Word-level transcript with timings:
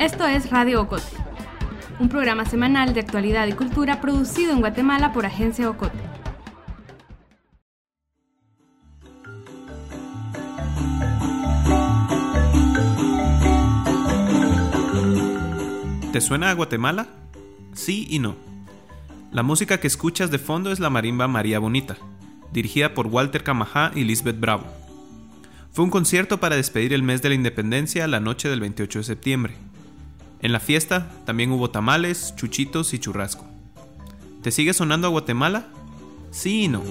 Esto 0.00 0.26
es 0.26 0.48
Radio 0.48 0.80
Ocote, 0.80 1.12
un 1.98 2.08
programa 2.08 2.46
semanal 2.46 2.94
de 2.94 3.00
actualidad 3.00 3.46
y 3.48 3.52
cultura 3.52 4.00
producido 4.00 4.50
en 4.50 4.60
Guatemala 4.60 5.12
por 5.12 5.26
Agencia 5.26 5.68
Ocote. 5.68 5.98
¿Te 16.10 16.22
suena 16.22 16.48
a 16.48 16.54
Guatemala? 16.54 17.06
Sí 17.74 18.06
y 18.08 18.20
no. 18.20 18.36
La 19.30 19.42
música 19.42 19.80
que 19.80 19.86
escuchas 19.86 20.30
de 20.30 20.38
fondo 20.38 20.72
es 20.72 20.80
la 20.80 20.88
marimba 20.88 21.28
María 21.28 21.58
Bonita, 21.58 21.98
dirigida 22.54 22.94
por 22.94 23.08
Walter 23.08 23.44
Camajá 23.44 23.92
y 23.94 24.04
Lisbeth 24.04 24.40
Bravo. 24.40 24.64
Fue 25.72 25.84
un 25.84 25.90
concierto 25.90 26.40
para 26.40 26.56
despedir 26.56 26.94
el 26.94 27.02
mes 27.02 27.20
de 27.20 27.28
la 27.28 27.34
independencia 27.34 28.08
la 28.08 28.18
noche 28.18 28.48
del 28.48 28.60
28 28.60 29.00
de 29.00 29.04
septiembre. 29.04 29.69
En 30.42 30.52
la 30.52 30.60
fiesta 30.60 31.10
también 31.26 31.52
hubo 31.52 31.70
tamales, 31.70 32.34
chuchitos 32.36 32.94
y 32.94 32.98
churrasco. 32.98 33.46
¿Te 34.42 34.50
sigue 34.50 34.72
sonando 34.72 35.06
a 35.06 35.10
Guatemala? 35.10 35.68
Sí 36.30 36.64
y 36.64 36.68
no. 36.68 36.82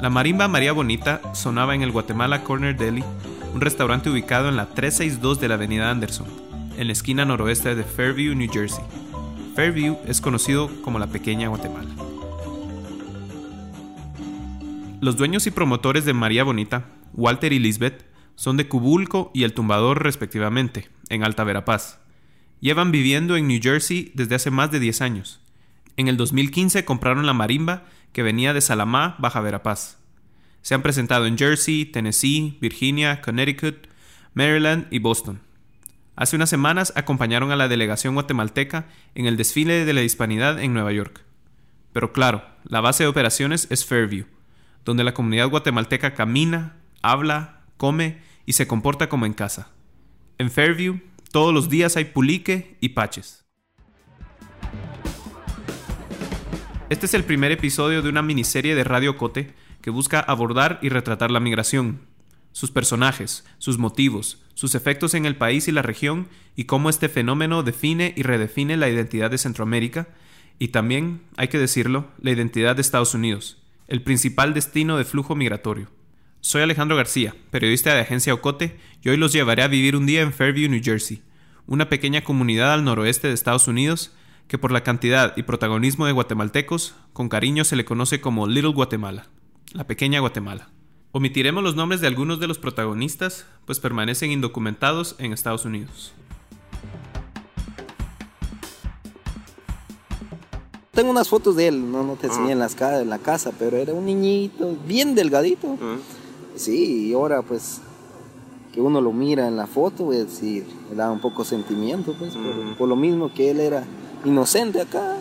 La 0.00 0.10
marimba 0.10 0.46
María 0.46 0.72
Bonita 0.72 1.20
sonaba 1.34 1.74
en 1.74 1.82
el 1.82 1.90
Guatemala 1.90 2.44
Corner 2.44 2.76
Deli, 2.76 3.02
un 3.54 3.60
restaurante 3.60 4.10
ubicado 4.10 4.48
en 4.48 4.56
la 4.56 4.66
362 4.66 5.40
de 5.40 5.48
la 5.48 5.54
avenida 5.54 5.90
Anderson, 5.90 6.26
en 6.76 6.86
la 6.86 6.92
esquina 6.92 7.24
noroeste 7.24 7.74
de 7.74 7.82
Fairview, 7.82 8.34
New 8.34 8.48
Jersey. 8.52 8.84
Fairview 9.56 9.96
es 10.06 10.20
conocido 10.20 10.70
como 10.82 10.98
la 10.98 11.06
pequeña 11.06 11.48
Guatemala. 11.48 11.90
Los 15.00 15.16
dueños 15.16 15.46
y 15.46 15.50
promotores 15.50 16.04
de 16.04 16.12
María 16.12 16.44
Bonita, 16.44 16.84
Walter 17.14 17.52
y 17.52 17.58
Lisbeth, 17.58 18.05
son 18.36 18.56
de 18.56 18.68
Cubulco 18.68 19.30
y 19.34 19.42
El 19.42 19.54
Tumbador 19.54 20.04
respectivamente, 20.04 20.88
en 21.08 21.24
Alta 21.24 21.42
Verapaz. 21.42 21.98
Llevan 22.60 22.92
viviendo 22.92 23.36
en 23.36 23.48
New 23.48 23.60
Jersey 23.60 24.12
desde 24.14 24.36
hace 24.36 24.50
más 24.50 24.70
de 24.70 24.78
10 24.78 25.00
años. 25.00 25.40
En 25.96 26.08
el 26.08 26.16
2015 26.16 26.84
compraron 26.84 27.26
la 27.26 27.32
marimba 27.32 27.84
que 28.12 28.22
venía 28.22 28.54
de 28.54 28.60
Salamá, 28.60 29.16
Baja 29.18 29.40
Verapaz. 29.40 29.98
Se 30.62 30.74
han 30.74 30.82
presentado 30.82 31.26
en 31.26 31.38
Jersey, 31.38 31.86
Tennessee, 31.86 32.58
Virginia, 32.60 33.20
Connecticut, 33.20 33.88
Maryland 34.34 34.86
y 34.90 34.98
Boston. 34.98 35.40
Hace 36.14 36.36
unas 36.36 36.50
semanas 36.50 36.92
acompañaron 36.96 37.52
a 37.52 37.56
la 37.56 37.68
delegación 37.68 38.14
guatemalteca 38.14 38.88
en 39.14 39.26
el 39.26 39.36
desfile 39.36 39.84
de 39.84 39.92
la 39.92 40.02
hispanidad 40.02 40.58
en 40.60 40.72
Nueva 40.72 40.92
York. 40.92 41.24
Pero 41.92 42.12
claro, 42.12 42.44
la 42.64 42.80
base 42.80 43.04
de 43.04 43.08
operaciones 43.08 43.66
es 43.70 43.86
Fairview, 43.86 44.26
donde 44.84 45.04
la 45.04 45.14
comunidad 45.14 45.48
guatemalteca 45.48 46.14
camina, 46.14 46.76
habla, 47.00 47.60
come 47.76 48.18
y 48.46 48.54
se 48.54 48.66
comporta 48.66 49.08
como 49.08 49.26
en 49.26 49.34
casa. 49.34 49.72
En 50.38 50.50
Fairview, 50.50 51.00
todos 51.32 51.52
los 51.52 51.68
días 51.68 51.96
hay 51.96 52.06
pulique 52.06 52.78
y 52.80 52.90
paches. 52.90 53.44
Este 56.88 57.06
es 57.06 57.14
el 57.14 57.24
primer 57.24 57.50
episodio 57.50 58.00
de 58.00 58.08
una 58.08 58.22
miniserie 58.22 58.76
de 58.76 58.84
Radio 58.84 59.16
Cote 59.18 59.52
que 59.82 59.90
busca 59.90 60.20
abordar 60.20 60.78
y 60.82 60.88
retratar 60.88 61.32
la 61.32 61.40
migración, 61.40 62.06
sus 62.52 62.70
personajes, 62.70 63.44
sus 63.58 63.76
motivos, 63.76 64.42
sus 64.54 64.76
efectos 64.76 65.14
en 65.14 65.26
el 65.26 65.36
país 65.36 65.66
y 65.66 65.72
la 65.72 65.82
región 65.82 66.28
y 66.54 66.64
cómo 66.64 66.88
este 66.88 67.08
fenómeno 67.08 67.64
define 67.64 68.14
y 68.16 68.22
redefine 68.22 68.76
la 68.76 68.88
identidad 68.88 69.30
de 69.30 69.38
Centroamérica 69.38 70.08
y 70.58 70.68
también, 70.68 71.22
hay 71.36 71.48
que 71.48 71.58
decirlo, 71.58 72.08
la 72.20 72.30
identidad 72.30 72.76
de 72.76 72.82
Estados 72.82 73.14
Unidos, 73.14 73.62
el 73.88 74.02
principal 74.02 74.54
destino 74.54 74.96
de 74.96 75.04
flujo 75.04 75.34
migratorio. 75.34 75.88
Soy 76.46 76.62
Alejandro 76.62 76.96
García, 76.96 77.34
periodista 77.50 77.92
de 77.92 78.02
Agencia 78.02 78.32
Ocote, 78.32 78.78
y 79.02 79.08
hoy 79.08 79.16
los 79.16 79.32
llevaré 79.32 79.64
a 79.64 79.66
vivir 79.66 79.96
un 79.96 80.06
día 80.06 80.22
en 80.22 80.32
Fairview, 80.32 80.70
New 80.70 80.80
Jersey, 80.80 81.20
una 81.66 81.88
pequeña 81.88 82.22
comunidad 82.22 82.72
al 82.72 82.84
noroeste 82.84 83.26
de 83.26 83.34
Estados 83.34 83.66
Unidos 83.66 84.12
que 84.46 84.56
por 84.56 84.70
la 84.70 84.84
cantidad 84.84 85.36
y 85.36 85.42
protagonismo 85.42 86.06
de 86.06 86.12
guatemaltecos, 86.12 86.94
con 87.12 87.28
cariño 87.28 87.64
se 87.64 87.74
le 87.74 87.84
conoce 87.84 88.20
como 88.20 88.46
Little 88.46 88.74
Guatemala 88.74 89.26
la 89.72 89.88
pequeña 89.88 90.20
Guatemala. 90.20 90.70
Omitiremos 91.10 91.64
los 91.64 91.74
nombres 91.74 92.00
de 92.00 92.06
algunos 92.06 92.38
de 92.38 92.46
los 92.46 92.60
protagonistas, 92.60 93.44
pues 93.64 93.80
permanecen 93.80 94.30
indocumentados 94.30 95.16
en 95.18 95.32
Estados 95.32 95.64
Unidos. 95.64 96.14
Tengo 100.92 101.10
unas 101.10 101.28
fotos 101.28 101.56
de 101.56 101.66
él, 101.66 101.90
no, 101.90 102.04
no 102.04 102.14
te 102.14 102.28
enseñé 102.28 102.52
en, 102.52 102.60
las 102.60 102.80
en 102.80 103.10
la 103.10 103.18
casa, 103.18 103.50
pero 103.58 103.76
era 103.76 103.92
un 103.92 104.06
niñito 104.06 104.76
bien 104.86 105.16
delgadito. 105.16 105.76
Sí, 106.56 107.08
y 107.08 107.12
ahora 107.12 107.42
pues 107.42 107.80
que 108.72 108.80
uno 108.80 109.00
lo 109.00 109.12
mira 109.12 109.48
en 109.48 109.56
la 109.56 109.66
foto, 109.66 110.12
es 110.12 110.26
decir, 110.26 110.66
le 110.90 110.96
da 110.96 111.10
un 111.10 111.20
poco 111.20 111.44
sentimiento, 111.44 112.14
pues, 112.18 112.34
por, 112.76 112.88
lo 112.88 112.96
mismo 112.96 113.32
que 113.32 113.50
él 113.50 113.60
era 113.60 113.84
inocente 114.24 114.80
acá, 114.80 115.16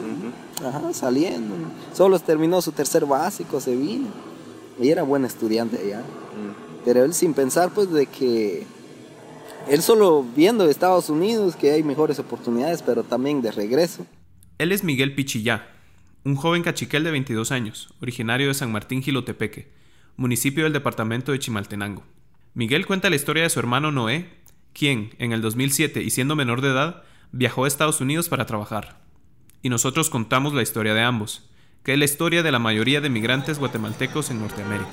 Ajá, 0.63 0.93
saliendo. 0.93 1.55
Solo 1.93 2.17
terminó 2.19 2.61
su 2.61 2.71
tercer 2.71 3.05
básico, 3.05 3.59
se 3.59 3.75
vino. 3.75 4.07
Y 4.79 4.89
era 4.89 5.03
buen 5.03 5.25
estudiante 5.25 5.77
allá. 5.77 5.99
Mm. 5.99 6.83
Pero 6.85 7.03
él 7.03 7.13
sin 7.13 7.33
pensar 7.33 7.71
pues 7.73 7.91
de 7.91 8.05
que 8.05 8.65
él 9.67 9.81
solo 9.81 10.23
viendo 10.35 10.65
de 10.65 10.71
Estados 10.71 11.09
Unidos 11.09 11.55
que 11.55 11.71
hay 11.71 11.83
mejores 11.83 12.19
oportunidades, 12.19 12.81
pero 12.81 13.03
también 13.03 13.41
de 13.41 13.51
regreso. 13.51 14.05
Él 14.57 14.71
es 14.71 14.83
Miguel 14.83 15.15
Pichillá, 15.15 15.67
un 16.23 16.35
joven 16.35 16.61
cachiquel 16.61 17.03
de 17.03 17.11
22 17.11 17.51
años, 17.51 17.89
originario 18.01 18.47
de 18.47 18.53
San 18.53 18.71
Martín 18.71 19.01
Gilotepeque, 19.01 19.67
municipio 20.17 20.63
del 20.63 20.73
departamento 20.73 21.31
de 21.31 21.39
Chimaltenango. 21.39 22.03
Miguel 22.53 22.85
cuenta 22.85 23.09
la 23.09 23.15
historia 23.15 23.43
de 23.43 23.49
su 23.49 23.59
hermano 23.59 23.91
Noé, 23.91 24.29
quien, 24.73 25.13
en 25.19 25.31
el 25.31 25.41
2007 25.41 26.01
y 26.01 26.09
siendo 26.09 26.35
menor 26.35 26.61
de 26.61 26.69
edad, 26.69 27.03
viajó 27.31 27.65
a 27.65 27.67
Estados 27.67 27.99
Unidos 27.99 28.29
para 28.29 28.45
trabajar. 28.45 29.01
Y 29.61 29.69
nosotros 29.69 30.09
contamos 30.09 30.53
la 30.53 30.61
historia 30.61 30.93
de 30.93 31.01
ambos, 31.01 31.49
que 31.83 31.93
es 31.93 31.99
la 31.99 32.05
historia 32.05 32.43
de 32.43 32.51
la 32.51 32.59
mayoría 32.59 33.01
de 33.01 33.09
migrantes 33.09 33.59
guatemaltecos 33.59 34.31
en 34.31 34.39
Norteamérica. 34.39 34.89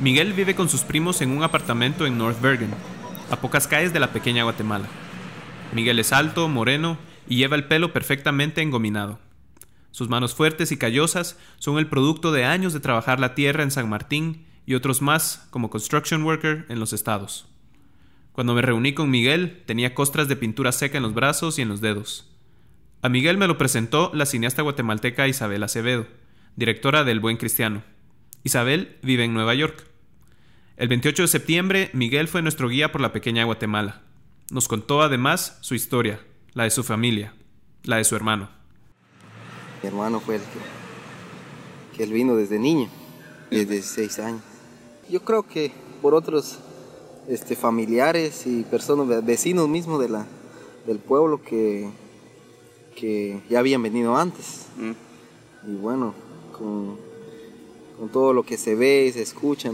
Miguel 0.00 0.32
vive 0.32 0.54
con 0.54 0.68
sus 0.68 0.82
primos 0.82 1.20
en 1.20 1.30
un 1.30 1.42
apartamento 1.42 2.06
en 2.06 2.18
North 2.18 2.40
Bergen, 2.40 2.70
a 3.30 3.36
pocas 3.36 3.66
calles 3.66 3.92
de 3.92 4.00
la 4.00 4.12
pequeña 4.12 4.44
Guatemala. 4.44 4.86
Miguel 5.72 5.98
es 5.98 6.12
alto, 6.12 6.48
moreno 6.48 6.98
y 7.28 7.36
lleva 7.36 7.56
el 7.56 7.64
pelo 7.64 7.92
perfectamente 7.92 8.62
engominado. 8.62 9.18
Sus 9.92 10.08
manos 10.08 10.34
fuertes 10.34 10.72
y 10.72 10.78
callosas 10.78 11.38
son 11.58 11.78
el 11.78 11.86
producto 11.86 12.32
de 12.32 12.44
años 12.44 12.72
de 12.72 12.80
trabajar 12.80 13.20
la 13.20 13.34
tierra 13.34 13.62
en 13.62 13.70
San 13.70 13.88
Martín 13.88 14.46
y 14.66 14.74
otros 14.74 15.02
más 15.02 15.46
como 15.50 15.70
construction 15.70 16.24
worker 16.24 16.66
en 16.68 16.80
los 16.80 16.92
estados. 16.92 17.46
Cuando 18.32 18.54
me 18.54 18.62
reuní 18.62 18.94
con 18.94 19.10
Miguel, 19.10 19.62
tenía 19.66 19.94
costras 19.94 20.28
de 20.28 20.36
pintura 20.36 20.72
seca 20.72 20.96
en 20.96 21.02
los 21.02 21.12
brazos 21.12 21.58
y 21.58 21.62
en 21.62 21.68
los 21.68 21.82
dedos. 21.82 22.30
A 23.02 23.10
Miguel 23.10 23.36
me 23.36 23.46
lo 23.46 23.58
presentó 23.58 24.10
la 24.14 24.24
cineasta 24.24 24.62
guatemalteca 24.62 25.28
Isabel 25.28 25.62
Acevedo, 25.62 26.06
directora 26.56 27.04
del 27.04 27.20
Buen 27.20 27.36
Cristiano. 27.36 27.82
Isabel 28.44 28.96
vive 29.02 29.24
en 29.24 29.34
Nueva 29.34 29.54
York. 29.54 29.84
El 30.78 30.88
28 30.88 31.24
de 31.24 31.28
septiembre, 31.28 31.90
Miguel 31.92 32.28
fue 32.28 32.40
nuestro 32.40 32.68
guía 32.68 32.90
por 32.90 33.02
la 33.02 33.12
pequeña 33.12 33.44
Guatemala. 33.44 34.00
Nos 34.50 34.68
contó 34.68 35.02
además 35.02 35.58
su 35.60 35.74
historia, 35.74 36.20
la 36.54 36.64
de 36.64 36.70
su 36.70 36.82
familia, 36.82 37.34
la 37.84 37.96
de 37.96 38.04
su 38.04 38.16
hermano. 38.16 38.61
Mi 39.82 39.88
hermano 39.88 40.20
fue 40.20 40.36
el 40.36 40.42
que, 40.42 41.96
que 41.96 42.02
él 42.04 42.12
vino 42.12 42.36
desde 42.36 42.58
niño, 42.58 42.88
desde 43.50 43.74
16 43.74 44.18
años. 44.20 44.42
Yo 45.10 45.22
creo 45.24 45.42
que 45.42 45.72
por 46.00 46.14
otros 46.14 46.58
este, 47.28 47.56
familiares 47.56 48.46
y 48.46 48.62
personas, 48.62 49.24
vecinos 49.24 49.68
mismos 49.68 50.00
de 50.00 50.08
la, 50.08 50.26
del 50.86 50.98
pueblo 50.98 51.42
que 51.42 51.90
que 52.94 53.40
ya 53.48 53.58
habían 53.58 53.82
venido 53.82 54.16
antes. 54.16 54.66
Mm. 54.76 55.70
Y 55.70 55.74
bueno, 55.76 56.14
con, 56.56 56.96
todo 58.12 58.32
lo 58.32 58.44
que 58.44 58.56
se 58.56 58.74
ve 58.74 59.06
y 59.06 59.12
se 59.12 59.22
escucha, 59.22 59.70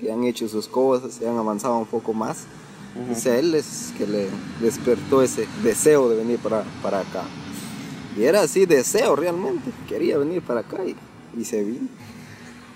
que 0.00 0.12
han 0.12 0.24
hecho 0.24 0.48
sus 0.48 0.68
cosas, 0.68 1.14
se 1.14 1.28
han 1.28 1.36
avanzado 1.36 1.78
un 1.78 1.86
poco 1.86 2.12
más. 2.12 2.46
Uh 2.94 3.28
él 3.28 3.54
es 3.54 3.92
que 3.96 4.06
le 4.06 4.28
despertó 4.60 5.22
ese 5.22 5.48
deseo 5.62 6.10
de 6.10 6.16
venir 6.16 6.38
para, 6.38 6.62
para 6.82 7.00
acá. 7.00 7.24
Y 8.16 8.24
era 8.24 8.42
así, 8.42 8.66
deseo 8.66 9.16
realmente, 9.16 9.70
quería 9.88 10.18
venir 10.18 10.42
para 10.42 10.60
acá 10.60 10.78
y, 10.84 11.44
se 11.44 11.62
vino. 11.62 11.88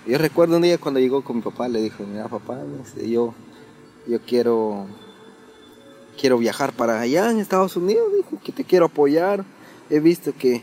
Yo 0.05 0.17
recuerdo 0.17 0.55
un 0.55 0.63
día 0.63 0.77
cuando 0.77 0.99
llegó 0.99 1.23
con 1.23 1.37
mi 1.37 1.41
papá, 1.41 1.67
le 1.67 1.81
dijo, 1.81 2.03
mira 2.05 2.27
papá, 2.27 2.59
yo, 3.05 3.33
yo 4.07 4.21
quiero, 4.25 4.87
quiero 6.19 6.37
viajar 6.37 6.73
para 6.73 6.99
allá 6.99 7.29
en 7.29 7.39
Estados 7.39 7.75
Unidos, 7.75 8.07
dijo, 8.15 8.41
que 8.43 8.51
te 8.51 8.63
quiero 8.63 8.85
apoyar 8.85 9.43
he 9.89 9.99
visto 9.99 10.33
que 10.37 10.61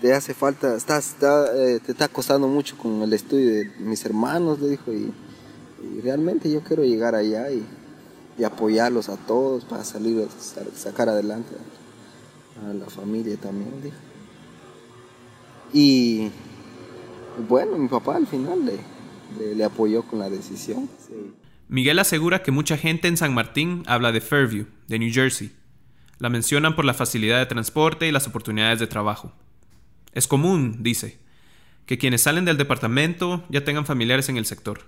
te 0.00 0.14
hace 0.14 0.34
falta, 0.34 0.76
está, 0.76 1.00
eh, 1.54 1.80
te 1.84 1.92
está 1.92 2.08
costando 2.08 2.46
mucho 2.46 2.76
con 2.76 3.02
el 3.02 3.12
estudio 3.12 3.52
de 3.52 3.72
mis 3.80 4.04
hermanos, 4.04 4.60
le 4.60 4.70
dijo, 4.70 4.92
y, 4.92 5.12
realmente 6.02 6.50
yo 6.50 6.60
quiero 6.62 6.84
llegar 6.84 7.14
allá 7.14 7.50
y, 7.50 7.64
apoyarlos 8.44 9.08
a 9.08 9.16
todos 9.16 9.64
para 9.64 9.82
salir, 9.82 10.28
sacar 10.76 11.08
adelante 11.08 11.48
a, 12.66 12.72
la 12.72 12.86
familia 12.86 13.36
también, 13.36 13.82
dijo. 13.82 13.96
Y 15.72 16.30
bueno, 17.48 17.76
mi 17.76 17.88
papá 17.88 18.16
al 18.16 18.26
final 18.26 18.64
le, 18.64 19.54
le, 19.54 19.64
apoyó 19.64 20.02
con 20.02 20.18
la 20.18 20.30
decisión. 20.30 20.88
Miguel 21.68 21.98
asegura 21.98 22.42
que 22.42 22.50
mucha 22.50 22.78
gente 22.78 23.08
en 23.08 23.16
San 23.16 23.34
Martín 23.34 23.82
habla 23.86 24.12
de 24.12 24.20
Fairview, 24.20 24.66
de 24.86 24.98
New 24.98 25.12
Jersey. 25.12 25.52
La 26.18 26.30
mencionan 26.30 26.74
por 26.74 26.84
la 26.84 26.94
facilidad 26.94 27.38
de 27.38 27.46
transporte 27.46 28.08
y 28.08 28.12
las 28.12 28.26
oportunidades 28.26 28.80
de 28.80 28.86
trabajo. 28.86 29.32
Es 30.12 30.26
común, 30.26 30.82
dice, 30.82 31.18
que 31.86 31.98
quienes 31.98 32.22
salen 32.22 32.44
del 32.44 32.56
departamento 32.56 33.44
ya 33.50 33.64
tengan 33.64 33.86
familiares 33.86 34.28
en 34.28 34.36
el 34.36 34.46
sector. 34.46 34.80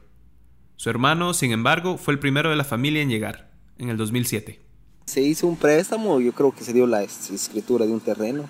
Su 0.77 0.89
hermano, 0.91 1.35
sin 1.35 1.53
embargo, 1.53 1.99
fue 1.99 2.15
el 2.15 2.19
primero 2.19 2.51
de 2.51 2.57
la 2.57 2.65
familia 2.65 3.03
en 3.03 3.11
llegar, 3.11 3.51
en 3.79 3.91
el 3.91 3.97
2007. 3.97 4.70
Se 5.11 5.21
hizo 5.21 5.49
un 5.49 5.57
préstamo, 5.57 6.21
yo 6.21 6.31
creo 6.31 6.53
que 6.53 6.63
se 6.63 6.73
dio 6.73 6.87
la 6.87 7.03
escritura 7.03 7.85
de 7.85 7.91
un 7.91 7.99
terreno 7.99 8.45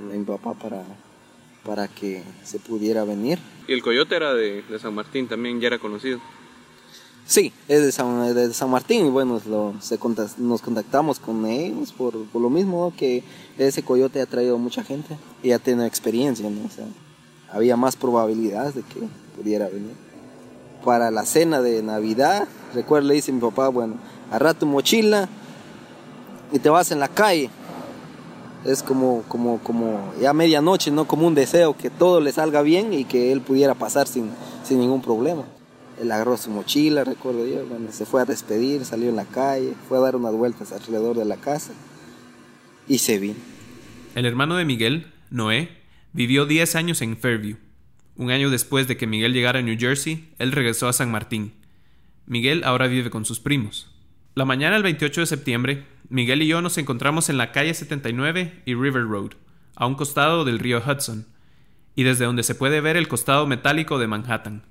a 0.00 0.16
mi 0.16 0.24
papá 0.24 0.54
para, 0.54 0.82
para 1.62 1.88
que 1.88 2.22
se 2.42 2.58
pudiera 2.58 3.04
venir. 3.04 3.38
¿Y 3.68 3.74
el 3.74 3.82
coyote 3.82 4.16
era 4.16 4.32
de, 4.32 4.64
San 4.80 4.94
Martín, 4.94 5.28
también 5.28 5.60
ya 5.60 5.66
era 5.66 5.78
conocido? 5.78 6.18
Sí, 7.26 7.52
es 7.68 7.82
de 7.82 7.92
San, 7.92 8.34
de 8.34 8.54
San 8.54 8.70
Martín 8.70 9.04
y 9.04 9.10
bueno, 9.10 9.42
nos 10.38 10.62
contactamos 10.62 11.20
con 11.20 11.44
ellos 11.44 11.92
por, 11.92 12.14
lo 12.14 12.48
mismo 12.48 12.94
que 12.96 13.22
ese 13.58 13.82
coyote 13.82 14.22
ha 14.22 14.26
traído 14.26 14.56
mucha 14.56 14.82
gente 14.82 15.18
y 15.42 15.50
ha 15.50 15.58
tenido 15.58 15.84
experiencia, 15.84 16.48
¿no? 16.48 16.62
había 17.52 17.76
más 17.76 17.94
probabilidades 17.94 18.74
de 18.74 18.80
que 18.80 19.00
pudiera 19.36 19.68
venir. 19.68 19.92
Para 20.82 21.10
la 21.10 21.26
cena 21.26 21.60
de 21.60 21.82
Navidad, 21.82 22.48
recuerdo, 22.72 23.08
le 23.08 23.14
dice 23.16 23.32
mi 23.32 23.40
papá, 23.42 23.68
bueno, 23.68 23.96
agarra 24.30 24.54
tu 24.54 24.64
mochila 24.64 25.28
y 26.52 26.58
te 26.58 26.68
vas 26.68 26.90
en 26.90 27.00
la 27.00 27.08
calle 27.08 27.50
es 28.66 28.82
como, 28.82 29.22
como, 29.28 29.58
como 29.62 30.12
ya 30.20 30.32
medianoche, 30.32 30.90
¿no? 30.90 31.06
Como 31.06 31.26
un 31.26 31.34
deseo 31.34 31.76
que 31.76 31.90
todo 31.90 32.20
le 32.20 32.32
salga 32.32 32.62
bien 32.62 32.92
y 32.92 33.04
que 33.04 33.32
él 33.32 33.40
pudiera 33.40 33.74
pasar 33.74 34.08
sin, 34.08 34.30
sin 34.64 34.80
ningún 34.80 35.02
problema. 35.02 35.44
Él 36.00 36.10
agarró 36.12 36.36
su 36.36 36.50
mochila, 36.50 37.04
recuerdo 37.04 37.46
yo, 37.46 37.64
se 37.90 38.04
fue 38.04 38.20
a 38.20 38.24
despedir, 38.24 38.84
salió 38.84 39.08
en 39.08 39.16
la 39.16 39.24
calle, 39.24 39.72
fue 39.88 39.98
a 39.98 40.00
dar 40.02 40.16
unas 40.16 40.34
vueltas 40.34 40.72
alrededor 40.72 41.16
de 41.16 41.24
la 41.24 41.36
casa 41.36 41.72
y 42.86 42.98
se 42.98 43.18
vino. 43.18 43.36
El 44.14 44.26
hermano 44.26 44.56
de 44.56 44.64
Miguel, 44.64 45.12
Noé, 45.30 45.70
vivió 46.12 46.44
10 46.44 46.76
años 46.76 47.02
en 47.02 47.16
Fairview. 47.16 47.56
Un 48.16 48.30
año 48.30 48.50
después 48.50 48.88
de 48.88 48.96
que 48.96 49.06
Miguel 49.06 49.32
llegara 49.32 49.60
a 49.60 49.62
New 49.62 49.76
Jersey, 49.78 50.28
él 50.38 50.52
regresó 50.52 50.88
a 50.88 50.92
San 50.92 51.10
Martín. 51.10 51.52
Miguel 52.26 52.64
ahora 52.64 52.88
vive 52.88 53.10
con 53.10 53.24
sus 53.24 53.40
primos. 53.40 53.88
La 54.34 54.44
mañana 54.44 54.74
del 54.74 54.82
28 54.82 55.22
de 55.22 55.26
septiembre, 55.26 55.84
Miguel 56.08 56.42
y 56.42 56.46
yo 56.46 56.62
nos 56.62 56.78
encontramos 56.78 57.28
en 57.30 57.36
la 57.36 57.50
calle 57.50 57.74
79 57.74 58.62
y 58.64 58.74
River 58.74 59.08
Road, 59.08 59.32
a 59.74 59.86
un 59.86 59.96
costado 59.96 60.44
del 60.44 60.60
río 60.60 60.80
Hudson, 60.86 61.26
y 61.96 62.04
desde 62.04 62.26
donde 62.26 62.44
se 62.44 62.54
puede 62.54 62.80
ver 62.80 62.96
el 62.96 63.08
costado 63.08 63.46
metálico 63.46 63.98
de 63.98 64.06
Manhattan. 64.06 64.62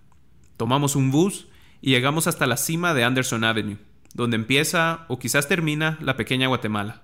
Tomamos 0.56 0.96
un 0.96 1.12
bus 1.12 1.48
y 1.82 1.90
llegamos 1.90 2.28
hasta 2.28 2.48
la 2.48 2.56
cima 2.56 2.94
de 2.94 3.04
Anderson 3.04 3.44
Avenue, 3.44 3.78
donde 4.14 4.38
empieza 4.38 5.06
o 5.10 5.20
quizás 5.20 5.50
termina 5.50 5.98
la 6.00 6.16
pequeña 6.16 6.48
Guatemala. 6.48 7.02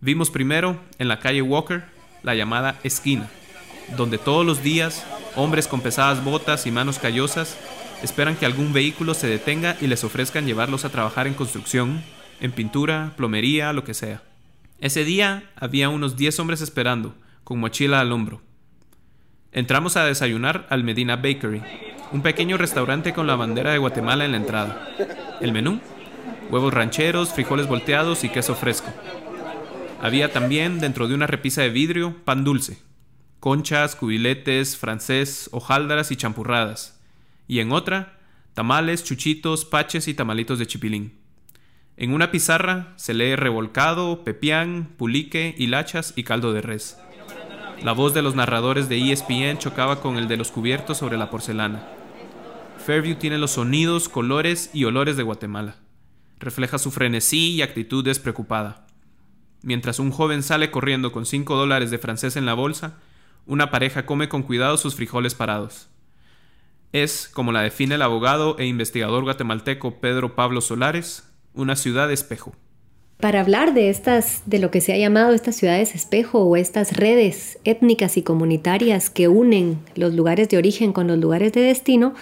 Vimos 0.00 0.30
primero 0.30 0.80
en 0.98 1.08
la 1.08 1.18
calle 1.18 1.42
Walker 1.42 1.84
la 2.22 2.34
llamada 2.34 2.80
esquina, 2.84 3.28
donde 3.98 4.16
todos 4.16 4.46
los 4.46 4.62
días 4.62 5.06
hombres 5.34 5.68
con 5.68 5.82
pesadas 5.82 6.24
botas 6.24 6.66
y 6.66 6.70
manos 6.70 6.98
callosas 6.98 7.58
esperan 8.02 8.36
que 8.36 8.46
algún 8.46 8.72
vehículo 8.72 9.12
se 9.12 9.26
detenga 9.26 9.76
y 9.80 9.88
les 9.88 10.04
ofrezcan 10.04 10.46
llevarlos 10.46 10.86
a 10.86 10.90
trabajar 10.90 11.26
en 11.26 11.34
construcción 11.34 12.02
en 12.40 12.52
pintura, 12.52 13.14
plomería, 13.16 13.72
lo 13.72 13.84
que 13.84 13.94
sea. 13.94 14.22
Ese 14.78 15.04
día 15.04 15.50
había 15.56 15.88
unos 15.88 16.16
10 16.16 16.38
hombres 16.40 16.60
esperando, 16.60 17.14
con 17.44 17.58
mochila 17.58 18.00
al 18.00 18.12
hombro. 18.12 18.42
Entramos 19.52 19.96
a 19.96 20.04
desayunar 20.04 20.66
al 20.68 20.84
Medina 20.84 21.16
Bakery, 21.16 21.62
un 22.12 22.22
pequeño 22.22 22.58
restaurante 22.58 23.14
con 23.14 23.26
la 23.26 23.36
bandera 23.36 23.72
de 23.72 23.78
Guatemala 23.78 24.24
en 24.24 24.32
la 24.32 24.36
entrada. 24.36 24.88
El 25.40 25.52
menú, 25.52 25.80
huevos 26.50 26.74
rancheros, 26.74 27.32
frijoles 27.32 27.66
volteados 27.66 28.22
y 28.24 28.28
queso 28.28 28.54
fresco. 28.54 28.92
Había 30.00 30.32
también, 30.32 30.78
dentro 30.78 31.08
de 31.08 31.14
una 31.14 31.26
repisa 31.26 31.62
de 31.62 31.70
vidrio, 31.70 32.16
pan 32.24 32.44
dulce, 32.44 32.78
conchas, 33.40 33.96
cubiletes, 33.96 34.76
francés, 34.76 35.48
hojaldras 35.52 36.10
y 36.10 36.16
champurradas. 36.16 37.00
Y 37.48 37.60
en 37.60 37.72
otra, 37.72 38.18
tamales, 38.54 39.04
chuchitos, 39.04 39.64
paches 39.64 40.06
y 40.06 40.14
tamalitos 40.14 40.58
de 40.58 40.66
chipilín. 40.66 41.25
En 41.98 42.12
una 42.12 42.30
pizarra 42.30 42.92
se 42.96 43.14
lee 43.14 43.36
revolcado, 43.36 44.22
pepián, 44.22 44.92
pulique, 44.98 45.54
hilachas 45.56 46.12
y 46.14 46.24
caldo 46.24 46.52
de 46.52 46.60
res. 46.60 46.98
La 47.82 47.92
voz 47.92 48.12
de 48.12 48.20
los 48.20 48.34
narradores 48.34 48.90
de 48.90 49.12
ESPN 49.12 49.56
chocaba 49.56 50.02
con 50.02 50.18
el 50.18 50.28
de 50.28 50.36
los 50.36 50.50
cubiertos 50.50 50.98
sobre 50.98 51.16
la 51.16 51.30
porcelana. 51.30 51.88
Fairview 52.84 53.16
tiene 53.16 53.38
los 53.38 53.52
sonidos, 53.52 54.10
colores 54.10 54.68
y 54.74 54.84
olores 54.84 55.16
de 55.16 55.22
Guatemala. 55.22 55.76
Refleja 56.38 56.76
su 56.76 56.90
frenesí 56.90 57.52
y 57.52 57.62
actitud 57.62 58.04
despreocupada. 58.04 58.86
Mientras 59.62 59.98
un 59.98 60.10
joven 60.10 60.42
sale 60.42 60.70
corriendo 60.70 61.12
con 61.12 61.24
cinco 61.24 61.56
dólares 61.56 61.90
de 61.90 61.98
francés 61.98 62.36
en 62.36 62.44
la 62.44 62.52
bolsa, 62.52 62.98
una 63.46 63.70
pareja 63.70 64.04
come 64.04 64.28
con 64.28 64.42
cuidado 64.42 64.76
sus 64.76 64.94
frijoles 64.94 65.34
parados. 65.34 65.88
Es, 66.92 67.30
como 67.32 67.52
la 67.52 67.62
define 67.62 67.94
el 67.94 68.02
abogado 68.02 68.56
e 68.58 68.66
investigador 68.66 69.24
guatemalteco 69.24 69.98
Pedro 70.00 70.36
Pablo 70.36 70.60
Solares, 70.60 71.26
una 71.56 71.76
ciudad 71.76 72.12
espejo. 72.12 72.54
Para 73.18 73.40
hablar 73.40 73.72
de 73.72 73.88
estas, 73.88 74.42
de 74.44 74.58
lo 74.58 74.70
que 74.70 74.82
se 74.82 74.92
ha 74.92 74.98
llamado 74.98 75.32
estas 75.32 75.56
ciudades 75.56 75.94
espejo 75.94 76.42
o 76.42 76.54
estas 76.56 76.94
redes 76.94 77.58
étnicas 77.64 78.18
y 78.18 78.22
comunitarias 78.22 79.08
que 79.08 79.26
unen 79.28 79.78
los 79.94 80.12
lugares 80.12 80.50
de 80.50 80.58
origen 80.58 80.92
con 80.92 81.06
los 81.06 81.18
lugares 81.18 81.52
de 81.52 81.62
destino, 81.62 82.14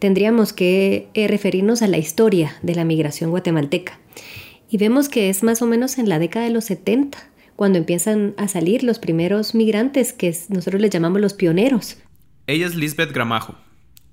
tendríamos 0.00 0.52
que 0.52 1.08
eh, 1.14 1.28
referirnos 1.28 1.82
a 1.82 1.86
la 1.86 1.98
historia 1.98 2.56
de 2.62 2.74
la 2.74 2.84
migración 2.84 3.30
guatemalteca. 3.30 4.00
Y 4.68 4.78
vemos 4.78 5.08
que 5.08 5.30
es 5.30 5.44
más 5.44 5.62
o 5.62 5.66
menos 5.66 5.98
en 5.98 6.08
la 6.08 6.18
década 6.18 6.46
de 6.46 6.52
los 6.52 6.64
70, 6.64 7.18
cuando 7.54 7.78
empiezan 7.78 8.34
a 8.36 8.48
salir 8.48 8.82
los 8.82 8.98
primeros 8.98 9.54
migrantes 9.54 10.12
que 10.12 10.36
nosotros 10.48 10.80
les 10.80 10.90
llamamos 10.90 11.20
los 11.20 11.34
pioneros. 11.34 11.98
Ella 12.48 12.66
es 12.66 12.74
Lisbeth 12.74 13.12
Gramajo, 13.12 13.54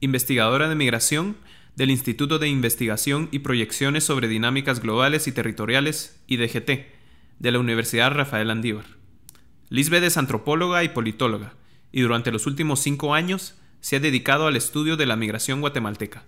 investigadora 0.02 0.70
de 0.70 0.76
migración 0.76 1.38
del 1.78 1.92
Instituto 1.92 2.40
de 2.40 2.50
Investigación 2.50 3.30
y 3.32 3.40
Proyecciones 3.40 4.04
sobre 4.04 4.28
Dinámicas 4.28 4.82
Globales 4.82 5.28
y 5.28 5.32
Territoriales, 5.32 6.20
IDGT, 6.26 6.88
de 7.38 7.52
la 7.52 7.60
Universidad 7.60 8.12
Rafael 8.12 8.50
Andívar. 8.50 8.86
Lisbeth 9.70 10.04
es 10.04 10.18
antropóloga 10.18 10.84
y 10.84 10.90
politóloga, 10.90 11.54
y 11.92 12.02
durante 12.02 12.32
los 12.32 12.48
últimos 12.48 12.80
cinco 12.80 13.14
años 13.14 13.60
se 13.80 13.98
ha 13.98 14.00
dedicado 14.00 14.48
al 14.48 14.56
estudio 14.56 14.98
de 14.98 15.06
la 15.06 15.16
migración 15.16 15.62
guatemalteca. 15.62 16.24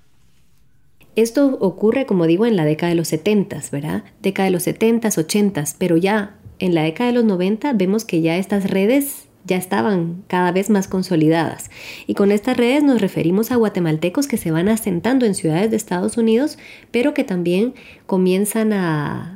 Esto 1.15 1.57
ocurre, 1.59 2.05
como 2.05 2.27
digo, 2.27 2.45
en 2.45 2.55
la 2.55 2.63
década 2.63 2.91
de 2.91 2.95
los 2.95 3.07
70, 3.07 3.63
¿verdad? 3.71 4.03
Década 4.21 4.45
de 4.45 4.51
los 4.51 4.63
70, 4.63 5.09
80, 5.17 5.63
pero 5.79 5.97
ya 5.97 6.37
en 6.59 6.75
la 6.75 6.83
década 6.83 7.09
de 7.09 7.15
los 7.15 7.25
90 7.25 7.73
vemos 7.73 8.05
que 8.05 8.21
ya 8.21 8.37
estas 8.37 8.69
redes 8.69 9.28
ya 9.45 9.57
estaban 9.57 10.23
cada 10.27 10.51
vez 10.51 10.69
más 10.69 10.87
consolidadas. 10.87 11.69
Y 12.07 12.13
con 12.13 12.31
estas 12.31 12.57
redes 12.57 12.83
nos 12.83 13.01
referimos 13.01 13.51
a 13.51 13.55
guatemaltecos 13.55 14.27
que 14.27 14.37
se 14.37 14.51
van 14.51 14.69
asentando 14.69 15.25
en 15.25 15.35
ciudades 15.35 15.71
de 15.71 15.77
Estados 15.77 16.17
Unidos, 16.17 16.57
pero 16.91 17.13
que 17.13 17.23
también 17.23 17.73
comienzan 18.05 18.73
a, 18.73 19.35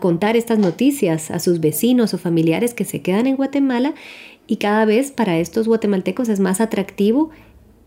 contar 0.00 0.36
estas 0.36 0.60
noticias 0.60 1.32
a 1.32 1.40
sus 1.40 1.58
vecinos 1.58 2.14
o 2.14 2.18
familiares 2.18 2.72
que 2.72 2.84
se 2.84 3.02
quedan 3.02 3.26
en 3.26 3.34
Guatemala 3.34 3.94
y 4.46 4.58
cada 4.58 4.84
vez 4.84 5.10
para 5.10 5.38
estos 5.38 5.66
guatemaltecos 5.66 6.28
es 6.28 6.38
más 6.38 6.60
atractivo 6.60 7.30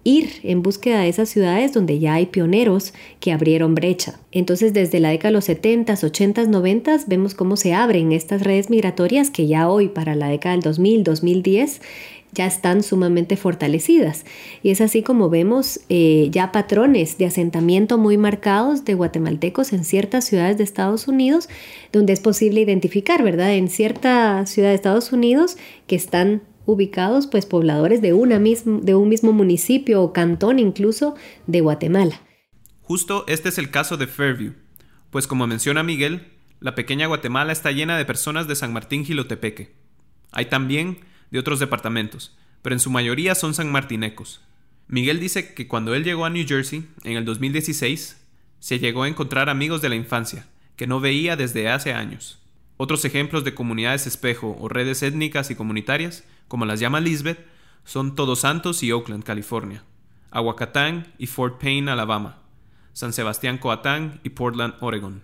ir 0.05 0.29
en 0.43 0.61
búsqueda 0.61 1.01
de 1.01 1.09
esas 1.09 1.27
ciudades 1.29 1.73
donde 1.73 1.99
ya 1.99 2.13
hay 2.13 2.27
pioneros 2.27 2.93
que 3.19 3.33
abrieron 3.33 3.75
brecha. 3.75 4.19
Entonces, 4.31 4.71
desde 4.71 5.01
la 5.01 5.09
década 5.09 5.29
de 5.29 5.33
los 5.33 5.45
70, 5.45 5.93
80, 6.01 6.45
90 6.45 6.99
vemos 7.07 7.33
cómo 7.33 7.57
se 7.57 7.73
abren 7.73 8.13
estas 8.13 8.43
redes 8.43 8.69
migratorias 8.69 9.31
que 9.31 9.47
ya 9.47 9.67
hoy, 9.67 9.89
para 9.89 10.15
la 10.15 10.29
década 10.29 10.53
del 10.53 10.61
2000, 10.61 11.03
2010, 11.03 11.81
ya 12.35 12.45
están 12.45 12.83
sumamente 12.83 13.35
fortalecidas. 13.35 14.25
Y 14.61 14.69
es 14.69 14.81
así 14.81 15.01
como 15.01 15.29
vemos 15.29 15.79
eh, 15.89 16.27
ya 16.31 16.51
patrones 16.51 17.17
de 17.17 17.25
asentamiento 17.25 17.97
muy 17.97 18.17
marcados 18.17 18.85
de 18.85 18.93
guatemaltecos 18.93 19.73
en 19.73 19.83
ciertas 19.83 20.25
ciudades 20.25 20.57
de 20.57 20.65
Estados 20.65 21.07
Unidos, 21.07 21.49
donde 21.91 22.13
es 22.13 22.19
posible 22.19 22.61
identificar, 22.61 23.23
¿verdad? 23.23 23.55
En 23.55 23.69
cierta 23.69 24.45
ciudad 24.45 24.69
de 24.69 24.75
Estados 24.75 25.11
Unidos 25.11 25.57
que 25.87 25.95
están 25.95 26.41
ubicados 26.65 27.27
pues 27.27 27.45
pobladores 27.45 28.01
de, 28.01 28.13
una 28.13 28.39
de 28.39 28.95
un 28.95 29.09
mismo 29.09 29.33
municipio 29.33 30.01
o 30.01 30.13
cantón 30.13 30.59
incluso 30.59 31.15
de 31.47 31.61
Guatemala. 31.61 32.21
Justo 32.81 33.25
este 33.27 33.49
es 33.49 33.57
el 33.57 33.71
caso 33.71 33.97
de 33.97 34.07
Fairview, 34.07 34.53
pues 35.09 35.27
como 35.27 35.47
menciona 35.47 35.83
Miguel, 35.83 36.31
la 36.59 36.75
pequeña 36.75 37.07
Guatemala 37.07 37.51
está 37.51 37.71
llena 37.71 37.97
de 37.97 38.05
personas 38.05 38.47
de 38.47 38.55
San 38.55 38.73
Martín 38.73 39.05
Gilotepeque. 39.05 39.73
Hay 40.31 40.45
también 40.45 40.99
de 41.31 41.39
otros 41.39 41.59
departamentos, 41.59 42.37
pero 42.61 42.75
en 42.75 42.79
su 42.79 42.89
mayoría 42.89 43.35
son 43.35 43.53
sanmartinecos. 43.53 44.41
Miguel 44.87 45.19
dice 45.19 45.53
que 45.53 45.67
cuando 45.67 45.95
él 45.95 46.03
llegó 46.03 46.25
a 46.25 46.29
New 46.29 46.45
Jersey, 46.47 46.87
en 47.03 47.17
el 47.17 47.25
2016, 47.25 48.21
se 48.59 48.79
llegó 48.79 49.03
a 49.03 49.07
encontrar 49.07 49.49
amigos 49.49 49.81
de 49.81 49.89
la 49.89 49.95
infancia, 49.95 50.47
que 50.75 50.87
no 50.87 50.99
veía 50.99 51.35
desde 51.35 51.69
hace 51.69 51.93
años. 51.93 52.39
Otros 52.77 53.05
ejemplos 53.05 53.43
de 53.43 53.53
comunidades 53.53 54.05
espejo 54.05 54.57
o 54.59 54.67
redes 54.67 55.01
étnicas 55.01 55.49
y 55.49 55.55
comunitarias 55.55 56.23
como 56.47 56.65
las 56.65 56.79
llama 56.79 56.99
Lisbeth, 56.99 57.45
son 57.83 58.15
Todos 58.15 58.39
Santos 58.39 58.83
y 58.83 58.91
Oakland, 58.91 59.23
California, 59.23 59.83
Aguacatán 60.31 61.13
y 61.17 61.27
Fort 61.27 61.61
Payne, 61.61 61.91
Alabama, 61.91 62.39
San 62.93 63.13
Sebastián 63.13 63.57
Coatán 63.57 64.19
y 64.23 64.29
Portland, 64.29 64.73
Oregon. 64.79 65.21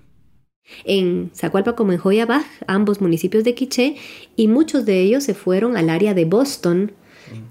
En 0.86 1.32
Zacualpa 1.36 1.76
como 1.76 1.92
en 1.92 1.98
Joyabaj, 1.98 2.46
ambos 2.68 3.02
municipios 3.02 3.44
de 3.44 3.56
Quiché, 3.56 3.98
y 4.36 4.48
muchos 4.48 4.86
de 4.86 5.02
ellos 5.02 5.24
se 5.24 5.34
fueron 5.34 5.76
al 5.76 5.90
área 5.90 6.14
de 6.14 6.26
Boston, 6.26 6.94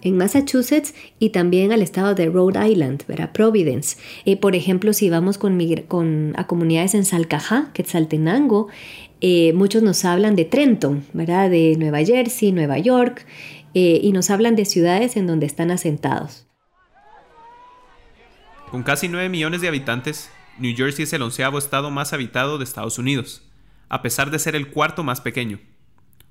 en 0.03 0.17
Massachusetts 0.17 0.95
y 1.19 1.31
también 1.31 1.73
al 1.73 1.83
estado 1.83 2.15
de 2.15 2.27
Rhode 2.29 2.69
Island, 2.69 3.05
¿verdad? 3.07 3.33
Providence. 3.33 3.97
Eh, 4.25 4.37
por 4.37 4.55
ejemplo, 4.55 4.93
si 4.93 5.11
vamos 5.11 5.39
con, 5.39 5.59
con, 5.89 6.35
a 6.37 6.47
comunidades 6.47 6.95
en 6.95 7.05
Salcajá, 7.05 7.71
Quetzaltenango, 7.73 8.69
eh, 9.21 9.53
muchos 9.53 9.83
nos 9.83 10.05
hablan 10.05 10.37
de 10.37 10.45
Trenton, 10.45 11.05
¿verdad? 11.13 11.51
De 11.51 11.77
Nueva 11.79 12.03
Jersey, 12.05 12.53
Nueva 12.53 12.79
York, 12.79 13.27
eh, 13.75 14.01
y 14.03 14.13
nos 14.13 14.31
hablan 14.31 14.57
de 14.57 14.65
ciudades 14.65 15.17
en 15.17 15.27
donde 15.27 15.47
están 15.47 15.71
asentados. 15.71 16.47
Con 18.71 18.83
casi 18.83 19.09
9 19.09 19.29
millones 19.29 19.61
de 19.61 19.69
habitantes, 19.69 20.31
New 20.59 20.77
Jersey 20.77 21.05
es 21.05 21.13
el 21.13 21.23
onceavo 21.23 21.59
estado 21.59 21.91
más 21.91 22.13
habitado 22.13 22.59
de 22.59 22.65
Estados 22.65 22.99
Unidos, 22.99 23.43
a 23.89 24.03
pesar 24.03 24.31
de 24.31 24.39
ser 24.39 24.55
el 24.55 24.71
cuarto 24.71 25.03
más 25.03 25.21
pequeño. 25.21 25.59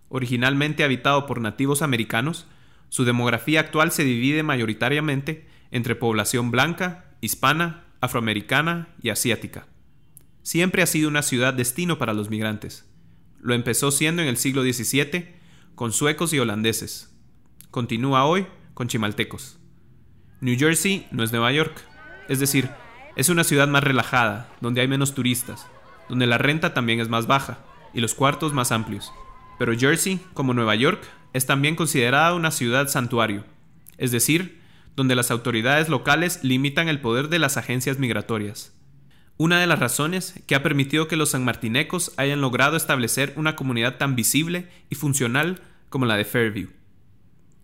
Originalmente 0.07 0.83
habitado 0.83 1.25
por 1.25 1.41
nativos 1.41 1.81
americanos, 1.81 2.47
su 2.89 3.05
demografía 3.05 3.59
actual 3.59 3.91
se 3.91 4.03
divide 4.03 4.43
mayoritariamente 4.43 5.47
entre 5.71 5.95
población 5.95 6.51
blanca, 6.51 7.13
hispana, 7.21 7.85
afroamericana 8.01 8.95
y 9.01 9.09
asiática. 9.09 9.67
Siempre 10.41 10.81
ha 10.81 10.87
sido 10.87 11.09
una 11.09 11.21
ciudad 11.21 11.53
destino 11.53 11.97
para 11.97 12.13
los 12.13 12.29
migrantes. 12.29 12.89
Lo 13.39 13.53
empezó 13.53 13.91
siendo 13.91 14.21
en 14.21 14.27
el 14.27 14.37
siglo 14.37 14.63
XVII 14.63 15.35
con 15.75 15.91
suecos 15.91 16.33
y 16.33 16.39
holandeses. 16.39 17.13
Continúa 17.71 18.25
hoy 18.25 18.47
con 18.73 18.87
chimaltecos. 18.87 19.59
New 20.41 20.57
Jersey 20.57 21.05
no 21.11 21.21
es 21.21 21.31
Nueva 21.31 21.51
York, 21.51 21.79
es 22.27 22.39
decir, 22.39 22.67
es 23.15 23.29
una 23.29 23.43
ciudad 23.43 23.67
más 23.67 23.83
relajada, 23.83 24.49
donde 24.59 24.81
hay 24.81 24.87
menos 24.87 25.13
turistas, 25.13 25.67
donde 26.09 26.25
la 26.25 26.39
renta 26.39 26.73
también 26.73 26.99
es 26.99 27.09
más 27.09 27.27
baja 27.27 27.59
y 27.93 28.01
los 28.01 28.15
cuartos 28.15 28.53
más 28.53 28.71
amplios. 28.71 29.13
Pero 29.59 29.77
Jersey, 29.77 30.19
como 30.33 30.55
Nueva 30.55 30.73
York, 30.73 30.99
es 31.33 31.45
también 31.45 31.75
considerada 31.75 32.33
una 32.33 32.49
ciudad 32.49 32.87
santuario, 32.87 33.45
es 33.99 34.09
decir, 34.09 34.59
donde 34.95 35.13
las 35.13 35.29
autoridades 35.29 35.89
locales 35.89 36.43
limitan 36.43 36.87
el 36.87 37.01
poder 37.01 37.29
de 37.29 37.37
las 37.37 37.57
agencias 37.57 37.99
migratorias. 37.99 38.73
Una 39.37 39.59
de 39.59 39.67
las 39.67 39.77
razones 39.77 40.41
que 40.47 40.55
ha 40.55 40.63
permitido 40.63 41.07
que 41.07 41.17
los 41.17 41.29
sanmartinecos 41.29 42.13
hayan 42.17 42.41
logrado 42.41 42.77
establecer 42.77 43.31
una 43.35 43.55
comunidad 43.55 43.97
tan 43.97 44.15
visible 44.15 44.67
y 44.89 44.95
funcional 44.95 45.61
como 45.89 46.07
la 46.07 46.17
de 46.17 46.25
Fairview. 46.25 46.78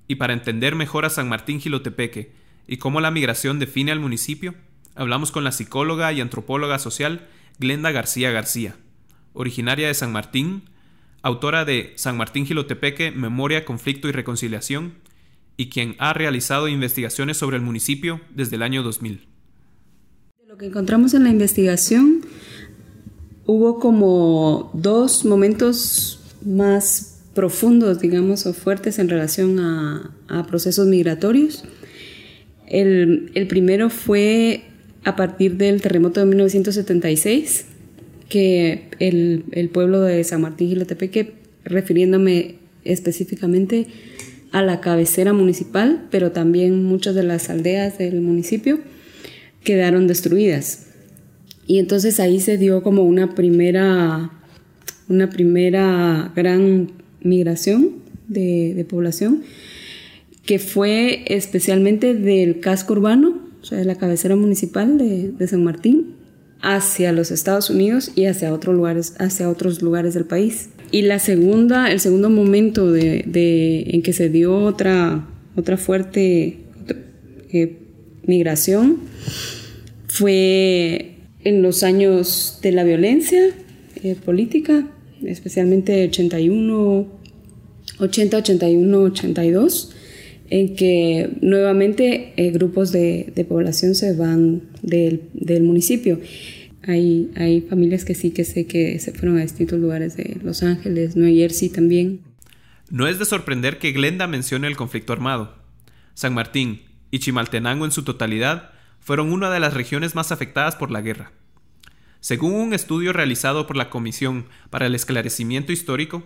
Y 0.07 0.15
para 0.15 0.33
entender 0.33 0.75
mejor 0.75 1.05
a 1.05 1.09
San 1.09 1.29
Martín 1.29 1.59
Gilotepeque 1.59 2.31
y 2.67 2.77
cómo 2.77 3.01
la 3.01 3.11
migración 3.11 3.59
define 3.59 3.91
al 3.91 3.99
municipio, 3.99 4.55
hablamos 4.95 5.31
con 5.31 5.43
la 5.43 5.51
psicóloga 5.51 6.11
y 6.13 6.21
antropóloga 6.21 6.79
social 6.79 7.27
Glenda 7.59 7.91
García 7.91 8.31
García, 8.31 8.75
originaria 9.33 9.87
de 9.87 9.93
San 9.93 10.11
Martín, 10.11 10.63
autora 11.21 11.65
de 11.65 11.93
San 11.95 12.17
Martín 12.17 12.45
Gilotepeque, 12.45 13.11
Memoria, 13.11 13.65
Conflicto 13.65 14.07
y 14.07 14.11
Reconciliación, 14.11 14.93
y 15.57 15.69
quien 15.69 15.95
ha 15.99 16.13
realizado 16.13 16.67
investigaciones 16.67 17.37
sobre 17.37 17.57
el 17.57 17.63
municipio 17.63 18.19
desde 18.29 18.57
el 18.57 18.61
año 18.61 18.83
2000. 18.83 19.27
lo 20.47 20.57
que 20.57 20.67
encontramos 20.67 21.13
en 21.13 21.23
la 21.23 21.29
investigación, 21.29 22.21
hubo 23.45 23.79
como 23.79 24.69
dos 24.73 25.25
momentos 25.25 26.21
más 26.45 27.14
profundos, 27.35 27.99
digamos, 27.99 28.47
o 28.47 28.53
fuertes 28.53 28.97
en 28.97 29.09
relación 29.09 29.59
a, 29.59 30.11
procesos 30.47 30.87
migratorios. 30.87 31.65
El, 32.67 33.31
primero 33.47 33.91
fue 33.91 34.63
a 35.03 35.15
partir 35.15 35.57
del 35.57 35.81
terremoto 35.81 36.21
de 36.21 36.25
1976, 36.25 37.65
que 38.29 38.89
el, 38.99 39.43
el 39.51 39.69
pueblo 39.69 40.01
de 40.01 40.23
San 40.23 40.41
Martín 40.41 40.69
Gilotepeque, 40.69 41.33
refiriéndome 41.63 42.55
específicamente 42.85 43.87
a 44.51 44.61
la 44.63 44.79
cabecera 44.79 45.33
municipal, 45.33 46.07
pero 46.09 46.31
también 46.31 46.85
muchas 46.85 47.13
de 47.13 47.23
las 47.23 47.49
aldeas 47.49 47.97
del 47.97 48.21
municipio 48.21 48.79
quedaron 49.63 50.07
destruidas. 50.07 50.87
Y 51.67 51.79
entonces 51.79 52.19
ahí 52.19 52.39
se 52.39 52.57
dio 52.57 52.81
como 52.81 53.03
una 53.03 53.35
primera, 53.35 54.31
una 55.09 55.29
primera 55.29 56.31
gran 56.35 57.04
migración 57.25 57.95
de, 58.27 58.85
población, 58.89 59.43
que 60.45 60.59
fue 60.59 61.25
especialmente 61.27 62.13
del 62.13 62.59
casco 62.59 62.93
urbano 62.93 63.41
o 63.61 63.65
sea, 63.65 63.79
de 63.79 63.85
la 63.85 63.95
cabecera 63.95 64.35
municipal 64.35 64.97
de, 64.97 65.47
San 65.47 65.63
Martín, 65.63 66.13
hacia 66.61 67.11
los 67.11 67.31
Estados 67.31 67.69
Unidos 67.69 68.11
y 68.15 68.25
hacia 68.25 68.53
otros 68.53 68.75
lugares, 68.75 69.15
hacia 69.19 69.49
otros 69.49 69.81
lugares 69.81 70.13
del 70.13 70.25
país. 70.25 70.69
Y 70.91 71.01
la 71.01 71.19
segunda, 71.19 71.91
el 71.91 71.99
segundo 71.99 72.29
momento 72.29 72.91
de, 72.91 73.23
en 73.87 74.01
que 74.01 74.13
se 74.13 74.29
dio 74.29 74.55
otra, 74.55 75.27
otra 75.55 75.77
fuerte 75.77 76.59
eh, 77.51 77.77
migración 78.25 78.99
fue 80.07 81.15
en 81.43 81.61
los 81.61 81.83
años 81.83 82.59
de 82.61 82.71
la 82.71 82.83
violencia 82.83 83.41
eh, 84.03 84.15
política, 84.23 84.87
especialmente 85.27 86.05
81, 86.05 87.07
80, 87.99 88.37
81, 88.37 88.99
82 88.99 89.95
en 90.49 90.75
que 90.75 91.37
nuevamente 91.41 92.33
eh, 92.37 92.51
grupos 92.51 92.91
de, 92.91 93.45
población 93.47 93.95
se 93.95 94.15
van 94.15 94.63
del, 94.81 95.21
municipio. 95.63 96.19
Hay, 96.83 97.31
hay, 97.35 97.61
familias 97.61 98.05
que 98.05 98.13
sí 98.13 98.31
que 98.31 98.45
sé 98.45 98.67
que 98.67 98.99
se 98.99 99.11
fueron 99.11 99.39
a 99.39 99.41
distintos 99.41 99.79
lugares 99.79 100.15
de 100.17 100.37
Los 100.43 100.61
Ángeles, 100.61 101.15
Nueva 101.15 101.35
Jersey 101.35 101.69
también. 101.69 102.21
No 102.91 103.07
es 103.07 103.17
de 103.17 103.25
sorprender 103.25 103.79
que 103.79 103.91
Glenda 103.91 104.27
mencione 104.27 104.67
el 104.67 104.75
conflicto 104.75 105.13
armado. 105.13 105.55
San 106.13 106.33
Martín 106.33 106.81
y 107.09 107.19
Chimaltenango 107.19 107.85
en 107.85 107.91
su 107.91 108.03
totalidad 108.03 108.69
fueron 108.99 109.31
una 109.31 109.49
de 109.49 109.59
las 109.59 109.73
regiones 109.73 110.13
más 110.13 110.31
afectadas 110.31 110.75
por 110.75 110.91
la 110.91 111.01
guerra. 111.01 111.31
Según 112.25 112.55
un 112.55 112.73
estudio 112.73 113.13
realizado 113.13 113.67
por 113.67 113.77
la 113.77 113.91
Comisión 113.91 114.47
para 114.71 114.87
el 114.87 114.95
Esclarecimiento 114.95 115.71
Histórico, 115.71 116.23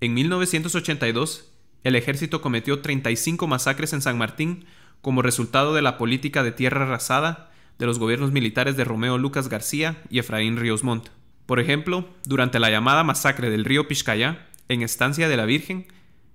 en 0.00 0.14
1982 0.14 1.50
el 1.82 1.96
ejército 1.96 2.40
cometió 2.40 2.82
35 2.82 3.48
masacres 3.48 3.92
en 3.92 4.00
San 4.00 4.16
Martín 4.16 4.64
como 5.00 5.22
resultado 5.22 5.74
de 5.74 5.82
la 5.82 5.98
política 5.98 6.44
de 6.44 6.52
tierra 6.52 6.84
arrasada 6.84 7.50
de 7.80 7.86
los 7.86 7.98
gobiernos 7.98 8.30
militares 8.30 8.76
de 8.76 8.84
Romeo 8.84 9.18
Lucas 9.18 9.48
García 9.48 10.00
y 10.08 10.20
Efraín 10.20 10.56
Ríos 10.56 10.84
Montt. 10.84 11.08
Por 11.46 11.58
ejemplo, 11.58 12.08
durante 12.22 12.60
la 12.60 12.70
llamada 12.70 13.02
masacre 13.02 13.50
del 13.50 13.64
río 13.64 13.88
Pishcayá, 13.88 14.46
en 14.68 14.82
Estancia 14.82 15.28
de 15.28 15.36
la 15.36 15.46
Virgen, 15.46 15.88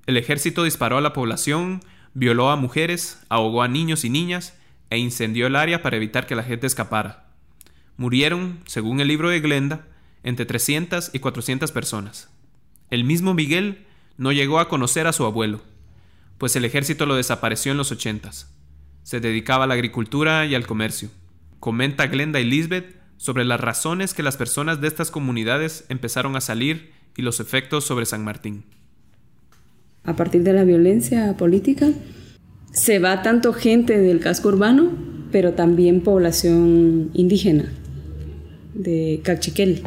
el 0.07 0.17
ejército 0.17 0.65
disparó 0.65 0.98
a 0.98 1.01
la 1.01 1.13
población, 1.13 1.79
violó 2.15 2.50
a 2.50 2.57
mujeres, 2.57 3.24
ahogó 3.29 3.63
a 3.63 3.69
niños 3.69 4.03
y 4.03 4.10
niñas 4.10 4.60
e 4.89 4.98
incendió 4.98 5.48
el 5.48 5.55
área 5.55 5.81
para 5.81 5.95
evitar 5.95 6.27
que 6.27 6.36
la 6.36 6.43
gente 6.43 6.67
escapara. 6.67 7.25
Murieron, 7.98 8.60
según 8.66 9.00
el 9.00 9.08
libro 9.08 9.30
de 9.30 9.40
Glenda, 9.40 9.88
entre 10.24 10.46
300 10.46 11.12
y 11.14 11.20
400 11.20 11.72
personas. 11.72 12.30
El 12.90 13.06
mismo 13.06 13.34
Miguel 13.34 13.86
no 14.18 14.34
llegó 14.34 14.60
a 14.60 14.68
conocer 14.68 15.08
a 15.08 15.14
su 15.14 15.24
abuelo, 15.24 15.62
pues 16.38 16.56
el 16.58 16.66
ejército 16.66 17.06
lo 17.06 17.16
desapareció 17.16 17.72
en 17.72 17.78
los 17.78 17.92
ochentas. 17.92 18.54
Se 19.04 19.22
dedicaba 19.22 19.64
a 19.64 19.68
la 19.68 19.75
agricultura 19.75 20.46
y 20.46 20.56
al 20.56 20.68
comercio. 20.68 21.10
Comenta 21.62 22.08
Glenda 22.08 22.42
y 22.42 22.46
Lisbeth 22.46 22.98
sobre 23.18 23.46
las 23.46 23.62
razones 23.62 24.14
que 24.14 24.24
las 24.24 24.36
personas 24.36 24.82
de 24.82 24.88
estas 24.88 25.10
comunidades 25.10 25.86
empezaron 25.88 26.36
a 26.36 26.42
salir 26.42 26.92
y 27.16 27.22
los 27.22 27.40
efectos 27.40 27.86
sobre 27.86 28.06
San 28.06 28.25
Martín. 28.25 28.66
A 30.04 30.18
partir 30.18 30.44
de 30.44 30.52
la 30.52 30.66
violencia 30.66 31.38
política, 31.38 31.88
se 32.74 33.00
va 33.00 33.22
tanto 33.22 33.54
gente 33.54 33.98
del 33.98 34.20
casco 34.20 34.50
urbano, 34.50 34.92
pero 35.32 35.54
también 35.54 36.02
población 36.02 37.10
indígena 37.14 37.72
de 38.75 39.22
Cachiquel 39.24 39.82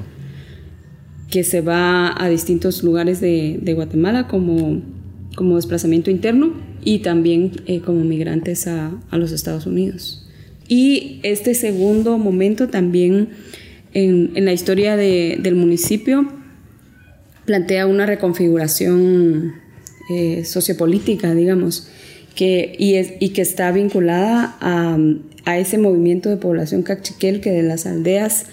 que 1.30 1.44
se 1.44 1.60
va 1.60 2.14
a 2.22 2.28
distintos 2.28 2.82
lugares 2.82 3.20
de, 3.20 3.72
Guatemala 3.74 4.28
como, 4.28 4.80
como, 5.36 5.56
desplazamiento 5.56 6.10
interno 6.10 6.54
y 6.82 7.00
también 7.00 7.52
eh, 7.66 7.80
como 7.80 8.02
migrantes 8.02 8.66
a, 8.66 8.98
los 9.12 9.32
Estados 9.32 9.66
Unidos. 9.66 10.26
Y 10.68 11.20
este 11.22 11.54
segundo 11.54 12.18
momento 12.18 12.68
también 12.68 13.30
en, 13.92 14.44
la 14.44 14.52
historia 14.52 14.96
del 14.96 15.54
municipio 15.54 16.28
plantea 17.44 17.86
una 17.86 18.06
reconfiguración 18.06 19.54
eh, 20.10 20.44
sociopolítica, 20.44 21.34
digamos, 21.34 21.88
que, 22.34 22.74
y, 22.78 22.94
es, 22.94 23.14
y, 23.20 23.30
que 23.30 23.42
está 23.42 23.72
vinculada 23.72 24.56
a, 24.60 24.98
a, 25.44 25.58
ese 25.58 25.76
movimiento 25.76 26.28
de 26.28 26.36
población 26.36 26.82
cachiquel 26.82 27.40
que 27.40 27.50
de 27.50 27.62
las 27.62 27.84
aldeas 27.86 28.46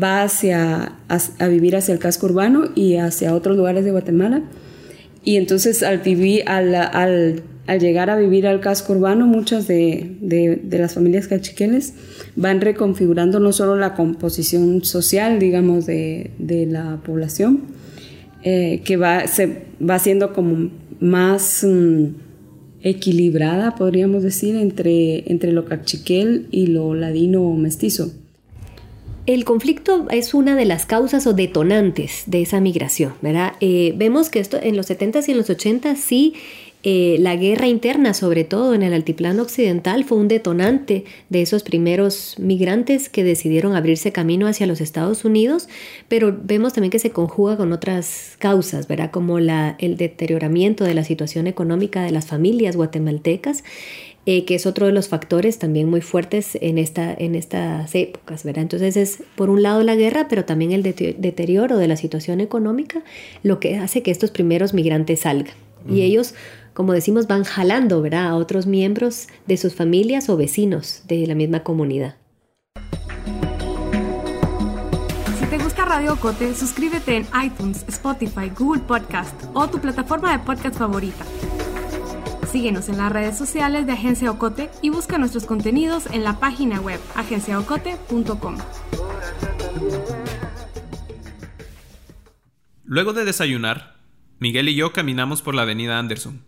va 0.00 0.22
hacia, 0.22 0.92
a, 1.08 1.48
vivir 1.48 1.76
hacia 1.76 1.92
el 1.92 1.98
casco 1.98 2.26
urbano 2.26 2.70
y 2.74 2.96
hacia 2.96 3.34
otros 3.34 3.56
lugares 3.56 3.84
de 3.84 3.90
Guatemala. 3.90 4.42
Y 5.24 5.36
entonces 5.36 5.82
al, 5.82 5.98
vivir, 5.98 6.42
al, 6.46 6.74
al 7.66 7.80
llegar 7.80 8.10
a 8.10 8.16
vivir 8.16 8.46
al 8.46 8.60
casco 8.60 8.92
urbano, 8.92 9.26
muchas 9.26 9.68
de, 9.68 10.60
las 10.70 10.94
familias 10.94 11.28
cachiqueles 11.28 11.94
van 12.34 12.60
reconfigurando 12.60 13.38
no 13.38 13.52
solo 13.52 13.76
la 13.76 13.94
composición 13.94 14.84
social, 14.84 15.38
digamos, 15.38 15.86
de, 15.86 16.30
la 16.68 17.00
población, 17.04 17.60
eh, 18.42 18.82
que 18.84 18.96
va, 18.96 19.28
se, 19.28 19.62
va 19.80 19.98
siendo 19.98 20.32
como 20.32 20.70
más 20.98 21.64
mm, 21.64 22.06
equilibrada, 22.82 23.76
podríamos 23.76 24.24
decir, 24.24 24.56
entre, 24.56 25.30
entre 25.30 25.52
lo 25.52 25.64
cachiquel 25.64 26.48
y 26.50 26.66
lo 26.66 26.94
ladino 26.94 27.48
mestizo. 27.54 28.12
El 29.24 29.44
conflicto 29.44 30.06
es 30.10 30.34
una 30.34 30.56
de 30.56 30.64
las 30.64 30.84
causas 30.84 31.28
o 31.28 31.32
detonantes 31.32 32.24
de 32.26 32.42
esa 32.42 32.60
migración, 32.60 33.14
¿verdad? 33.20 33.52
Eh, 33.60 33.94
vemos 33.96 34.30
que 34.30 34.40
esto 34.40 34.58
en 34.60 34.76
los 34.76 34.90
70s 34.90 35.28
y 35.28 35.30
en 35.30 35.36
los 35.36 35.48
80s 35.48 35.96
sí 35.96 36.34
eh, 36.84 37.16
la 37.20 37.36
guerra 37.36 37.68
interna, 37.68 38.12
sobre 38.12 38.42
todo 38.42 38.74
en 38.74 38.82
el 38.82 38.92
altiplano 38.92 39.42
occidental, 39.42 40.02
fue 40.02 40.18
un 40.18 40.26
detonante 40.26 41.04
de 41.28 41.42
esos 41.42 41.62
primeros 41.62 42.34
migrantes 42.40 43.08
que 43.08 43.22
decidieron 43.22 43.76
abrirse 43.76 44.10
camino 44.10 44.48
hacia 44.48 44.66
los 44.66 44.80
Estados 44.80 45.24
Unidos, 45.24 45.68
pero 46.08 46.36
vemos 46.42 46.72
también 46.72 46.90
que 46.90 46.98
se 46.98 47.10
conjuga 47.10 47.56
con 47.56 47.72
otras 47.72 48.34
causas, 48.40 48.88
¿verdad? 48.88 49.12
Como 49.12 49.38
el 49.38 49.96
deterioramiento 49.96 50.82
de 50.82 50.94
la 50.94 51.04
situación 51.04 51.46
económica 51.46 52.02
de 52.02 52.10
las 52.10 52.26
familias 52.26 52.74
guatemaltecas. 52.74 53.62
Eh, 54.24 54.44
que 54.44 54.54
es 54.54 54.66
otro 54.66 54.86
de 54.86 54.92
los 54.92 55.08
factores 55.08 55.58
también 55.58 55.90
muy 55.90 56.00
fuertes 56.00 56.56
en, 56.60 56.78
esta, 56.78 57.12
en 57.12 57.34
estas 57.34 57.92
épocas, 57.96 58.44
¿verdad? 58.44 58.62
Entonces 58.62 58.96
es 58.96 59.24
por 59.34 59.50
un 59.50 59.62
lado 59.64 59.82
la 59.82 59.96
guerra, 59.96 60.28
pero 60.28 60.44
también 60.44 60.70
el 60.70 60.84
deterioro 60.84 61.76
de 61.76 61.88
la 61.88 61.96
situación 61.96 62.40
económica, 62.40 63.02
lo 63.42 63.58
que 63.58 63.78
hace 63.78 64.04
que 64.04 64.12
estos 64.12 64.30
primeros 64.30 64.74
migrantes 64.74 65.20
salgan. 65.20 65.56
Y 65.90 66.02
ellos 66.02 66.34
como 66.74 66.92
decimos, 66.92 67.26
van 67.26 67.44
jalando 67.44 68.00
¿verdad? 68.02 68.28
a 68.28 68.36
otros 68.36 68.66
miembros 68.66 69.28
de 69.46 69.56
sus 69.56 69.74
familias 69.74 70.28
o 70.28 70.36
vecinos 70.36 71.02
de 71.06 71.26
la 71.26 71.34
misma 71.34 71.62
comunidad. 71.62 72.16
Si 75.38 75.46
te 75.46 75.58
gusta 75.58 75.84
Radio 75.84 76.16
Cote, 76.16 76.54
suscríbete 76.54 77.16
en 77.16 77.26
iTunes, 77.44 77.84
Spotify, 77.88 78.50
Google 78.58 78.82
Podcast 78.82 79.34
o 79.52 79.68
tu 79.68 79.78
plataforma 79.78 80.32
de 80.32 80.38
podcast 80.38 80.76
favorita. 80.76 81.24
Síguenos 82.52 82.90
en 82.90 82.98
las 82.98 83.10
redes 83.10 83.38
sociales 83.38 83.86
de 83.86 83.92
Agencia 83.92 84.30
Ocote 84.30 84.70
y 84.82 84.90
busca 84.90 85.16
nuestros 85.16 85.46
contenidos 85.46 86.04
en 86.04 86.22
la 86.22 86.38
página 86.38 86.82
web 86.82 87.00
agenciaocote.com. 87.14 88.58
Luego 92.84 93.14
de 93.14 93.24
desayunar, 93.24 93.96
Miguel 94.38 94.68
y 94.68 94.74
yo 94.74 94.92
caminamos 94.92 95.40
por 95.40 95.54
la 95.54 95.62
avenida 95.62 95.98
Anderson 95.98 96.42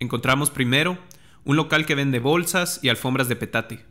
Encontramos 0.00 0.50
primero 0.50 0.98
un 1.44 1.54
local 1.54 1.86
que 1.86 1.94
vende 1.94 2.18
bolsas 2.18 2.80
y 2.82 2.88
alfombras 2.88 3.28
de 3.28 3.36
petate. 3.36 3.84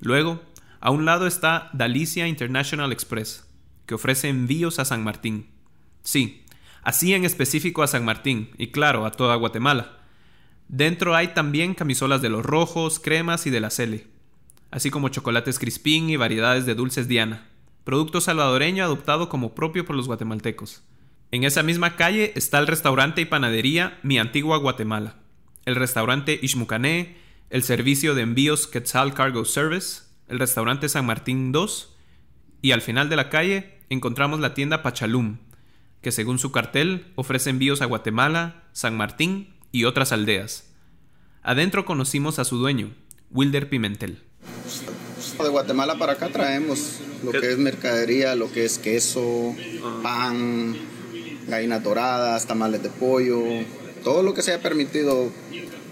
Luego, 0.00 0.42
a 0.80 0.90
un 0.90 1.06
lado 1.06 1.26
está 1.26 1.70
Dalicia 1.72 2.28
International 2.28 2.92
Express, 2.92 3.48
que 3.86 3.94
ofrece 3.94 4.28
envíos 4.28 4.78
a 4.78 4.84
San 4.84 5.02
Martín. 5.02 5.46
Sí, 6.02 6.44
así 6.82 7.14
en 7.14 7.24
específico 7.24 7.82
a 7.82 7.86
San 7.86 8.04
Martín 8.04 8.50
y 8.58 8.66
claro, 8.66 9.06
a 9.06 9.12
toda 9.12 9.36
Guatemala. 9.36 9.96
Dentro 10.68 11.14
hay 11.14 11.28
también 11.28 11.74
camisolas 11.74 12.22
de 12.22 12.28
los 12.28 12.44
rojos, 12.44 12.98
cremas 12.98 13.46
y 13.46 13.50
de 13.50 13.60
la 13.60 13.70
Cele, 13.70 14.06
así 14.70 14.90
como 14.90 15.08
chocolates 15.08 15.58
crispín 15.58 16.10
y 16.10 16.16
variedades 16.16 16.66
de 16.66 16.74
dulces 16.74 17.08
Diana, 17.08 17.48
producto 17.84 18.20
salvadoreño 18.20 18.84
adoptado 18.84 19.28
como 19.28 19.54
propio 19.54 19.84
por 19.84 19.96
los 19.96 20.06
guatemaltecos. 20.06 20.82
En 21.30 21.44
esa 21.44 21.62
misma 21.62 21.96
calle 21.96 22.32
está 22.34 22.58
el 22.58 22.66
restaurante 22.66 23.20
y 23.20 23.24
panadería 23.24 23.98
Mi 24.02 24.18
Antigua 24.18 24.58
Guatemala 24.58 25.16
el 25.66 25.74
restaurante 25.74 26.38
Ishmucané, 26.40 27.16
el 27.50 27.62
servicio 27.62 28.14
de 28.14 28.22
envíos 28.22 28.66
Quetzal 28.66 29.12
Cargo 29.12 29.44
Service, 29.44 30.04
el 30.28 30.38
restaurante 30.38 30.88
San 30.88 31.04
Martín 31.04 31.52
2 31.52 31.94
y 32.62 32.70
al 32.70 32.80
final 32.80 33.08
de 33.08 33.16
la 33.16 33.28
calle 33.28 33.78
encontramos 33.90 34.40
la 34.40 34.54
tienda 34.54 34.82
Pachalum, 34.82 35.38
que 36.00 36.12
según 36.12 36.38
su 36.38 36.52
cartel 36.52 37.12
ofrece 37.16 37.50
envíos 37.50 37.82
a 37.82 37.86
Guatemala, 37.86 38.62
San 38.72 38.96
Martín 38.96 39.54
y 39.72 39.84
otras 39.84 40.12
aldeas. 40.12 40.65
Adentro 41.46 41.84
conocimos 41.84 42.40
a 42.40 42.44
su 42.44 42.58
dueño, 42.58 42.92
Wilder 43.30 43.68
Pimentel. 43.68 44.20
De 45.40 45.48
Guatemala 45.48 45.96
para 45.96 46.14
acá 46.14 46.28
traemos 46.28 46.98
lo 47.22 47.30
que 47.30 47.52
es 47.52 47.56
mercadería, 47.56 48.34
lo 48.34 48.50
que 48.50 48.64
es 48.64 48.80
queso, 48.80 49.54
pan, 50.02 50.76
gallinas 51.46 51.84
doradas, 51.84 52.46
tamales 52.48 52.82
de 52.82 52.88
pollo, 52.88 53.44
todo 54.02 54.24
lo 54.24 54.34
que 54.34 54.42
sea 54.42 54.60
permitido 54.60 55.30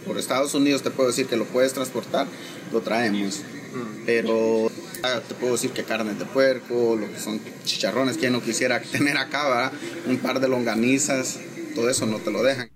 por 0.04 0.18
Estados 0.18 0.54
Unidos 0.54 0.82
te 0.82 0.90
puedo 0.90 1.10
decir 1.10 1.26
que 1.26 1.36
lo 1.36 1.44
puedes 1.44 1.72
transportar, 1.72 2.26
lo 2.72 2.80
traemos. 2.80 3.44
Mm. 3.74 4.06
Pero 4.06 4.72
ah, 5.04 5.20
te 5.20 5.36
puedo 5.36 5.52
decir 5.52 5.70
que 5.70 5.84
carne 5.84 6.14
de 6.14 6.24
puerco, 6.24 6.96
lo 6.96 7.08
que 7.08 7.20
son 7.20 7.40
chicharrones 7.62 8.18
que 8.18 8.28
no 8.28 8.42
quisiera 8.42 8.82
tener 8.92 9.16
acá, 9.18 9.70
un 10.08 10.18
par 10.18 10.40
de 10.40 10.48
longanizas, 10.48 11.38
todo 11.76 11.88
eso 11.88 12.06
no 12.06 12.18
te 12.18 12.32
lo 12.32 12.42
dejan. 12.42 12.73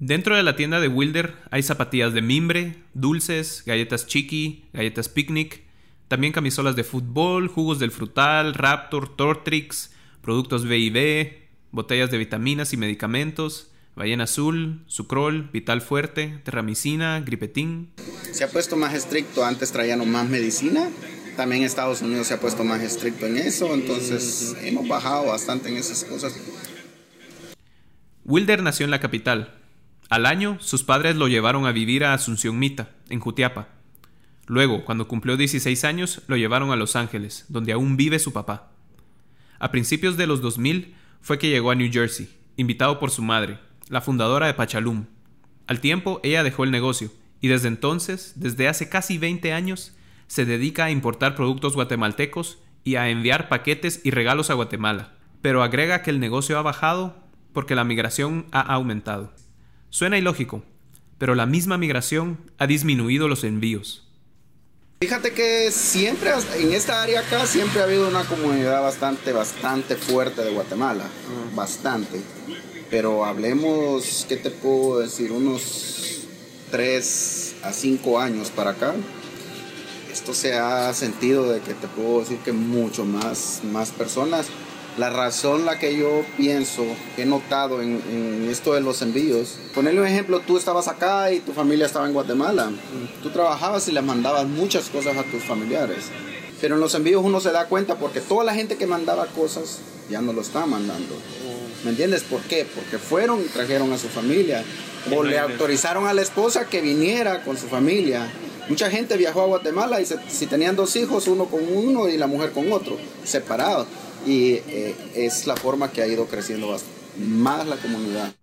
Dentro 0.00 0.36
de 0.36 0.44
la 0.44 0.54
tienda 0.54 0.78
de 0.78 0.86
Wilder 0.86 1.34
hay 1.50 1.64
zapatillas 1.64 2.14
de 2.14 2.22
mimbre, 2.22 2.76
dulces, 2.94 3.64
galletas 3.66 4.06
chiqui, 4.06 4.64
galletas 4.72 5.08
picnic, 5.08 5.62
también 6.06 6.32
camisolas 6.32 6.76
de 6.76 6.84
fútbol, 6.84 7.48
jugos 7.48 7.80
del 7.80 7.90
frutal, 7.90 8.54
Raptor, 8.54 9.16
Tortrix, 9.16 9.90
productos 10.22 10.66
B&B, 10.66 11.48
botellas 11.72 12.12
de 12.12 12.18
vitaminas 12.18 12.72
y 12.72 12.76
medicamentos, 12.76 13.72
Ballena 13.96 14.24
Azul, 14.24 14.84
Sucrol, 14.86 15.50
Vital 15.52 15.80
Fuerte, 15.80 16.42
Terramicina, 16.44 17.20
Gripetín. 17.20 17.90
Se 18.30 18.44
ha 18.44 18.48
puesto 18.48 18.76
más 18.76 18.94
estricto, 18.94 19.44
antes 19.44 19.72
traían 19.72 20.08
más 20.08 20.28
medicina, 20.28 20.90
también 21.36 21.64
Estados 21.64 22.02
Unidos 22.02 22.28
se 22.28 22.34
ha 22.34 22.40
puesto 22.40 22.62
más 22.62 22.82
estricto 22.82 23.26
en 23.26 23.36
eso, 23.36 23.74
entonces 23.74 24.56
hemos 24.62 24.86
bajado 24.86 25.26
bastante 25.26 25.70
en 25.70 25.76
esas 25.76 26.04
cosas. 26.04 26.40
Wilder 28.24 28.62
nació 28.62 28.84
en 28.84 28.92
la 28.92 29.00
capital. 29.00 29.57
Al 30.08 30.24
año, 30.24 30.56
sus 30.60 30.84
padres 30.84 31.16
lo 31.16 31.28
llevaron 31.28 31.66
a 31.66 31.72
vivir 31.72 32.02
a 32.02 32.14
Asunción 32.14 32.58
Mita, 32.58 32.90
en 33.10 33.20
Jutiapa. 33.20 33.68
Luego, 34.46 34.86
cuando 34.86 35.06
cumplió 35.06 35.36
16 35.36 35.84
años, 35.84 36.22
lo 36.28 36.38
llevaron 36.38 36.70
a 36.70 36.76
Los 36.76 36.96
Ángeles, 36.96 37.44
donde 37.48 37.72
aún 37.72 37.98
vive 37.98 38.18
su 38.18 38.32
papá. 38.32 38.70
A 39.58 39.70
principios 39.70 40.16
de 40.16 40.26
los 40.26 40.40
2000 40.40 40.94
fue 41.20 41.38
que 41.38 41.50
llegó 41.50 41.70
a 41.70 41.74
New 41.74 41.92
Jersey, 41.92 42.30
invitado 42.56 42.98
por 42.98 43.10
su 43.10 43.22
madre, 43.22 43.58
la 43.90 44.00
fundadora 44.00 44.46
de 44.46 44.54
Pachalum. 44.54 45.04
Al 45.66 45.80
tiempo, 45.80 46.20
ella 46.22 46.42
dejó 46.42 46.64
el 46.64 46.70
negocio 46.70 47.10
y 47.42 47.48
desde 47.48 47.68
entonces, 47.68 48.32
desde 48.36 48.66
hace 48.66 48.88
casi 48.88 49.18
20 49.18 49.52
años, 49.52 49.94
se 50.26 50.46
dedica 50.46 50.86
a 50.86 50.90
importar 50.90 51.34
productos 51.34 51.74
guatemaltecos 51.74 52.58
y 52.82 52.96
a 52.96 53.10
enviar 53.10 53.50
paquetes 53.50 54.00
y 54.04 54.10
regalos 54.10 54.48
a 54.48 54.54
Guatemala. 54.54 55.12
Pero 55.42 55.62
agrega 55.62 56.02
que 56.02 56.10
el 56.10 56.18
negocio 56.18 56.58
ha 56.58 56.62
bajado 56.62 57.16
porque 57.52 57.74
la 57.74 57.84
migración 57.84 58.46
ha 58.52 58.60
aumentado. 58.60 59.34
Suena 59.90 60.18
ilógico, 60.18 60.62
pero 61.16 61.34
la 61.34 61.46
misma 61.46 61.78
migración 61.78 62.38
ha 62.58 62.66
disminuido 62.66 63.26
los 63.26 63.42
envíos. 63.44 64.04
Fíjate 65.00 65.32
que 65.32 65.70
siempre, 65.70 66.30
en 66.56 66.72
esta 66.72 67.02
área 67.02 67.20
acá, 67.20 67.46
siempre 67.46 67.80
ha 67.80 67.84
habido 67.84 68.08
una 68.08 68.24
comunidad 68.24 68.82
bastante, 68.82 69.32
bastante 69.32 69.96
fuerte 69.96 70.42
de 70.42 70.50
Guatemala. 70.50 71.04
Bastante. 71.54 72.20
Pero 72.90 73.24
hablemos, 73.24 74.26
¿qué 74.28 74.36
te 74.36 74.50
puedo 74.50 74.98
decir? 74.98 75.30
Unos 75.32 76.26
3 76.70 77.56
a 77.62 77.72
5 77.72 78.18
años 78.18 78.50
para 78.50 78.70
acá. 78.70 78.94
Esto 80.12 80.34
se 80.34 80.54
ha 80.54 80.92
sentido 80.94 81.50
de 81.52 81.60
que 81.60 81.74
te 81.74 81.86
puedo 81.86 82.20
decir 82.20 82.38
que 82.38 82.52
mucho 82.52 83.04
más, 83.04 83.60
más 83.62 83.90
personas. 83.90 84.48
La 84.98 85.10
razón 85.10 85.64
la 85.64 85.78
que 85.78 85.96
yo 85.96 86.24
pienso, 86.36 86.84
he 87.16 87.24
notado 87.24 87.80
en, 87.80 88.48
esto 88.50 88.74
de 88.74 88.80
los 88.80 89.00
envíos, 89.00 89.54
ponerle 89.72 90.00
un 90.00 90.08
ejemplo, 90.08 90.40
tú 90.40 90.56
estabas 90.56 90.88
acá 90.88 91.30
y 91.30 91.38
tu 91.38 91.52
familia 91.52 91.86
estaba 91.86 92.08
en 92.08 92.14
Guatemala. 92.14 92.72
Tú 93.22 93.30
trabajabas 93.30 93.86
y 93.86 93.92
le 93.92 94.02
mandabas 94.02 94.48
muchas 94.48 94.88
cosas 94.88 95.16
a 95.16 95.22
tus 95.22 95.44
familiares. 95.44 96.06
Pero 96.60 96.74
en 96.74 96.80
los 96.80 96.96
envíos 96.96 97.22
uno 97.24 97.38
se 97.38 97.52
da 97.52 97.66
cuenta 97.66 97.94
porque 97.94 98.20
toda 98.20 98.42
la 98.42 98.54
gente 98.54 98.76
que 98.76 98.88
mandaba 98.88 99.26
cosas 99.26 99.78
ya 100.10 100.20
no 100.20 100.32
lo 100.32 100.40
está 100.40 100.66
mandando. 100.66 101.14
¿Me 101.84 101.90
entiendes 101.90 102.24
por 102.24 102.40
qué? 102.40 102.66
Porque 102.74 102.98
fueron 102.98 103.40
y 103.40 103.44
trajeron 103.44 103.92
a 103.92 103.98
su 103.98 104.08
familia. 104.08 104.64
O 105.14 105.22
le 105.22 105.38
autorizaron 105.38 106.08
a 106.08 106.12
la 106.12 106.22
esposa 106.22 106.66
que 106.66 106.80
viniera 106.80 107.44
con 107.44 107.56
su 107.56 107.68
familia. 107.68 108.28
Mucha 108.68 108.90
gente 108.90 109.16
viajó 109.16 109.42
a 109.42 109.46
Guatemala 109.46 110.00
y 110.00 110.06
si 110.06 110.46
tenían 110.46 110.74
dos 110.74 110.96
hijos, 110.96 111.28
uno 111.28 111.44
con 111.44 111.60
uno 111.72 112.08
y 112.08 112.16
la 112.16 112.26
mujer 112.26 112.50
con 112.50 112.72
otro, 112.72 112.98
separados. 113.24 113.86
Y 114.28 114.60
eh, 114.68 114.94
es 115.14 115.46
la 115.46 115.56
forma 115.56 115.90
que 115.90 116.02
ha 116.02 116.06
ido 116.06 116.26
creciendo 116.26 116.76
más 117.18 117.66
la 117.66 117.76
comunidad. 117.76 118.34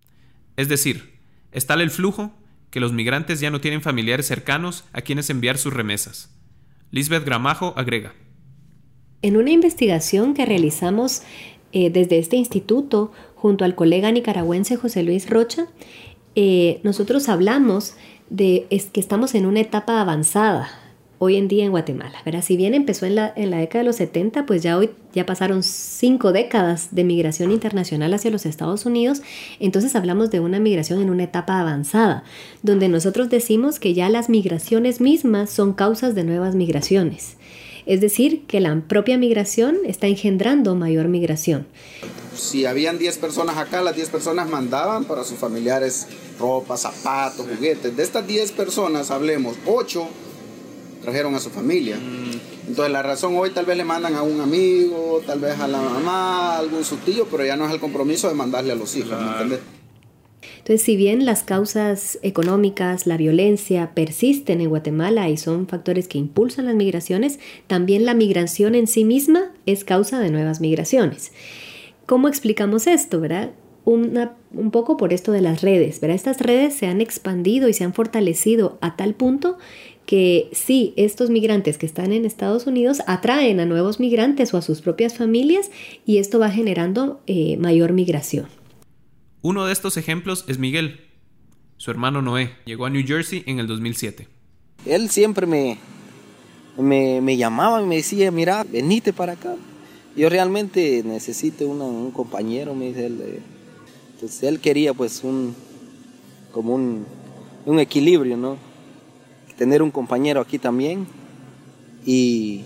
Es 0.57 0.67
decir, 0.67 1.19
es 1.51 1.67
tal 1.67 1.79
el 1.79 1.91
flujo 1.91 2.31
que 2.71 2.79
los 2.79 2.91
migrantes 2.91 3.39
ya 3.39 3.51
no 3.51 3.61
tienen 3.61 3.81
familiares 3.81 4.25
cercanos 4.25 4.83
a 4.93 5.01
quienes 5.01 5.29
enviar 5.29 5.57
sus 5.59 5.73
remesas. 5.73 6.29
Lisbeth 6.89 7.23
Gramajo 7.23 7.73
agrega. 7.77 8.13
En 9.21 9.37
una 9.37 9.51
investigación 9.51 10.33
que 10.33 10.45
realizamos 10.45 11.21
eh, 11.71 11.89
desde 11.89 12.17
este 12.17 12.35
instituto 12.35 13.11
junto 13.35 13.63
al 13.63 13.75
colega 13.75 14.11
nicaragüense 14.11 14.75
José 14.75 15.03
Luis 15.03 15.29
Rocha, 15.29 15.67
eh, 16.35 16.79
nosotros 16.83 17.29
hablamos 17.29 17.93
de 18.29 18.65
es 18.71 18.85
que 18.85 18.99
estamos 18.99 19.35
en 19.35 19.45
una 19.45 19.61
etapa 19.61 20.01
avanzada 20.01 20.84
hoy 21.19 21.35
en 21.35 21.47
día 21.47 21.65
en 21.65 21.71
Guatemala. 21.71 22.17
¿verdad? 22.25 22.43
Si 22.43 22.57
bien 22.57 22.73
empezó 22.73 23.05
en 23.05 23.15
la, 23.15 23.33
en 23.35 23.51
la 23.51 23.57
década 23.57 23.83
de 23.83 23.87
los 23.87 23.95
70, 23.97 24.45
pues 24.45 24.63
ya 24.63 24.77
hoy 24.77 24.89
ya 25.13 25.25
pasaron 25.25 25.63
cinco 25.63 26.33
décadas 26.33 26.89
de 26.91 27.03
migración 27.03 27.51
internacional 27.51 28.13
hacia 28.13 28.31
los 28.31 28.45
Estados 28.45 28.85
Unidos, 28.85 29.21
entonces 29.59 29.95
hablamos 29.95 30.29
de 30.29 30.41
una 30.41 30.59
migración 30.59 31.01
en 31.01 31.09
una 31.09 31.23
etapa 31.23 31.59
avanzada, 31.59 32.23
donde 32.63 32.89
nosotros 32.89 33.29
decimos 33.29 33.79
que 33.79 33.93
ya 33.93 34.09
las 34.09 34.29
migraciones 34.29 34.99
mismas 34.99 35.49
son 35.49 35.73
causas 35.73 36.15
de 36.15 36.23
nuevas 36.25 36.55
migraciones. 36.55 37.37
Es 37.85 38.01
decir, 38.01 38.45
que 38.47 38.59
la 38.59 38.75
propia 38.87 39.17
migración 39.17 39.77
está 39.85 40.07
engendrando 40.07 40.75
mayor 40.75 41.07
migración. 41.07 41.67
Si 42.35 42.65
habían 42.65 42.97
10 42.97 43.19
personas 43.19 43.57
acá, 43.57 43.81
las 43.81 43.95
10 43.95 44.09
personas 44.09 44.49
mandaban 44.49 45.05
para 45.05 45.23
sus 45.23 45.37
familiares 45.37 46.07
ropa, 46.39 46.77
zapatos, 46.77 47.45
juguetes. 47.47 47.95
De 47.95 48.03
estas 48.03 48.25
10 48.25 48.51
personas, 48.53 49.11
hablemos, 49.11 49.55
8 49.67 50.07
trajeron 51.05 51.35
a 51.35 51.39
su 51.39 51.51
familia. 51.51 51.97
Entonces 52.67 52.91
la 52.91 53.03
razón 53.03 53.35
hoy 53.37 53.51
tal 53.51 53.65
vez 53.65 53.77
le 53.77 53.85
mandan 53.85 54.15
a 54.15 54.23
un 54.23 54.41
amigo, 54.41 55.21
tal 55.25 55.39
vez 55.39 55.59
a 55.59 55.67
la 55.67 55.79
mamá, 55.79 56.55
a 56.55 56.57
algún 56.57 56.83
su 56.83 56.97
tío, 56.97 57.27
pero 57.29 57.45
ya 57.45 57.55
no 57.55 57.67
es 57.67 57.73
el 57.73 57.79
compromiso 57.79 58.27
de 58.27 58.33
mandarle 58.33 58.73
a 58.73 58.75
los 58.75 58.95
hijos, 58.97 59.11
Entonces, 60.57 60.81
si 60.81 60.95
bien 60.95 61.25
las 61.25 61.43
causas 61.43 62.17
económicas, 62.23 63.05
la 63.05 63.17
violencia 63.17 63.91
persisten 63.93 64.61
en 64.61 64.69
Guatemala 64.69 65.29
y 65.29 65.37
son 65.37 65.67
factores 65.67 66.07
que 66.07 66.17
impulsan 66.17 66.65
las 66.65 66.75
migraciones, 66.75 67.39
también 67.67 68.03
la 68.03 68.15
migración 68.15 68.73
en 68.73 68.87
sí 68.87 69.05
misma 69.05 69.51
es 69.67 69.83
causa 69.83 70.19
de 70.19 70.31
nuevas 70.31 70.59
migraciones. 70.59 71.33
¿Cómo 72.07 72.27
explicamos 72.27 72.87
esto, 72.87 73.21
verdad? 73.21 73.51
un 73.85 74.71
poco 74.71 74.97
por 74.97 75.13
esto 75.13 75.31
de 75.31 75.41
las 75.41 75.61
redes, 75.61 76.01
¿verdad? 76.01 76.15
Estas 76.15 76.41
redes 76.41 76.73
se 76.73 76.87
han 76.87 77.01
expandido 77.01 77.69
y 77.69 77.73
se 77.73 77.83
han 77.83 77.93
fortalecido 77.93 78.79
a 78.81 78.95
tal 78.95 79.13
punto 79.13 79.59
que 80.05 80.49
sí, 80.51 80.93
estos 80.97 81.29
migrantes 81.29 81.77
que 81.77 81.85
están 81.85 82.11
en 82.11 82.25
Estados 82.25 82.67
Unidos 82.67 83.01
atraen 83.07 83.59
a 83.59 83.65
nuevos 83.65 83.99
migrantes 83.99 84.53
o 84.53 84.57
a 84.57 84.61
sus 84.61 84.81
propias 84.81 85.17
familias 85.17 85.71
y 86.05 86.17
esto 86.17 86.39
va 86.39 86.49
generando 86.49 87.21
eh, 87.27 87.57
mayor 87.57 87.93
migración. 87.93 88.47
Uno 89.41 89.65
de 89.65 89.73
estos 89.73 89.97
ejemplos 89.97 90.45
es 90.47 90.59
Miguel. 90.59 91.01
Su 91.77 91.91
hermano 91.91 92.21
Noé 92.21 92.51
llegó 92.65 92.85
a 92.85 92.89
New 92.89 93.05
Jersey 93.05 93.43
en 93.45 93.59
el 93.59 93.67
2007. 93.67 94.27
Él 94.85 95.09
siempre 95.09 95.45
me, 95.45 95.77
me, 96.77 97.37
llamaba 97.37 97.81
y 97.81 97.85
me 97.85 97.97
decía, 97.97 98.31
mira, 98.31 98.63
venite 98.63 99.13
para 99.13 99.33
acá. 99.33 99.55
Yo 100.15 100.29
realmente 100.29 101.03
necesito 101.03 101.67
un 101.67 102.11
compañero, 102.11 102.73
me 102.73 102.87
dice 102.87 103.07
él. 103.07 103.21
Eh". 103.21 103.39
Entonces 104.13 104.43
él 104.43 104.59
quería 104.59 104.93
pues 104.93 105.23
un, 105.23 105.53
como 106.51 106.73
un, 106.75 107.05
un 107.65 107.79
equilibrio, 107.79 108.37
¿no? 108.37 108.57
Tener 109.57 109.81
un 109.81 109.91
compañero 109.91 110.41
aquí 110.41 110.59
también 110.59 111.07
y 112.05 112.63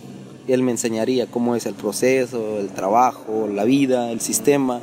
él 0.48 0.64
me 0.64 0.72
enseñaría 0.72 1.28
cómo 1.28 1.56
es 1.56 1.66
el 1.66 1.76
proceso, 1.76 2.60
el 2.60 2.70
trabajo, 2.70 3.48
la 3.52 3.64
vida, 3.64 4.12
el 4.12 4.20
sistema. 4.20 4.82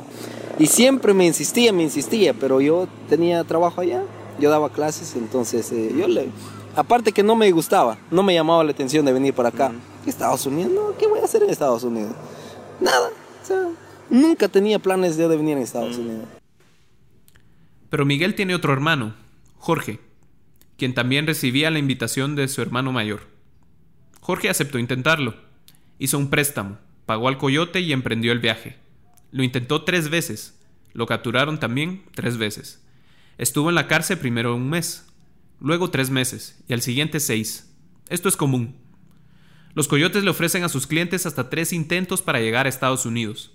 Y 0.59 0.67
siempre 0.67 1.13
me 1.13 1.25
insistía, 1.25 1.71
me 1.73 1.83
insistía, 1.83 2.33
pero 2.33 2.61
yo 2.61 2.87
tenía 3.09 3.43
trabajo 3.43 3.81
allá, 3.81 4.03
yo 4.39 4.49
daba 4.49 4.69
clases, 4.69 5.15
entonces 5.15 5.71
eh, 5.71 5.93
yo 5.97 6.07
le... 6.07 6.29
Aparte 6.75 7.11
que 7.11 7.23
no 7.23 7.35
me 7.35 7.51
gustaba, 7.51 7.97
no 8.11 8.23
me 8.23 8.33
llamaba 8.33 8.63
la 8.63 8.71
atención 8.71 9.05
de 9.05 9.11
venir 9.11 9.33
para 9.33 9.49
acá. 9.49 9.71
Estados 10.05 10.45
Unidos? 10.45 10.71
No, 10.71 10.97
¿qué 10.97 11.07
voy 11.07 11.19
a 11.19 11.25
hacer 11.25 11.43
en 11.43 11.49
Estados 11.49 11.83
Unidos? 11.83 12.13
Nada, 12.79 13.09
o 13.41 13.45
sea, 13.45 13.67
nunca 14.09 14.47
tenía 14.47 14.79
planes 14.79 15.17
de 15.17 15.27
venir 15.27 15.57
a 15.57 15.61
Estados 15.61 15.97
Unidos. 15.97 16.25
Pero 17.89 18.05
Miguel 18.05 18.35
tiene 18.35 18.55
otro 18.55 18.73
hermano, 18.73 19.15
Jorge, 19.57 19.99
quien 20.77 20.93
también 20.93 21.27
recibía 21.27 21.71
la 21.71 21.79
invitación 21.79 22.35
de 22.35 22.47
su 22.47 22.61
hermano 22.61 22.91
mayor. 22.91 23.27
Jorge 24.21 24.49
aceptó 24.49 24.79
intentarlo. 24.79 25.35
Hizo 25.99 26.17
un 26.17 26.29
préstamo, 26.29 26.77
pagó 27.05 27.27
al 27.27 27.37
coyote 27.37 27.81
y 27.81 27.93
emprendió 27.93 28.31
el 28.31 28.39
viaje. 28.39 28.77
Lo 29.31 29.43
intentó 29.43 29.83
tres 29.83 30.09
veces. 30.09 30.59
Lo 30.93 31.05
capturaron 31.05 31.59
también 31.59 32.03
tres 32.13 32.37
veces. 32.37 32.83
Estuvo 33.37 33.69
en 33.69 33.75
la 33.75 33.87
cárcel 33.87 34.17
primero 34.17 34.55
un 34.55 34.69
mes, 34.69 35.07
luego 35.59 35.89
tres 35.89 36.09
meses 36.09 36.63
y 36.67 36.73
al 36.73 36.81
siguiente 36.81 37.19
seis. 37.19 37.73
Esto 38.09 38.29
es 38.29 38.37
común. 38.37 38.75
Los 39.73 39.87
coyotes 39.87 40.23
le 40.23 40.31
ofrecen 40.31 40.63
a 40.63 40.69
sus 40.69 40.87
clientes 40.87 41.25
hasta 41.25 41.49
tres 41.49 41.71
intentos 41.71 42.21
para 42.21 42.39
llegar 42.39 42.65
a 42.65 42.69
Estados 42.69 43.05
Unidos. 43.05 43.51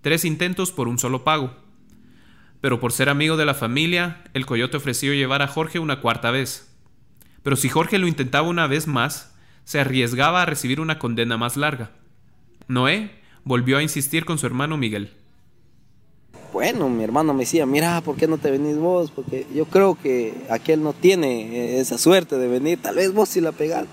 Tres 0.00 0.24
intentos 0.24 0.72
por 0.72 0.88
un 0.88 0.98
solo 0.98 1.22
pago. 1.22 1.54
Pero 2.60 2.80
por 2.80 2.92
ser 2.92 3.08
amigo 3.08 3.36
de 3.36 3.44
la 3.44 3.54
familia, 3.54 4.24
el 4.34 4.46
coyote 4.46 4.76
ofreció 4.76 5.12
llevar 5.12 5.42
a 5.42 5.48
Jorge 5.48 5.78
una 5.78 6.00
cuarta 6.00 6.30
vez. 6.30 6.72
Pero 7.42 7.56
si 7.56 7.68
Jorge 7.68 7.98
lo 7.98 8.08
intentaba 8.08 8.48
una 8.48 8.66
vez 8.66 8.86
más, 8.86 9.34
se 9.64 9.80
arriesgaba 9.80 10.42
a 10.42 10.46
recibir 10.46 10.80
una 10.80 10.98
condena 10.98 11.36
más 11.36 11.56
larga. 11.56 11.90
Noé 12.68 13.10
volvió 13.44 13.78
a 13.78 13.82
insistir 13.82 14.24
con 14.24 14.38
su 14.38 14.46
hermano 14.46 14.76
Miguel. 14.76 15.10
Bueno, 16.52 16.88
mi 16.88 17.04
hermano 17.04 17.34
me 17.34 17.40
decía, 17.40 17.66
mira, 17.66 18.00
¿por 18.00 18.16
qué 18.16 18.26
no 18.26 18.38
te 18.38 18.50
venís 18.50 18.76
vos? 18.78 19.10
Porque 19.10 19.46
yo 19.54 19.66
creo 19.66 19.94
que 19.94 20.34
aquel 20.48 20.82
no 20.82 20.92
tiene 20.92 21.78
esa 21.78 21.98
suerte 21.98 22.38
de 22.38 22.48
venir, 22.48 22.80
tal 22.80 22.96
vez 22.96 23.12
vos 23.12 23.28
sí 23.28 23.40
la 23.40 23.52
pegás. 23.52 23.86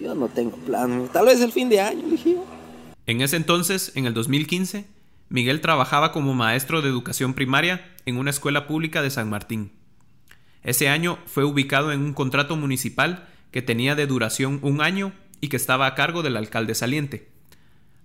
Yo 0.00 0.14
no 0.14 0.28
tengo 0.28 0.56
plan, 0.58 1.08
tal 1.12 1.26
vez 1.26 1.40
el 1.40 1.50
fin 1.50 1.68
de 1.68 1.80
año, 1.80 2.06
dije 2.08 2.36
En 3.06 3.20
ese 3.20 3.36
entonces, 3.36 3.92
en 3.94 4.06
el 4.06 4.14
2015, 4.14 4.84
Miguel 5.30 5.60
trabajaba 5.60 6.12
como 6.12 6.34
maestro 6.34 6.80
de 6.80 6.88
educación 6.88 7.34
primaria 7.34 7.94
en 8.06 8.16
una 8.16 8.30
escuela 8.30 8.66
pública 8.66 9.02
de 9.02 9.10
San 9.10 9.28
Martín. 9.28 9.72
Ese 10.62 10.88
año 10.88 11.18
fue 11.26 11.44
ubicado 11.44 11.92
en 11.92 12.00
un 12.00 12.14
contrato 12.14 12.56
municipal 12.56 13.28
que 13.50 13.62
tenía 13.62 13.94
de 13.94 14.06
duración 14.06 14.58
un 14.62 14.80
año 14.80 15.12
y 15.40 15.48
que 15.48 15.56
estaba 15.56 15.86
a 15.86 15.94
cargo 15.94 16.22
del 16.22 16.36
alcalde 16.36 16.74
saliente. 16.74 17.28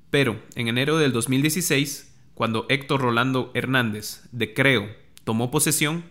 Pero 0.09 0.39
en 0.55 0.67
enero 0.67 0.97
del 0.97 1.11
2016, 1.11 2.13
cuando 2.33 2.65
Héctor 2.69 3.01
Rolando 3.01 3.51
Hernández, 3.53 4.27
de 4.31 4.53
Creo, 4.53 4.89
tomó 5.23 5.49
posesión, 5.49 6.03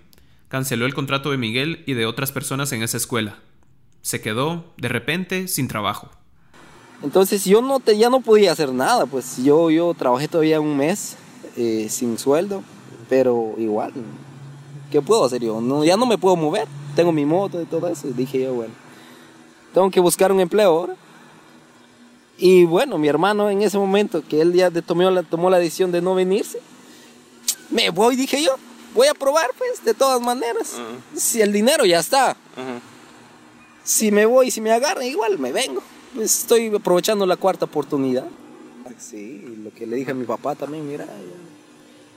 canceló 0.49 0.87
el 0.87 0.95
contrato 0.95 1.31
de 1.31 1.37
Miguel 1.37 1.85
y 1.87 1.95
de 1.95 2.07
otras 2.07 2.33
personas 2.33 2.73
en 2.73 2.83
esa 2.83 2.97
escuela. 2.97 3.39
Se 4.01 4.21
quedó, 4.21 4.75
de 4.77 4.89
repente, 4.89 5.47
sin 5.47 5.69
trabajo. 5.69 6.11
Entonces 7.03 7.45
yo 7.45 7.61
no 7.63 7.81
te, 7.81 7.97
ya 7.99 8.11
no 8.11 8.21
podía 8.21 8.53
hacer 8.53 8.73
nada, 8.73 9.07
pues 9.07 9.37
yo, 9.43 9.71
yo 9.71 9.93
trabajé 9.95 10.29
todavía 10.29 10.61
un 10.61 10.77
mes 10.77 11.17
eh, 11.57 11.89
sin 11.91 12.17
sueldo, 12.17 12.63
pero 13.09 13.55
igual, 13.59 13.93
¿qué 14.91 15.03
puedo 15.03 15.25
hacer 15.25 15.43
yo? 15.43 15.61
No, 15.61 15.85
ya 15.85 15.97
no 15.97 16.07
me 16.07 16.17
puedo 16.17 16.37
mover, 16.37 16.69
tengo 16.95 17.11
mi 17.11 17.25
moto 17.25 17.61
y 17.61 17.65
todo 17.65 17.89
eso. 17.89 18.07
Y 18.07 18.13
dije 18.13 18.41
yo, 18.41 18.55
bueno, 18.55 18.73
tengo 19.75 19.91
que 19.91 19.99
buscar 19.99 20.31
un 20.31 20.41
empleo 20.41 20.69
ahora. 20.69 20.95
Y 22.39 22.65
bueno, 22.65 22.99
mi 22.99 23.09
hermano 23.09 23.51
en 23.51 23.63
ese 23.63 23.79
momento, 23.79 24.23
que 24.27 24.41
él 24.41 24.53
ya 24.53 24.71
tomó 24.71 25.11
la, 25.11 25.25
tomó 25.25 25.51
la 25.51 25.59
decisión 25.59 25.91
de 25.91 26.01
no 26.01 26.15
venirse, 26.15 26.61
me 27.71 27.91
voy, 27.91 28.15
dije 28.15 28.41
yo, 28.43 28.55
voy 28.95 29.09
a 29.09 29.15
probar 29.15 29.51
pues, 29.59 29.85
de 29.85 29.95
todas 29.95 30.21
maneras. 30.21 30.77
Si 31.17 31.43
el 31.43 31.53
dinero 31.53 31.85
ya 31.85 31.99
está. 31.99 32.37
Si 33.83 34.13
me 34.13 34.25
voy, 34.25 34.53
si 34.53 34.61
me 34.61 34.71
agarran, 34.71 35.05
igual 35.05 35.41
me 35.41 35.51
vengo 35.51 35.83
pues 36.15 36.41
estoy 36.41 36.75
aprovechando 36.75 37.27
la 37.27 37.37
cuarta 37.37 37.65
oportunidad. 37.65 38.27
Sí, 38.99 39.43
lo 39.63 39.73
que 39.73 39.87
le 39.87 39.97
dije 39.97 40.11
a 40.13 40.15
mi 40.15 40.25
papá 40.25 40.55
también, 40.55 40.89
mira, 40.89 41.07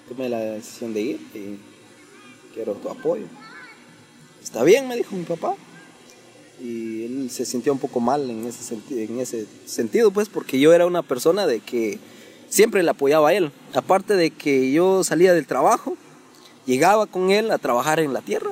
tomé 0.07 0.29
la 0.29 0.39
decisión 0.39 0.93
de 0.93 1.01
ir 1.01 1.15
y 1.33 1.57
quiero 2.53 2.73
tu 2.73 2.89
apoyo. 2.89 3.25
Está 4.43 4.63
bien, 4.63 4.87
me 4.87 4.95
dijo 4.95 5.15
mi 5.15 5.23
papá. 5.23 5.55
Y 6.61 7.03
él 7.05 7.29
se 7.31 7.45
sintió 7.45 7.73
un 7.73 7.79
poco 7.79 7.99
mal 7.99 8.29
en 8.29 8.45
ese, 8.45 8.77
en 8.91 9.19
ese 9.19 9.45
sentido, 9.65 10.11
pues, 10.11 10.29
porque 10.29 10.59
yo 10.59 10.73
era 10.73 10.85
una 10.85 11.01
persona 11.01 11.47
de 11.47 11.59
que 11.59 11.99
siempre 12.47 12.83
le 12.83 12.91
apoyaba 12.91 13.29
a 13.29 13.33
él. 13.33 13.51
Aparte 13.73 14.15
de 14.15 14.31
que 14.31 14.71
yo 14.71 15.03
salía 15.03 15.33
del 15.33 15.47
trabajo, 15.47 15.97
llegaba 16.65 17.07
con 17.07 17.31
él 17.31 17.51
a 17.51 17.57
trabajar 17.57 17.99
en 17.99 18.13
la 18.13 18.21
tierra. 18.21 18.51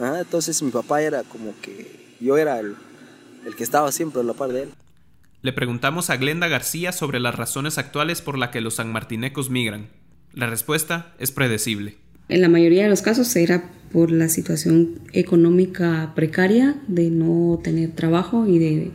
Ah, 0.00 0.18
entonces 0.20 0.62
mi 0.62 0.70
papá 0.70 1.02
era 1.02 1.22
como 1.24 1.52
que 1.62 2.16
yo 2.20 2.36
era 2.36 2.60
el, 2.60 2.76
el 3.46 3.54
que 3.54 3.64
estaba 3.64 3.90
siempre 3.92 4.20
a 4.20 4.24
la 4.24 4.34
par 4.34 4.52
de 4.52 4.64
él. 4.64 4.68
Le 5.40 5.52
preguntamos 5.52 6.10
a 6.10 6.16
Glenda 6.16 6.48
García 6.48 6.92
sobre 6.92 7.20
las 7.20 7.36
razones 7.36 7.78
actuales 7.78 8.20
por 8.20 8.36
las 8.36 8.50
que 8.50 8.60
los 8.60 8.74
sanmartinecos 8.74 9.48
migran. 9.48 9.86
La 10.34 10.46
respuesta 10.46 11.14
es 11.18 11.30
predecible. 11.30 11.94
En 12.28 12.40
la 12.40 12.48
mayoría 12.48 12.82
de 12.82 12.88
los 12.88 13.02
casos 13.02 13.34
era 13.36 13.70
por 13.92 14.10
la 14.10 14.28
situación 14.28 14.98
económica 15.12 16.12
precaria 16.16 16.76
de 16.88 17.10
no 17.10 17.60
tener 17.62 17.92
trabajo 17.92 18.48
y 18.48 18.58
de, 18.58 18.90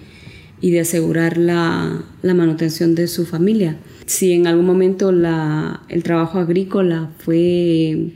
y 0.60 0.72
de 0.72 0.82
asegurar 0.82 1.38
la, 1.38 2.04
la, 2.22 2.34
manutención 2.34 2.94
de 2.94 3.08
su 3.08 3.26
familia. 3.26 3.78
Si 4.06 4.34
en 4.34 4.48
algún 4.48 4.66
momento 4.66 5.14
la, 5.14 5.82
el 5.88 6.04
trabajo 6.04 6.40
agrícola 6.40 7.12
fue 7.20 8.12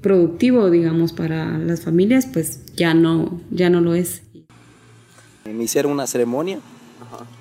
productivo, 0.00 0.68
digamos, 0.70 1.12
para 1.12 1.58
las 1.58 1.82
familias, 1.82 2.26
pues 2.26 2.74
ya 2.74 2.92
no, 2.92 3.40
ya 3.52 3.70
no 3.70 3.80
lo 3.80 3.94
es. 3.94 4.22
Me 5.52 5.64
hicieron 5.64 5.92
una 5.92 6.06
ceremonia, 6.06 6.60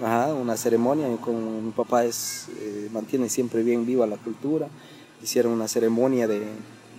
Ajá. 0.01 0.33
una 0.33 0.57
ceremonia, 0.57 1.07
con 1.17 1.65
mi 1.65 1.71
papá 1.71 2.05
es, 2.05 2.47
eh, 2.59 2.89
mantiene 2.91 3.29
siempre 3.29 3.63
bien 3.63 3.85
viva 3.85 4.07
la 4.07 4.17
cultura, 4.17 4.67
hicieron 5.21 5.51
una 5.51 5.67
ceremonia 5.67 6.27
de, 6.27 6.43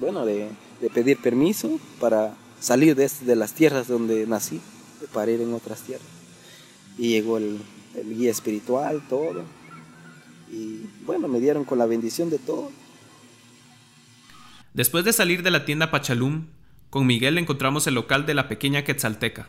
bueno, 0.00 0.24
de, 0.24 0.50
pedir 0.94 1.18
permiso 1.20 1.78
para 2.00 2.34
salir 2.58 2.96
de, 2.96 3.10
de, 3.22 3.36
las 3.36 3.52
tierras 3.52 3.86
donde 3.86 4.26
nací, 4.26 4.60
para 5.12 5.30
ir 5.30 5.40
en 5.40 5.52
otras 5.54 5.80
tierras. 5.82 6.06
Y 6.98 7.10
llegó 7.10 7.36
el, 7.36 7.60
el 7.94 8.16
guía 8.16 8.30
espiritual, 8.30 9.02
todo. 9.08 9.42
Y 10.50 10.86
bueno, 11.04 11.28
me 11.28 11.40
dieron 11.40 11.64
con 11.64 11.78
la 11.78 11.86
bendición 11.86 12.30
de 12.30 12.38
todo. 12.38 12.70
Después 14.74 15.04
de 15.04 15.12
salir 15.12 15.42
de 15.42 15.50
la 15.50 15.64
tienda 15.64 15.90
Pachalum, 15.90 16.46
con 16.90 17.06
Miguel 17.06 17.38
encontramos 17.38 17.86
el 17.86 17.94
local 17.94 18.26
de 18.26 18.34
la 18.34 18.48
pequeña 18.48 18.84
Quetzalteca, 18.84 19.48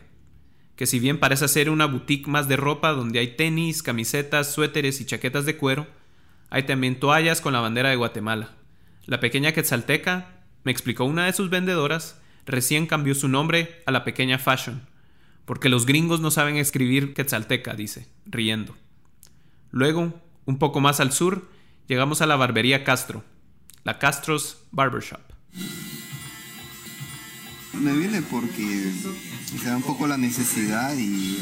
que 0.76 0.86
si 0.86 0.98
bien 0.98 1.18
parece 1.18 1.48
ser 1.48 1.70
una 1.70 1.86
boutique 1.86 2.28
más 2.28 2.48
de 2.48 2.56
ropa 2.56 2.92
donde 2.92 3.18
hay 3.18 3.36
tenis, 3.36 3.82
camisetas, 3.82 4.52
suéteres 4.52 5.00
y 5.00 5.06
chaquetas 5.06 5.44
de 5.44 5.56
cuero, 5.56 5.86
hay 6.50 6.64
también 6.64 6.98
toallas 6.98 7.40
con 7.40 7.52
la 7.52 7.60
bandera 7.60 7.90
de 7.90 7.96
Guatemala. 7.96 8.50
La 9.06 9.20
pequeña 9.20 9.52
Quetzalteca, 9.52 10.42
me 10.64 10.72
explicó 10.72 11.04
una 11.04 11.26
de 11.26 11.32
sus 11.32 11.50
vendedoras, 11.50 12.20
recién 12.46 12.86
cambió 12.86 13.14
su 13.14 13.28
nombre 13.28 13.82
a 13.86 13.90
la 13.90 14.04
pequeña 14.04 14.38
Fashion, 14.38 14.86
porque 15.44 15.68
los 15.68 15.86
gringos 15.86 16.20
no 16.20 16.30
saben 16.30 16.56
escribir 16.56 17.14
Quetzalteca, 17.14 17.74
dice, 17.74 18.08
riendo. 18.26 18.76
Luego, 19.70 20.20
un 20.44 20.58
poco 20.58 20.80
más 20.80 21.00
al 21.00 21.12
sur, 21.12 21.48
llegamos 21.88 22.22
a 22.22 22.26
la 22.26 22.36
barbería 22.36 22.84
Castro, 22.84 23.24
la 23.84 23.98
Castro's 23.98 24.58
Barbershop. 24.70 25.20
Me 27.74 27.92
viene 27.92 28.22
porque 28.22 28.92
se 29.60 29.66
da 29.66 29.76
un 29.76 29.82
poco 29.82 30.06
la 30.06 30.16
necesidad 30.16 30.96
y, 30.96 31.38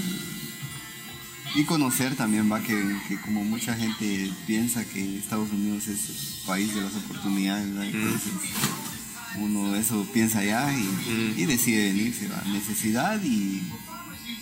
y 1.54 1.64
conocer 1.64 2.14
también, 2.14 2.50
va, 2.50 2.60
que, 2.60 2.82
como 3.24 3.44
mucha 3.44 3.74
gente 3.74 4.30
piensa 4.46 4.84
que 4.84 5.18
Estados 5.18 5.50
Unidos 5.50 5.88
es 5.88 6.08
el 6.08 6.46
país 6.46 6.74
de 6.74 6.82
las 6.82 6.94
oportunidades, 6.94 7.66
entonces 7.66 8.32
uno 9.38 9.76
eso 9.76 10.06
piensa 10.12 10.40
allá 10.40 10.72
y, 11.36 11.44
decide 11.46 11.92
venirse, 11.92 12.28
va, 12.28 12.42
necesidad 12.52 13.20
y 13.22 13.62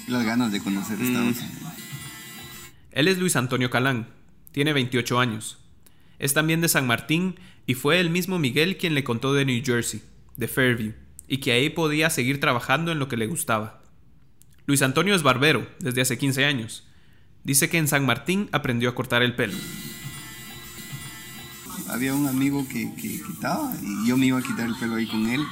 las 0.06 0.24
ganas 0.24 0.52
de 0.52 0.60
conocer 0.60 1.00
Estados 1.00 1.36
Unidos. 1.36 1.72
Él 2.92 3.08
es 3.08 3.18
Luis 3.18 3.36
Antonio 3.36 3.70
Calán, 3.70 4.08
tiene 4.52 4.72
28 4.72 5.20
años. 5.20 5.58
Es 6.18 6.34
también 6.34 6.60
de 6.60 6.68
San 6.68 6.86
Martín 6.86 7.36
y 7.66 7.74
fue 7.74 8.00
el 8.00 8.10
mismo 8.10 8.38
Miguel 8.38 8.76
quien 8.76 8.94
le 8.94 9.04
contó 9.04 9.34
de 9.34 9.44
New 9.44 9.62
Jersey, 9.64 10.02
de 10.36 10.48
Fairview, 10.48 10.94
y 11.28 11.38
que 11.38 11.52
ahí 11.52 11.68
podía 11.70 12.10
seguir 12.10 12.40
trabajando 12.40 12.90
en 12.90 12.98
lo 12.98 13.08
que 13.08 13.16
le 13.16 13.26
gustaba. 13.26 13.82
Luis 14.66 14.82
Antonio 14.82 15.14
es 15.14 15.22
barbero 15.22 15.66
desde 15.78 16.00
hace 16.00 16.18
15 16.18 16.44
años. 16.44 16.84
Dice 17.44 17.68
que 17.68 17.78
en 17.78 17.88
San 17.88 18.04
Martín 18.04 18.48
aprendió 18.52 18.90
a 18.90 18.94
cortar 18.94 19.22
el 19.22 19.34
pelo. 19.34 19.54
Había 21.88 22.12
un 22.12 22.26
amigo 22.26 22.66
que, 22.68 22.92
quitaba 22.94 23.72
y 23.82 24.08
yo 24.08 24.16
me 24.16 24.26
iba 24.26 24.38
a 24.38 24.42
quitar 24.42 24.66
el 24.66 24.74
pelo 24.76 24.96
ahí 24.96 25.06
con 25.06 25.26
él. 25.26 25.42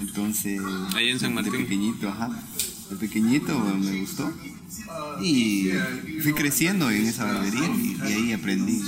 Entonces, 0.00 0.60
ahí 0.94 1.08
en 1.08 1.18
San 1.18 1.34
Martín. 1.34 1.52
De 1.52 1.58
pequeñito, 1.60 2.08
ajá. 2.08 2.30
De 2.90 2.96
pequeñito 2.96 3.58
me 3.58 4.00
gustó. 4.00 4.30
Y 5.22 5.70
fui 6.22 6.34
creciendo 6.34 6.90
en 6.90 7.06
esa 7.06 7.24
barbería 7.24 7.66
y, 7.66 7.98
ahí 8.02 8.32
aprendí. 8.32 8.82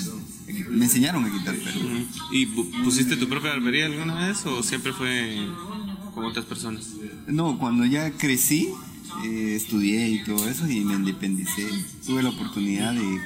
Me 0.69 0.85
enseñaron 0.85 1.25
a 1.25 1.33
quitar 1.33 1.57
pelo. 1.57 1.81
¿Y 2.33 2.47
pusiste 2.85 3.17
tu 3.17 3.29
propia 3.29 3.53
barbería 3.53 3.87
alguna 3.87 4.27
vez 4.27 4.45
o 4.45 4.63
siempre 4.63 4.93
fue 4.93 5.49
con 6.13 6.25
otras 6.25 6.45
personas? 6.45 6.95
No, 7.27 7.59
cuando 7.59 7.85
ya 7.85 8.11
crecí, 8.13 8.71
eh, 9.25 9.55
estudié 9.57 10.09
y 10.09 10.25
todo 10.25 10.49
eso 10.49 10.69
y 10.69 10.81
me 10.81 10.95
independicé. 10.95 11.69
Tuve 12.07 12.23
la 12.23 12.31
oportunidad 12.31 12.95
de 12.95 13.21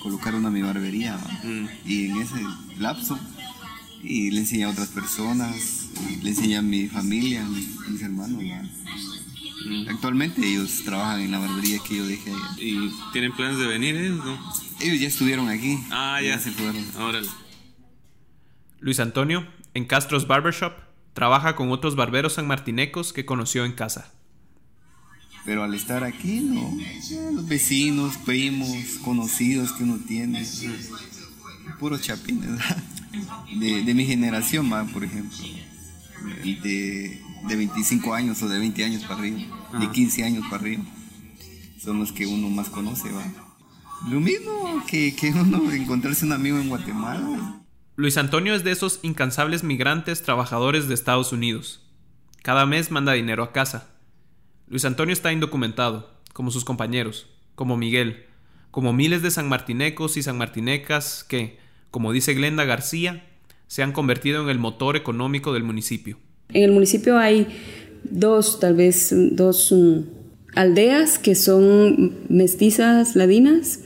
colocar 0.00 0.34
una 0.34 0.50
mi 0.50 0.62
barbería 0.62 1.18
y 1.84 2.06
en 2.06 2.18
ese 2.18 2.36
lapso 2.78 3.18
y 4.02 4.30
le 4.30 4.40
enseñé 4.40 4.64
a 4.64 4.70
otras 4.70 4.88
personas, 4.88 5.90
le 6.22 6.30
enseñé 6.30 6.56
a 6.56 6.62
mi 6.62 6.86
familia, 6.86 7.44
a 7.44 7.48
mis, 7.48 8.02
hermanos. 8.02 8.42
Actualmente 9.88 10.46
ellos 10.46 10.82
trabajan 10.84 11.20
en 11.20 11.32
la 11.32 11.38
barbería 11.38 11.78
que 11.86 11.96
yo 11.96 12.06
dejé 12.06 12.30
allá. 12.30 12.56
¿Y 12.58 12.90
tienen 13.12 13.32
planes 13.32 13.58
de 13.58 13.66
venir 13.66 13.96
ellos? 13.96 14.24
No? 14.24 14.38
Ellos 14.80 15.00
ya 15.00 15.08
estuvieron 15.08 15.48
aquí. 15.48 15.78
Ah, 15.90 16.20
ya. 16.22 16.38
se 16.38 16.52
fueron. 16.52 16.84
Órale. 16.96 17.28
Luis 18.80 19.00
Antonio, 19.00 19.46
en 19.74 19.84
Castro's 19.84 20.26
Barbershop, 20.26 20.72
trabaja 21.18 21.56
con 21.56 21.72
otros 21.72 21.96
barberos 21.96 22.34
sanmartinecos 22.34 23.12
que 23.12 23.26
conoció 23.26 23.64
en 23.64 23.72
casa. 23.72 24.12
Pero 25.44 25.64
al 25.64 25.74
estar 25.74 26.04
aquí, 26.04 26.38
no. 26.40 26.70
Los 27.32 27.48
vecinos, 27.48 28.16
primos, 28.18 28.70
conocidos 29.02 29.72
que 29.72 29.82
uno 29.82 29.98
tiene. 30.06 30.46
Puros 31.80 32.02
chapines. 32.02 32.50
De, 33.58 33.82
de 33.82 33.94
mi 33.94 34.04
generación, 34.04 34.68
más, 34.68 34.88
por 34.92 35.02
ejemplo. 35.02 35.36
De 36.62 37.20
de 37.46 37.56
25 37.56 38.14
años 38.14 38.42
o 38.42 38.48
de 38.48 38.58
20 38.58 38.84
años 38.84 39.02
para 39.02 39.20
arriba, 39.20 39.40
de 39.78 39.90
15 39.90 40.24
años 40.24 40.44
para 40.44 40.62
arriba. 40.62 40.82
Son 41.78 41.98
los 41.98 42.12
que 42.12 42.26
uno 42.26 42.48
más 42.48 42.68
conoce, 42.68 43.10
¿va? 43.12 43.24
Lo 44.08 44.20
mismo 44.20 44.82
que, 44.86 45.14
que 45.14 45.30
uno 45.30 45.70
encontrarse 45.72 46.24
un 46.24 46.32
amigo 46.32 46.58
en 46.58 46.68
Guatemala. 46.68 47.62
Luis 47.98 48.16
Antonio 48.16 48.54
es 48.54 48.62
de 48.62 48.70
esos 48.70 49.00
incansables 49.02 49.64
migrantes 49.64 50.22
trabajadores 50.22 50.86
de 50.86 50.94
Estados 50.94 51.32
Unidos. 51.32 51.80
Cada 52.44 52.64
mes 52.64 52.92
manda 52.92 53.14
dinero 53.14 53.42
a 53.42 53.50
casa. 53.50 53.90
Luis 54.68 54.84
Antonio 54.84 55.12
está 55.12 55.32
indocumentado, 55.32 56.08
como 56.32 56.52
sus 56.52 56.64
compañeros, 56.64 57.26
como 57.56 57.76
Miguel, 57.76 58.26
como 58.70 58.92
miles 58.92 59.22
de 59.22 59.32
sanmartinecos 59.32 60.16
y 60.16 60.22
sanmartinecas 60.22 61.24
que, 61.24 61.58
como 61.90 62.12
dice 62.12 62.34
Glenda 62.34 62.64
García, 62.64 63.26
se 63.66 63.82
han 63.82 63.90
convertido 63.90 64.44
en 64.44 64.50
el 64.50 64.60
motor 64.60 64.94
económico 64.94 65.52
del 65.52 65.64
municipio. 65.64 66.20
En 66.50 66.62
el 66.62 66.70
municipio 66.70 67.18
hay 67.18 67.48
dos, 68.04 68.60
tal 68.60 68.76
vez 68.76 69.12
dos 69.32 69.72
mm, 69.72 70.02
aldeas 70.54 71.18
que 71.18 71.34
son 71.34 72.14
mestizas 72.28 73.16
ladinas, 73.16 73.80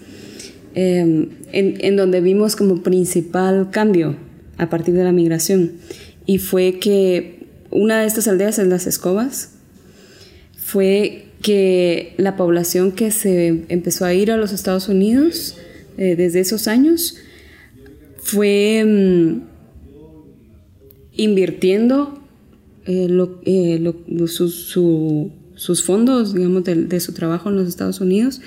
em, 0.74 1.28
en, 1.52 1.96
donde 1.96 2.20
vimos 2.20 2.56
como 2.56 2.82
principal 2.82 3.68
cambio 3.70 4.16
a 4.58 4.68
partir 4.70 4.94
de 4.94 5.04
la 5.04 5.12
migración. 5.12 5.72
Y 6.26 6.38
fue 6.38 6.78
que 6.78 7.46
una 7.70 8.00
de 8.00 8.06
estas 8.06 8.28
aldeas 8.28 8.58
en 8.58 8.68
Las 8.70 8.86
Escobas, 8.86 9.52
fue 10.72 11.26
que 11.42 12.14
la 12.16 12.36
población 12.36 12.92
que 12.92 13.10
se 13.10 13.64
empezó 13.68 14.04
a 14.06 14.14
ir 14.14 14.30
a 14.30 14.36
los 14.36 14.52
Estados 14.52 14.88
Unidos 14.88 15.56
eh, 15.98 16.16
desde 16.16 16.40
esos 16.40 16.68
años 16.68 17.16
fue 18.16 18.82
mm, 18.82 19.42
invirtiendo 21.14 22.22
eh, 22.86 23.08
eh, 23.44 23.92
sus 24.26 25.84
fondos, 25.84 26.32
digamos, 26.32 26.64
de, 26.64 27.00
su 27.00 27.12
trabajo 27.12 27.50
en 27.50 27.56
los 27.56 27.68
Estados 27.68 28.00
Unidos, 28.00 28.40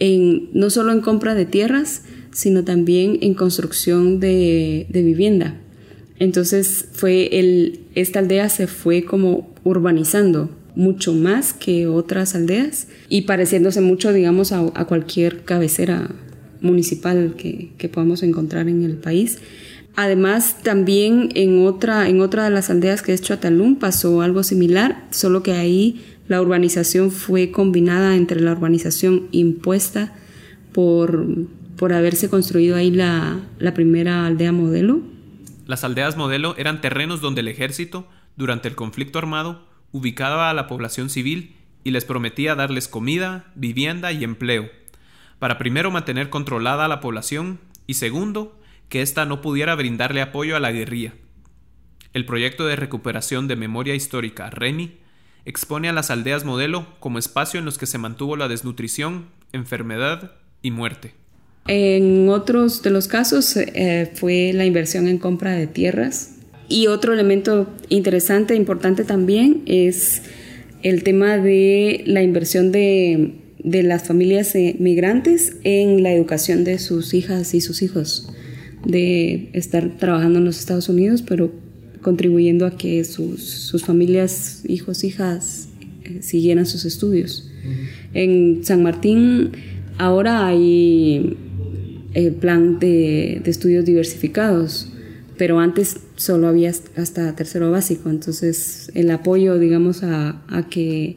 no 0.00 0.70
solo 0.70 0.92
en 0.92 1.00
compra 1.00 1.34
de 1.34 1.46
tierras, 1.46 2.02
sino 2.32 2.64
también 2.64 3.18
en 3.22 3.34
construcción 3.34 4.20
de, 4.20 4.86
vivienda. 4.90 5.56
Entonces 6.18 6.88
fue 6.92 7.30
esta 7.94 8.18
aldea 8.20 8.48
se 8.48 8.66
fue 8.66 9.04
como 9.04 9.52
urbanizando 9.64 10.50
mucho 10.74 11.12
más 11.14 11.52
que 11.52 11.86
otras 11.86 12.34
aldeas 12.34 12.88
y 13.08 13.22
pareciéndose 13.22 13.80
mucho, 13.80 14.12
digamos, 14.12 14.52
a, 14.52 14.84
cualquier 14.86 15.44
cabecera 15.44 16.10
municipal 16.60 17.34
que, 17.36 17.70
que 17.78 17.88
podamos 17.88 18.22
encontrar 18.22 18.68
en 18.68 18.82
el 18.82 18.96
país. 18.96 19.38
Además, 19.96 20.56
también 20.62 21.30
en 21.34 21.64
otra, 21.64 22.08
en 22.08 22.20
otra 22.20 22.44
de 22.44 22.50
las 22.50 22.68
aldeas 22.68 23.02
que 23.02 23.12
es 23.12 23.22
Chotalún 23.22 23.76
pasó 23.76 24.22
algo 24.22 24.42
similar, 24.42 25.06
solo 25.10 25.44
que 25.44 25.52
ahí 25.52 26.02
la 26.26 26.40
urbanización 26.40 27.10
fue 27.10 27.50
combinada 27.50 28.16
entre 28.16 28.40
la 28.40 28.52
urbanización 28.52 29.28
impuesta 29.30 30.14
por, 30.72 31.26
por 31.76 31.92
haberse 31.92 32.30
construido 32.30 32.76
ahí 32.76 32.90
la, 32.90 33.40
la 33.58 33.74
primera 33.74 34.26
aldea 34.26 34.52
modelo. 34.52 35.00
Las 35.66 35.84
aldeas 35.84 36.16
modelo 36.16 36.54
eran 36.56 36.80
terrenos 36.80 37.20
donde 37.20 37.40
el 37.40 37.48
ejército, 37.48 38.06
durante 38.36 38.68
el 38.68 38.74
conflicto 38.74 39.18
armado, 39.18 39.66
ubicaba 39.92 40.50
a 40.50 40.54
la 40.54 40.66
población 40.66 41.10
civil 41.10 41.56
y 41.84 41.90
les 41.90 42.04
prometía 42.04 42.54
darles 42.54 42.88
comida, 42.88 43.52
vivienda 43.54 44.10
y 44.12 44.24
empleo, 44.24 44.70
para 45.38 45.58
primero 45.58 45.90
mantener 45.90 46.30
controlada 46.30 46.86
a 46.86 46.88
la 46.88 47.00
población 47.00 47.60
y 47.86 47.94
segundo, 47.94 48.58
que 48.88 49.02
ésta 49.02 49.26
no 49.26 49.40
pudiera 49.40 49.74
brindarle 49.74 50.22
apoyo 50.22 50.56
a 50.56 50.60
la 50.60 50.72
guerrilla. 50.72 51.14
El 52.12 52.24
proyecto 52.24 52.66
de 52.66 52.76
recuperación 52.76 53.48
de 53.48 53.56
memoria 53.56 53.94
histórica 53.94 54.48
REMI 54.50 55.03
expone 55.44 55.88
a 55.88 55.92
las 55.92 56.10
aldeas 56.10 56.44
modelo 56.44 56.86
como 57.00 57.18
espacio 57.18 57.58
en 57.58 57.66
los 57.66 57.78
que 57.78 57.86
se 57.86 57.98
mantuvo 57.98 58.36
la 58.36 58.48
desnutrición, 58.48 59.26
enfermedad 59.52 60.32
y 60.62 60.70
muerte. 60.70 61.12
En 61.66 62.28
otros 62.28 62.82
de 62.82 62.90
los 62.90 63.08
casos 63.08 63.56
eh, 63.56 64.10
fue 64.14 64.52
la 64.52 64.66
inversión 64.66 65.06
en 65.06 65.18
compra 65.18 65.52
de 65.52 65.66
tierras. 65.66 66.36
Y 66.68 66.86
otro 66.86 67.12
elemento 67.12 67.68
interesante 67.88 68.54
e 68.54 68.56
importante 68.56 69.04
también 69.04 69.62
es 69.66 70.22
el 70.82 71.02
tema 71.02 71.38
de 71.38 72.02
la 72.06 72.22
inversión 72.22 72.72
de, 72.72 73.34
de 73.58 73.82
las 73.82 74.06
familias 74.06 74.54
eh, 74.54 74.76
migrantes 74.78 75.56
en 75.64 76.02
la 76.02 76.12
educación 76.12 76.64
de 76.64 76.78
sus 76.78 77.14
hijas 77.14 77.54
y 77.54 77.60
sus 77.60 77.82
hijos 77.82 78.30
de 78.84 79.50
estar 79.54 79.96
trabajando 79.96 80.38
en 80.38 80.44
los 80.44 80.58
Estados 80.58 80.88
Unidos, 80.88 81.22
pero 81.22 81.50
contribuyendo 82.04 82.66
a 82.66 82.76
que 82.76 83.02
sus, 83.02 83.42
sus 83.42 83.82
familias, 83.82 84.62
hijos, 84.68 85.02
hijas, 85.02 85.68
eh, 86.04 86.22
siguieran 86.22 86.66
sus 86.66 86.84
estudios. 86.84 87.50
En 88.12 88.62
San 88.62 88.82
Martín 88.82 89.52
ahora 89.98 90.46
hay 90.46 91.36
el 92.12 92.34
plan 92.34 92.78
de, 92.78 93.40
de, 93.42 93.50
estudios 93.50 93.84
diversificados, 93.86 94.92
pero 95.38 95.58
antes 95.58 95.96
solo 96.14 96.46
había 96.46 96.70
hasta 96.96 97.34
tercero 97.34 97.70
básico, 97.70 98.10
entonces 98.10 98.92
el 98.94 99.10
apoyo, 99.10 99.58
digamos, 99.58 100.04
a, 100.04 100.42
a 100.46 100.68
que, 100.68 101.16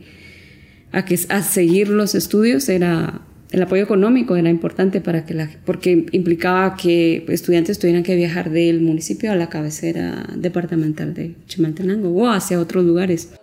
a 0.91 1.05
que 1.05 1.19
a 1.29 1.43
seguir 1.43 1.89
los 1.89 2.15
estudios 2.15 2.69
era 2.69 3.26
el 3.51 3.61
apoyo 3.61 3.83
económico 3.83 4.35
era 4.35 4.49
importante 4.49 4.99
para 4.99 5.25
que 5.25 5.33
la, 5.33 5.49
porque 5.65 6.05
implicaba 6.11 6.75
que 6.75 7.25
estudiantes 7.29 7.79
tuvieran 7.79 8.03
que 8.03 8.15
viajar 8.15 8.49
del 8.49 8.81
municipio 8.81 9.31
a 9.31 9.35
la 9.35 9.49
cabecera 9.49 10.25
departamental 10.35 11.13
de 11.13 11.35
Chimaltenango 11.47 12.09
o 12.09 12.29
hacia 12.29 12.59
otros 12.59 12.83
lugares. 12.83 13.33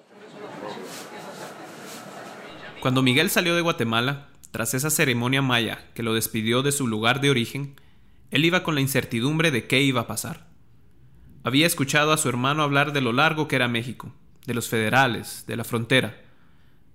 Cuando 2.81 3.03
Miguel 3.03 3.31
salió 3.31 3.55
de 3.55 3.62
Guatemala, 3.62 4.29
tras 4.51 4.75
esa 4.75 4.90
ceremonia 4.90 5.40
maya 5.40 5.79
que 5.95 6.03
lo 6.03 6.12
despidió 6.12 6.62
de 6.62 6.71
su 6.71 6.87
lugar 6.87 7.23
de 7.23 7.31
origen, 7.31 7.75
él 8.31 8.45
iba 8.45 8.62
con 8.62 8.75
la 8.75 8.83
incertidumbre 8.83 9.51
de 9.51 9.67
qué 9.67 9.81
iba 9.81 10.03
a 10.03 10.07
pasar. 10.07 10.47
Había 11.45 11.67
escuchado 11.67 12.12
a 12.12 12.19
su 12.19 12.29
hermano 12.29 12.62
hablar 12.62 12.93
de 12.93 13.01
lo 13.01 13.12
largo 13.12 13.49
que 13.49 13.57
era 13.57 13.69
México, 13.69 14.14
de 14.47 14.55
los 14.55 14.69
federales, 14.69 15.45
de 15.47 15.57
la 15.57 15.64
frontera, 15.64 16.24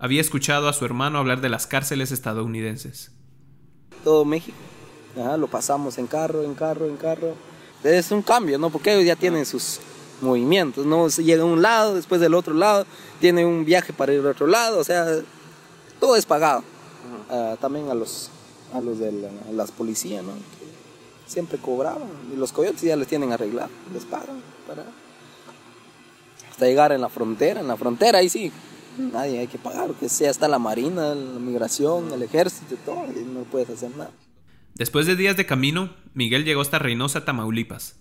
había 0.00 0.22
escuchado 0.22 0.68
a 0.68 0.72
su 0.72 0.84
hermano 0.86 1.18
hablar 1.18 1.42
de 1.42 1.50
las 1.50 1.66
cárceles 1.66 2.10
estadounidenses. 2.10 3.12
Todo 4.02 4.24
México, 4.24 4.56
lo 5.38 5.46
pasamos 5.46 5.98
en 5.98 6.06
carro, 6.06 6.42
en 6.42 6.54
carro, 6.54 6.86
en 6.86 6.96
carro. 6.96 7.34
Es 7.84 8.10
un 8.10 8.22
cambio, 8.22 8.58
¿no? 8.58 8.70
Porque 8.70 8.92
ellos 8.94 9.04
ya 9.04 9.14
tienen 9.14 9.44
sus 9.44 9.78
movimientos, 10.22 10.86
¿no? 10.86 11.10
Se 11.10 11.22
llega 11.22 11.42
a 11.42 11.46
un 11.46 11.60
lado, 11.60 11.94
después 11.94 12.20
del 12.20 12.34
otro 12.34 12.54
lado, 12.54 12.86
tiene 13.20 13.44
un 13.44 13.64
viaje 13.66 13.92
para 13.92 14.12
ir 14.12 14.20
al 14.20 14.28
otro 14.28 14.46
lado, 14.46 14.78
o 14.78 14.84
sea, 14.84 15.06
todo 16.00 16.16
es 16.16 16.24
pagado. 16.24 16.64
Ah, 17.30 17.56
también 17.60 17.90
a 17.90 17.94
los, 17.94 18.30
a 18.72 18.80
los 18.80 18.98
de 18.98 19.30
las 19.52 19.70
policías, 19.70 20.24
¿no? 20.24 20.32
Que 20.32 21.30
siempre 21.30 21.58
cobraban, 21.58 22.08
y 22.32 22.36
los 22.36 22.52
coyotes 22.52 22.80
ya 22.80 22.96
les 22.96 23.06
tienen 23.06 23.32
arreglado, 23.32 23.70
les 23.92 24.04
pagan 24.04 24.42
para... 24.66 24.84
Hasta 26.50 26.66
llegar 26.66 26.92
en 26.92 27.02
la 27.02 27.08
frontera, 27.08 27.60
en 27.60 27.68
la 27.68 27.76
frontera 27.76 28.18
ahí 28.18 28.28
sí, 28.28 28.50
Nadie 28.98 29.40
hay 29.40 29.46
que 29.46 29.58
pagar, 29.58 29.92
que 29.94 30.08
sea 30.08 30.30
hasta 30.30 30.48
la 30.48 30.58
marina, 30.58 31.14
la 31.14 31.38
migración, 31.38 32.12
el 32.12 32.22
ejército, 32.22 32.76
todo, 32.84 33.06
y 33.14 33.24
no 33.24 33.44
puedes 33.44 33.70
hacer 33.70 33.90
nada. 33.96 34.10
Después 34.74 35.06
de 35.06 35.16
días 35.16 35.36
de 35.36 35.46
camino, 35.46 35.90
Miguel 36.14 36.44
llegó 36.44 36.60
hasta 36.60 36.78
Reynosa, 36.78 37.24
Tamaulipas, 37.24 37.96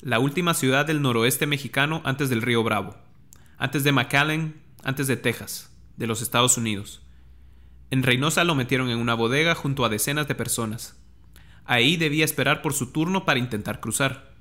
la 0.00 0.18
última 0.18 0.54
ciudad 0.54 0.86
del 0.86 1.02
noroeste 1.02 1.46
mexicano 1.46 2.00
antes 2.04 2.28
del 2.28 2.42
río 2.42 2.62
Bravo, 2.62 2.96
antes 3.56 3.84
de 3.84 3.92
McAllen, 3.92 4.60
antes 4.82 5.06
de 5.06 5.16
Texas, 5.16 5.70
de 5.96 6.06
los 6.06 6.22
Estados 6.22 6.56
Unidos. 6.56 7.02
En 7.90 8.02
Reynosa 8.02 8.44
lo 8.44 8.54
metieron 8.54 8.88
en 8.88 8.98
una 8.98 9.14
bodega 9.14 9.54
junto 9.54 9.84
a 9.84 9.88
decenas 9.88 10.26
de 10.26 10.34
personas. 10.34 10.96
Ahí 11.64 11.96
debía 11.96 12.24
esperar 12.24 12.62
por 12.62 12.72
su 12.72 12.90
turno 12.90 13.24
para 13.24 13.38
intentar 13.38 13.80
cruzar. 13.80 14.34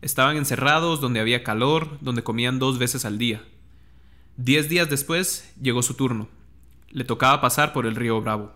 Estaban 0.00 0.36
encerrados 0.36 1.00
donde 1.00 1.20
había 1.20 1.44
calor, 1.44 1.98
donde 2.00 2.22
comían 2.24 2.58
dos 2.58 2.78
veces 2.78 3.04
al 3.04 3.18
día. 3.18 3.44
Diez 4.42 4.70
días 4.70 4.88
después 4.88 5.44
llegó 5.60 5.82
su 5.82 5.92
turno. 5.92 6.26
Le 6.88 7.04
tocaba 7.04 7.42
pasar 7.42 7.74
por 7.74 7.84
el 7.84 7.94
río 7.94 8.22
Bravo. 8.22 8.50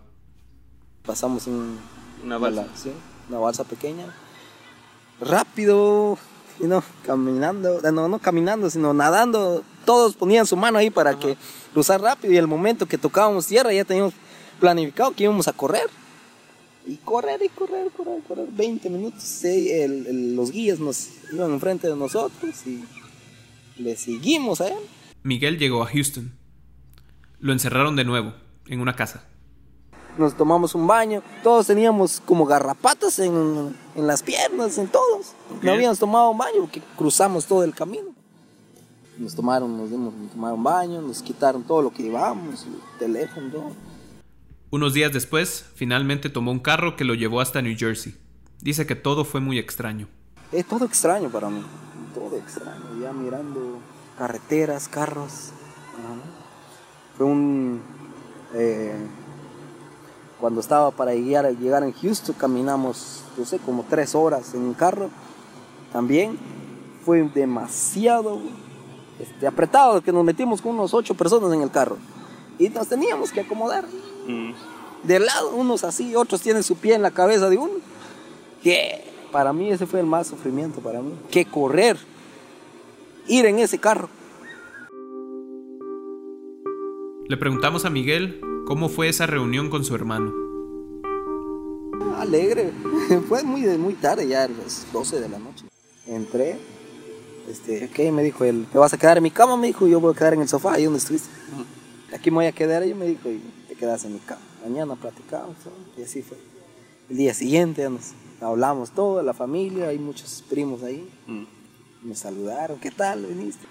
Pasamos 1.05 1.45
una 1.45 2.39
balsa, 2.39 2.65
¿sí? 2.75 2.89
una 3.29 3.37
balsa 3.37 3.63
pequeña. 3.65 4.07
Rápido, 5.21 6.17
no, 6.59 6.83
caminando, 7.05 7.81
no, 7.91 8.07
no 8.07 8.17
caminando, 8.17 8.71
sino 8.71 8.95
nadando. 8.95 9.63
Todos 9.85 10.15
ponían 10.15 10.47
su 10.47 10.57
mano 10.57 10.79
ahí 10.79 10.89
para 10.89 11.19
que 11.19 11.37
cruzar 11.71 12.01
rápido 12.01 12.33
y 12.33 12.37
el 12.37 12.47
momento 12.47 12.87
que 12.87 12.97
tocábamos 12.97 13.45
tierra 13.45 13.71
ya 13.71 13.85
teníamos 13.85 14.15
planificado 14.59 15.11
que 15.11 15.25
íbamos 15.25 15.47
a 15.47 15.53
correr. 15.53 15.87
Y 16.87 16.95
correr 16.95 17.43
y 17.43 17.49
correr, 17.49 17.91
correr, 17.95 18.23
correr. 18.27 18.47
20 18.49 18.89
minutos. 18.89 19.39
los 19.43 20.51
guías 20.51 20.79
nos 20.79 21.09
iban 21.31 21.51
enfrente 21.53 21.87
de 21.87 21.95
nosotros 21.95 22.55
y 22.65 22.83
le 23.77 23.95
seguimos 23.95 24.61
a 24.61 24.69
él. 24.69 24.79
Miguel 25.25 25.57
llegó 25.57 25.81
a 25.81 25.87
Houston. 25.87 26.31
Lo 27.39 27.51
encerraron 27.51 27.95
de 27.95 28.05
nuevo, 28.05 28.33
en 28.67 28.79
una 28.79 28.95
casa. 28.95 29.23
Nos 30.19 30.37
tomamos 30.37 30.75
un 30.75 30.85
baño, 30.85 31.23
todos 31.41 31.65
teníamos 31.65 32.21
como 32.23 32.45
garrapatas 32.45 33.17
en, 33.17 33.75
las 33.95 34.21
piernas, 34.21 34.77
en 34.77 34.87
todos. 34.87 35.33
No 35.63 35.71
habíamos 35.73 35.97
tomado 35.97 36.29
un 36.29 36.37
baño 36.37 36.59
porque 36.61 36.79
cruzamos 36.95 37.47
todo 37.47 37.63
el 37.63 37.73
camino. 37.73 38.13
Nos 39.17 39.33
tomaron, 39.33 39.75
nos 39.75 39.89
dimos, 39.89 40.13
nos 40.13 40.31
tomaron 40.31 40.63
baño, 40.63 41.01
nos 41.01 41.23
quitaron 41.23 41.63
todo 41.63 41.81
lo 41.81 41.91
que 41.91 42.03
llevábamos, 42.03 42.67
el 42.67 42.99
teléfono, 42.99 43.49
todo. 43.49 43.71
Unos 44.69 44.93
días 44.93 45.11
después, 45.11 45.65
finalmente 45.73 46.29
tomó 46.29 46.51
un 46.51 46.59
carro 46.59 46.95
que 46.95 47.03
lo 47.03 47.15
llevó 47.15 47.41
hasta 47.41 47.63
New 47.63 47.75
Jersey. 47.75 48.15
Dice 48.61 48.85
que 48.85 48.95
todo 48.95 49.25
fue 49.25 49.41
muy 49.41 49.57
extraño. 49.57 50.07
Es 50.51 50.67
todo 50.67 50.85
extraño 50.85 51.31
para 51.31 51.49
mí, 51.49 51.63
todo 52.13 52.37
extraño. 52.37 53.01
Ya 53.01 53.11
mirando 53.11 53.74
carreteras, 54.17 54.87
carros. 54.87 55.51
Fue 57.17 57.25
un... 57.25 57.81
Eh, 58.53 58.95
cuando 60.39 60.59
estaba 60.59 60.91
para 60.91 61.13
llegar, 61.13 61.49
llegar 61.57 61.83
en 61.83 61.93
Houston, 61.93 62.35
caminamos, 62.37 63.23
no 63.37 63.45
sé, 63.45 63.57
como 63.59 63.85
tres 63.89 64.15
horas 64.15 64.53
en 64.53 64.61
un 64.61 64.73
carro. 64.73 65.09
También 65.91 66.37
fue 67.05 67.23
demasiado 67.33 68.39
este, 69.19 69.47
apretado 69.47 70.01
que 70.01 70.11
nos 70.11 70.25
metimos 70.25 70.61
con 70.61 70.73
unos 70.73 70.93
ocho 70.93 71.15
personas 71.15 71.53
en 71.53 71.61
el 71.61 71.71
carro. 71.71 71.97
Y 72.59 72.69
nos 72.69 72.87
teníamos 72.87 73.31
que 73.31 73.41
acomodar. 73.41 73.85
Mm. 74.27 74.51
De 75.03 75.19
lado, 75.19 75.51
unos 75.55 75.83
así, 75.83 76.15
otros 76.15 76.41
tienen 76.41 76.63
su 76.63 76.75
pie 76.75 76.95
en 76.95 77.01
la 77.01 77.11
cabeza 77.11 77.49
de 77.49 77.57
uno. 77.57 77.73
Que 78.61 79.05
para 79.31 79.53
mí 79.53 79.71
ese 79.71 79.85
fue 79.85 79.99
el 79.99 80.05
más 80.05 80.27
sufrimiento 80.27 80.81
para 80.81 81.01
mí. 81.01 81.13
Que 81.31 81.45
correr 81.45 81.97
ir 83.27 83.45
en 83.45 83.59
ese 83.59 83.77
carro. 83.77 84.09
Le 87.27 87.37
preguntamos 87.37 87.85
a 87.85 87.89
Miguel 87.89 88.39
cómo 88.67 88.89
fue 88.89 89.09
esa 89.09 89.25
reunión 89.25 89.69
con 89.69 89.83
su 89.83 89.95
hermano. 89.95 90.31
Alegre, 92.17 92.71
fue 93.27 93.43
muy, 93.43 93.61
muy 93.77 93.93
tarde, 93.93 94.27
ya 94.27 94.43
a 94.43 94.47
las 94.47 94.87
12 94.91 95.19
de 95.19 95.29
la 95.29 95.39
noche. 95.39 95.65
Entré, 96.07 96.57
este, 97.49 97.89
¿qué? 97.89 98.11
Me 98.11 98.23
dijo 98.23 98.43
él, 98.43 98.67
¿te 98.71 98.77
vas 98.77 98.93
a 98.93 98.97
quedar 98.97 99.17
en 99.17 99.23
mi 99.23 99.31
cama? 99.31 99.57
Me 99.57 99.67
dijo, 99.67 99.87
yo 99.87 99.99
voy 99.99 100.13
a 100.13 100.17
quedar 100.17 100.33
en 100.33 100.41
el 100.41 100.47
sofá, 100.47 100.73
ahí 100.73 100.85
donde 100.85 100.99
estuviste. 100.99 101.29
Aquí 102.13 102.29
me 102.29 102.35
voy 102.35 102.45
a 102.45 102.51
quedar, 102.51 102.83
yo 102.83 102.95
me 102.95 103.07
dijo, 103.07 103.29
y 103.29 103.41
te 103.67 103.75
quedas 103.75 104.05
en 104.05 104.13
mi 104.13 104.19
cama. 104.19 104.41
Mañana 104.63 104.95
platicamos, 104.95 105.55
y 105.97 106.03
así 106.03 106.21
fue. 106.21 106.37
El 107.09 107.17
día 107.17 107.33
siguiente 107.33 107.87
nos 107.89 108.13
hablamos 108.39 108.91
todo, 108.91 109.21
la 109.21 109.33
familia, 109.33 109.89
hay 109.89 109.99
muchos 109.99 110.43
primos 110.47 110.83
ahí. 110.83 111.07
Mm 111.27 111.54
me 112.05 112.15
saludaron, 112.15 112.79
¿qué 112.79 112.91
tal? 112.91 113.25
¿Viniste? 113.25 113.65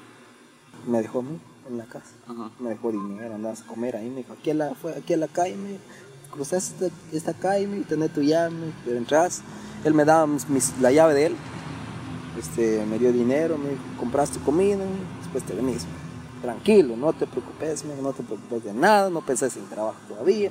Me 0.86 1.00
dejó 1.00 1.20
a 1.20 1.22
mí 1.22 1.38
en 1.68 1.78
la 1.78 1.84
casa, 1.84 2.10
me 2.58 2.70
dejó 2.70 2.92
dinero, 2.92 3.34
andabas 3.34 3.62
a 3.62 3.66
comer 3.66 3.96
ahí, 3.96 4.10
me 4.10 4.16
dijo, 4.16 4.34
aquí 4.34 4.50
a 4.50 4.54
la, 4.54 4.74
fue, 4.74 4.92
aquí 4.92 5.14
a 5.14 5.16
la 5.16 5.28
calle, 5.28 5.56
me 5.56 5.78
cruzaste 6.30 6.86
esta, 6.86 7.16
esta 7.16 7.32
calle, 7.32 7.66
me 7.66 7.80
tenés 7.84 8.12
tu 8.12 8.22
llave, 8.22 8.50
me 8.50 8.96
entras, 8.96 9.42
él 9.84 9.94
me 9.94 10.04
daba 10.04 10.28
la 10.80 10.92
llave 10.92 11.14
de 11.14 11.26
él, 11.26 11.36
este, 12.38 12.84
me 12.84 12.98
dio 12.98 13.12
dinero, 13.12 13.56
me 13.56 13.70
dijo, 13.70 13.82
compraste 13.98 14.40
comida, 14.40 14.84
después 15.20 15.44
te 15.44 15.54
venís, 15.54 15.86
tranquilo, 16.42 16.96
no 16.96 17.12
te 17.12 17.26
preocupes, 17.26 17.84
no 17.84 18.12
te 18.12 18.22
preocupes 18.24 18.64
de 18.64 18.74
nada, 18.74 19.08
no 19.08 19.24
penses 19.24 19.56
en 19.56 19.66
trabajo 19.66 19.98
todavía, 20.08 20.50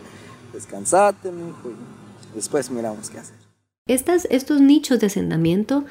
descansate, 0.53 1.31
me 1.31 1.45
dijo, 1.47 1.69
y 1.69 2.35
después 2.35 2.71
miramos 2.71 3.09
qué 3.09 3.19
hacer. 3.19 3.43
Estas, 3.85 4.25
estos 4.31 4.61
nichos 4.61 5.01
de 5.01 5.07
asentamiento 5.07 5.83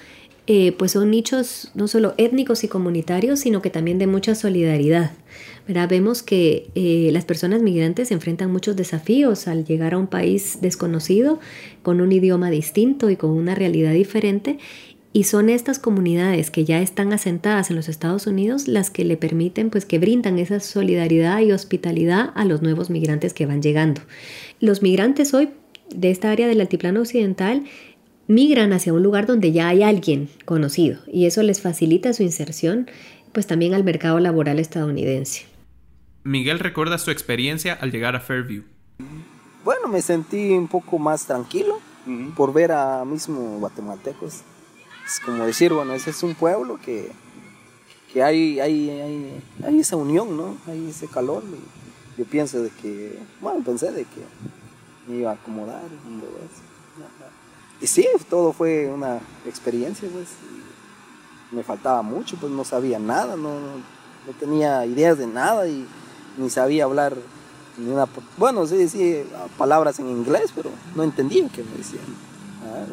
eh, 0.46 0.72
pues 0.72 0.92
son 0.92 1.10
nichos 1.10 1.70
no 1.74 1.86
solo 1.86 2.14
étnicos 2.16 2.64
y 2.64 2.68
comunitarios, 2.68 3.40
sino 3.40 3.62
que 3.62 3.70
también 3.70 3.98
de 3.98 4.06
mucha 4.06 4.34
solidaridad. 4.34 5.12
Vemos 5.66 6.22
que 6.22 6.68
eh, 6.74 7.10
las 7.12 7.24
personas 7.24 7.62
migrantes 7.62 8.10
enfrentan 8.10 8.50
muchos 8.50 8.74
desafíos 8.74 9.46
al 9.46 9.64
llegar 9.64 9.94
a 9.94 9.98
un 9.98 10.08
país 10.08 10.58
desconocido, 10.60 11.38
con 11.82 12.00
un 12.00 12.10
idioma 12.10 12.50
distinto 12.50 13.10
y 13.10 13.16
con 13.16 13.30
una 13.30 13.54
realidad 13.54 13.92
diferente. 13.92 14.58
Y 15.12 15.24
son 15.24 15.50
estas 15.50 15.78
comunidades 15.78 16.50
que 16.50 16.64
ya 16.64 16.80
están 16.80 17.12
asentadas 17.12 17.70
en 17.70 17.76
los 17.76 17.88
Estados 17.88 18.26
Unidos 18.26 18.66
las 18.66 18.90
que 18.90 19.04
le 19.04 19.16
permiten, 19.16 19.70
pues 19.70 19.84
que 19.84 19.98
brindan 19.98 20.38
esa 20.38 20.58
solidaridad 20.58 21.40
y 21.40 21.52
hospitalidad 21.52 22.30
a 22.34 22.44
los 22.44 22.62
nuevos 22.62 22.90
migrantes 22.90 23.34
que 23.34 23.46
van 23.46 23.62
llegando. 23.62 24.00
Los 24.58 24.82
migrantes 24.82 25.34
hoy 25.34 25.50
de 25.94 26.10
esta 26.10 26.30
área 26.30 26.48
del 26.48 26.60
altiplano 26.60 27.00
occidental 27.00 27.64
migran 28.26 28.72
hacia 28.72 28.92
un 28.92 29.02
lugar 29.02 29.26
donde 29.26 29.52
ya 29.52 29.68
hay 29.68 29.82
alguien 29.82 30.28
conocido 30.44 31.00
y 31.06 31.26
eso 31.26 31.42
les 31.42 31.60
facilita 31.60 32.12
su 32.12 32.22
inserción 32.22 32.88
pues 33.32 33.46
también 33.46 33.74
al 33.74 33.84
mercado 33.84 34.18
laboral 34.20 34.58
estadounidense. 34.58 35.46
Miguel 36.24 36.58
recuerda 36.58 36.98
su 36.98 37.10
experiencia 37.10 37.72
al 37.72 37.90
llegar 37.90 38.14
a 38.14 38.20
Fairview. 38.20 38.62
Bueno, 39.64 39.88
me 39.88 40.02
sentí 40.02 40.50
un 40.52 40.68
poco 40.68 40.98
más 40.98 41.26
tranquilo 41.26 41.80
por 42.36 42.52
ver 42.52 42.72
a 42.72 43.04
mismo 43.04 43.58
guatemaltecos. 43.58 44.42
Es 45.06 45.20
como 45.24 45.44
decir, 45.44 45.72
bueno, 45.72 45.94
ese 45.94 46.10
es 46.10 46.22
un 46.22 46.34
pueblo 46.34 46.78
que, 46.84 47.10
que 48.12 48.22
hay, 48.22 48.60
hay, 48.60 48.90
hay, 48.90 49.42
hay, 49.64 49.80
esa 49.80 49.96
unión, 49.96 50.36
¿no? 50.36 50.56
Hay 50.66 50.90
ese 50.90 51.08
calor. 51.08 51.42
Y 51.44 52.18
yo 52.20 52.24
pienso 52.24 52.62
de 52.62 52.70
que, 52.70 53.18
bueno, 53.40 53.64
pensé 53.64 53.90
de 53.90 54.04
que 54.04 54.22
me 55.08 55.18
iba 55.18 55.30
a 55.30 55.34
acomodar 55.34 55.82
y 55.86 56.20
todo 56.20 56.38
eso. 56.38 56.71
Y 57.82 57.88
sí, 57.88 58.06
todo 58.30 58.52
fue 58.52 58.88
una 58.88 59.18
experiencia, 59.44 60.08
pues. 60.10 60.28
me 61.50 61.64
faltaba 61.64 62.00
mucho, 62.02 62.36
pues 62.36 62.52
no 62.52 62.64
sabía 62.64 62.98
nada, 62.98 63.36
no, 63.36 63.58
no 63.58 64.32
tenía 64.38 64.86
ideas 64.86 65.18
de 65.18 65.26
nada 65.26 65.66
y 65.66 65.86
ni 66.38 66.48
sabía 66.48 66.84
hablar 66.84 67.16
ni 67.76 67.90
una, 67.90 68.06
bueno, 68.36 68.66
sí, 68.66 68.88
sí, 68.88 69.24
palabras 69.58 69.98
en 69.98 70.08
inglés, 70.08 70.52
pero 70.54 70.70
no 70.94 71.02
entendía 71.02 71.48
qué 71.48 71.64
me 71.64 71.78
decían. 71.78 72.04
Ah, 72.64 72.84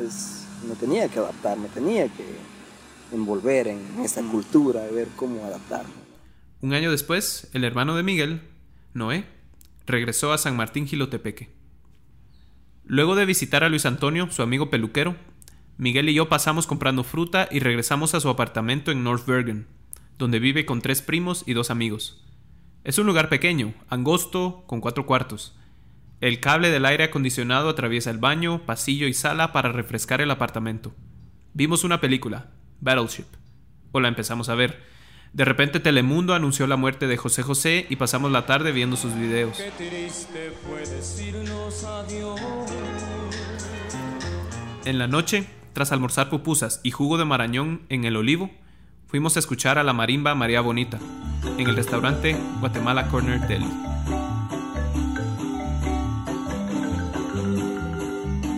me 0.67 0.75
tenía 0.75 1.07
que 1.07 1.19
adaptar, 1.19 1.57
me 1.57 1.67
tenía 1.69 2.07
que 2.07 2.25
envolver 3.11 3.67
en 3.67 3.99
esa 4.03 4.21
cultura, 4.23 4.81
de 4.81 4.91
ver 4.91 5.07
cómo 5.15 5.43
adaptarme. 5.45 5.93
Un 6.61 6.73
año 6.73 6.91
después, 6.91 7.47
el 7.53 7.63
hermano 7.63 7.95
de 7.95 8.03
Miguel, 8.03 8.41
Noé, 8.93 9.25
regresó 9.85 10.33
a 10.33 10.37
San 10.37 10.55
Martín 10.55 10.87
Gilotepeque. 10.87 11.58
Luego 12.89 13.15
de 13.15 13.27
visitar 13.27 13.63
a 13.63 13.69
Luis 13.69 13.85
Antonio, 13.85 14.31
su 14.31 14.41
amigo 14.41 14.71
peluquero, 14.71 15.15
Miguel 15.77 16.09
y 16.09 16.15
yo 16.15 16.27
pasamos 16.27 16.65
comprando 16.65 17.03
fruta 17.03 17.47
y 17.51 17.59
regresamos 17.59 18.15
a 18.15 18.19
su 18.19 18.29
apartamento 18.29 18.89
en 18.89 19.03
North 19.03 19.27
Bergen, 19.27 19.67
donde 20.17 20.39
vive 20.39 20.65
con 20.65 20.81
tres 20.81 21.03
primos 21.03 21.43
y 21.45 21.53
dos 21.53 21.69
amigos. 21.69 22.25
Es 22.83 22.97
un 22.97 23.05
lugar 23.05 23.29
pequeño, 23.29 23.75
angosto, 23.89 24.63
con 24.65 24.81
cuatro 24.81 25.05
cuartos. 25.05 25.55
El 26.19 26.39
cable 26.39 26.71
del 26.71 26.83
aire 26.83 27.03
acondicionado 27.03 27.69
atraviesa 27.69 28.09
el 28.09 28.17
baño, 28.17 28.65
pasillo 28.65 29.05
y 29.05 29.13
sala 29.13 29.53
para 29.53 29.71
refrescar 29.71 30.19
el 30.19 30.31
apartamento. 30.31 30.91
Vimos 31.53 31.83
una 31.83 32.01
película, 32.01 32.49
Battleship, 32.81 33.27
o 33.91 33.99
la 33.99 34.07
empezamos 34.07 34.49
a 34.49 34.55
ver. 34.55 34.81
De 35.33 35.45
repente 35.45 35.79
Telemundo 35.79 36.33
anunció 36.33 36.65
la 36.65 36.75
muerte 36.75 37.07
de 37.07 37.17
José 37.17 37.43
José 37.43 37.85
y 37.89 37.97
pasamos 37.97 38.31
la 38.31 38.45
tarde 38.45 38.71
viendo 38.71 38.95
sus 38.97 39.13
videos. 39.15 39.61
En 44.85 44.97
la 44.97 45.07
noche, 45.07 45.45
tras 45.73 45.91
almorzar 45.91 46.29
pupusas 46.29 46.81
y 46.83 46.91
jugo 46.91 47.17
de 47.17 47.25
marañón 47.25 47.81
en 47.89 48.05
el 48.05 48.15
olivo, 48.15 48.49
fuimos 49.07 49.35
a 49.35 49.39
escuchar 49.39 49.77
a 49.77 49.83
la 49.83 49.93
marimba 49.93 50.33
María 50.33 50.61
Bonita, 50.61 50.99
en 51.57 51.67
el 51.67 51.75
restaurante 51.75 52.35
Guatemala 52.59 53.07
Corner 53.07 53.39
Deli. 53.47 53.69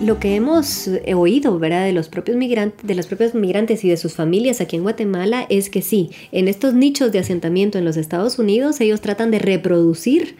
Lo 0.01 0.19
que 0.19 0.33
hemos 0.33 0.87
eh, 0.87 1.13
oído, 1.13 1.59
¿verdad? 1.59 1.85
De 1.85 1.93
los 1.93 2.09
propios 2.09 2.35
migrantes, 2.35 2.87
de 2.87 2.95
los 2.95 3.05
propios 3.05 3.35
migrantes 3.35 3.83
y 3.83 3.89
de 3.89 3.97
sus 3.97 4.15
familias 4.15 4.59
aquí 4.59 4.75
en 4.75 4.81
Guatemala 4.81 5.45
es 5.47 5.69
que 5.69 5.83
sí, 5.83 6.09
en 6.31 6.47
estos 6.47 6.73
nichos 6.73 7.11
de 7.11 7.19
asentamiento 7.19 7.77
en 7.77 7.85
los 7.85 7.97
Estados 7.97 8.39
Unidos 8.39 8.81
ellos 8.81 8.99
tratan 8.99 9.29
de 9.29 9.37
reproducir 9.37 10.37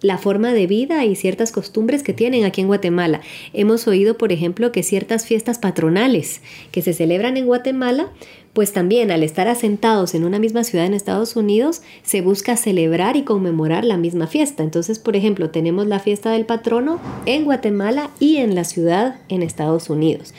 la 0.00 0.18
forma 0.18 0.52
de 0.52 0.66
vida 0.66 1.04
y 1.04 1.14
ciertas 1.14 1.52
costumbres 1.52 2.02
que 2.02 2.14
tienen 2.14 2.44
aquí 2.44 2.62
en 2.62 2.66
Guatemala. 2.66 3.20
Hemos 3.52 3.86
oído, 3.86 4.18
por 4.18 4.32
ejemplo, 4.32 4.72
que 4.72 4.82
ciertas 4.82 5.24
fiestas 5.24 5.58
patronales 5.58 6.40
que 6.72 6.82
se 6.82 6.92
celebran 6.92 7.36
en 7.36 7.46
Guatemala 7.46 8.10
pues 8.56 8.72
también 8.72 9.10
al 9.10 9.22
estar 9.22 9.48
asentados 9.48 10.14
en 10.14 10.24
una 10.24 10.38
misma 10.38 10.64
ciudad 10.64 10.86
en 10.86 10.94
Estados 10.94 11.36
Unidos, 11.36 11.82
se 12.02 12.22
busca 12.22 12.56
celebrar 12.56 13.14
y 13.14 13.22
conmemorar 13.22 13.84
la 13.84 13.98
misma 13.98 14.28
fiesta. 14.28 14.62
Entonces, 14.62 14.98
por 14.98 15.14
ejemplo, 15.14 15.50
tenemos 15.50 15.86
la 15.86 16.00
fiesta 16.00 16.30
del 16.30 16.46
patrono 16.46 16.98
en 17.26 17.44
Guatemala 17.44 18.08
y 18.18 18.38
en 18.38 18.54
la 18.54 18.64
ciudad 18.64 19.20
en 19.28 19.42
Estados 19.42 19.90
Unidos. 19.90 20.32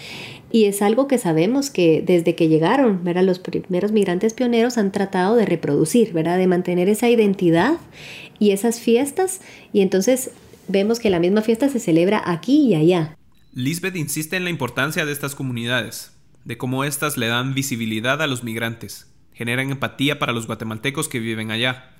Y 0.51 0.65
es 0.65 0.81
algo 0.81 1.07
que 1.07 1.19
sabemos 1.19 1.69
que 1.69 2.03
desde 2.03 2.33
que 2.33 2.47
llegaron, 2.47 3.03
¿verdad? 3.03 3.21
los 3.21 3.37
primeros 3.37 3.91
migrantes 3.91 4.33
pioneros 4.33 4.79
han 4.79 4.91
tratado 4.91 5.35
de 5.35 5.45
reproducir, 5.45 6.11
¿verdad? 6.11 6.39
de 6.39 6.47
mantener 6.47 6.89
esa 6.89 7.11
identidad 7.11 7.73
y 8.39 8.49
esas 8.49 8.79
fiestas. 8.79 9.41
Y 9.73 9.81
entonces 9.81 10.31
vemos 10.67 10.97
que 10.97 11.11
la 11.11 11.19
misma 11.19 11.43
fiesta 11.43 11.69
se 11.69 11.79
celebra 11.79 12.23
aquí 12.25 12.61
y 12.61 12.73
allá. 12.73 13.15
Lisbeth 13.53 13.95
insiste 13.95 14.37
en 14.37 14.43
la 14.43 14.49
importancia 14.49 15.05
de 15.05 15.11
estas 15.11 15.35
comunidades, 15.35 16.16
de 16.47 16.57
cómo 16.57 16.85
éstas 16.85 17.17
le 17.17 17.27
dan 17.27 17.53
visibilidad 17.53 18.21
a 18.21 18.25
los 18.25 18.41
migrantes, 18.41 19.13
generan 19.33 19.69
empatía 19.69 20.17
para 20.17 20.31
los 20.31 20.47
guatemaltecos 20.47 21.09
que 21.09 21.19
viven 21.19 21.51
allá, 21.51 21.91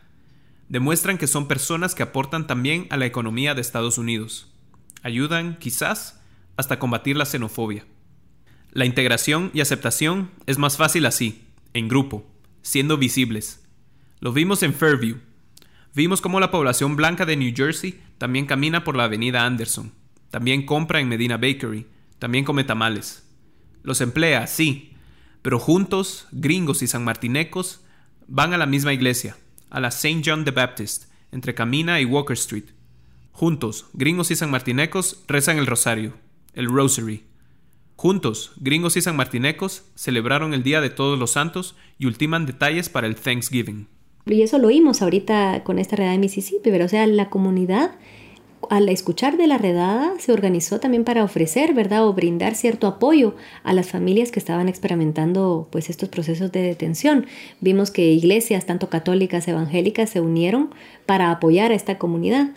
demuestran 0.69 1.17
que 1.17 1.27
son 1.27 1.49
personas 1.49 1.95
que 1.95 2.03
aportan 2.03 2.47
también 2.47 2.87
a 2.89 2.95
la 2.95 3.05
economía 3.05 3.55
de 3.55 3.59
Estados 3.59 3.97
Unidos, 3.97 4.49
ayudan, 5.03 5.57
quizás, 5.57 6.21
hasta 6.55 6.79
combatir 6.79 7.17
la 7.17 7.25
xenofobia. 7.25 7.85
La 8.71 8.85
integración 8.85 9.51
y 9.53 9.59
aceptación 9.59 10.31
es 10.45 10.57
más 10.57 10.77
fácil 10.77 11.05
así, 11.05 11.43
en 11.73 11.89
grupo, 11.89 12.25
siendo 12.61 12.97
visibles. 12.97 13.65
Lo 14.21 14.31
vimos 14.31 14.63
en 14.63 14.73
Fairview. 14.73 15.17
Vimos 15.93 16.21
cómo 16.21 16.39
la 16.39 16.51
población 16.51 16.95
blanca 16.95 17.25
de 17.25 17.35
New 17.35 17.53
Jersey 17.53 17.99
también 18.17 18.45
camina 18.45 18.85
por 18.85 18.95
la 18.95 19.03
avenida 19.03 19.45
Anderson, 19.45 19.91
también 20.31 20.65
compra 20.65 21.01
en 21.01 21.09
Medina 21.09 21.35
Bakery, 21.35 21.85
también 22.17 22.45
come 22.45 22.63
tamales. 22.63 23.26
Los 23.88 24.01
emplea, 24.01 24.47
sí, 24.47 24.91
pero 25.41 25.59
juntos, 25.59 26.27
gringos 26.33 26.81
y 26.81 26.88
sanmartinecos, 26.88 27.85
van 28.27 28.53
a 28.53 28.57
la 28.57 28.65
misma 28.65 28.91
iglesia, 28.91 29.38
a 29.69 29.79
la 29.79 29.88
St. 29.88 30.23
John 30.25 30.43
the 30.43 30.51
Baptist, 30.51 31.05
entre 31.31 31.55
Camina 31.55 32.01
y 32.01 32.03
Walker 32.03 32.33
Street. 32.33 32.65
Juntos, 33.31 33.85
gringos 33.93 34.29
y 34.29 34.35
sanmartinecos 34.35 35.23
rezan 35.29 35.57
el 35.57 35.67
rosario, 35.67 36.15
el 36.53 36.67
rosary. 36.67 37.23
Juntos, 37.95 38.51
gringos 38.57 38.97
y 38.97 39.01
sanmartinecos 39.01 39.85
celebraron 39.95 40.53
el 40.53 40.63
Día 40.63 40.81
de 40.81 40.89
Todos 40.89 41.17
los 41.17 41.31
Santos 41.31 41.77
y 41.97 42.07
ultiman 42.07 42.45
detalles 42.45 42.89
para 42.89 43.07
el 43.07 43.15
Thanksgiving. 43.15 43.88
Y 44.25 44.41
eso 44.41 44.57
lo 44.57 44.67
oímos 44.67 45.01
ahorita 45.01 45.63
con 45.63 45.79
esta 45.79 45.95
redada 45.95 46.11
de 46.11 46.19
Mississippi, 46.19 46.71
pero 46.71 46.83
o 46.83 46.89
sea, 46.89 47.07
la 47.07 47.29
comunidad 47.29 47.95
al 48.70 48.89
escuchar 48.89 49.38
de 49.38 49.47
la 49.47 49.58
redada 49.58 50.14
se 50.20 50.32
organizó 50.32 50.80
también 50.80 51.03
para 51.03 51.24
ofrecer, 51.24 51.74
¿verdad? 51.74 52.08
O 52.08 52.14
brindar 52.14 52.55
cierto 52.55 52.88
apoyo 52.88 53.36
a 53.64 53.74
las 53.74 53.88
familias 53.88 54.32
que 54.32 54.39
estaban 54.39 54.68
experimentando 54.68 55.68
pues 55.72 55.89
estos 55.89 56.10
procesos 56.10 56.51
de 56.51 56.62
detención. 56.62 57.28
Vimos 57.62 57.91
que 57.91 58.12
iglesias, 58.12 58.66
tanto 58.66 58.89
católicas, 58.89 59.47
evangélicas, 59.47 60.10
se 60.10 60.22
unieron 60.22 60.70
para 61.05 61.32
apoyar 61.32 61.72
a 61.72 61.76
esta 61.76 61.97
comunidad. 61.97 62.49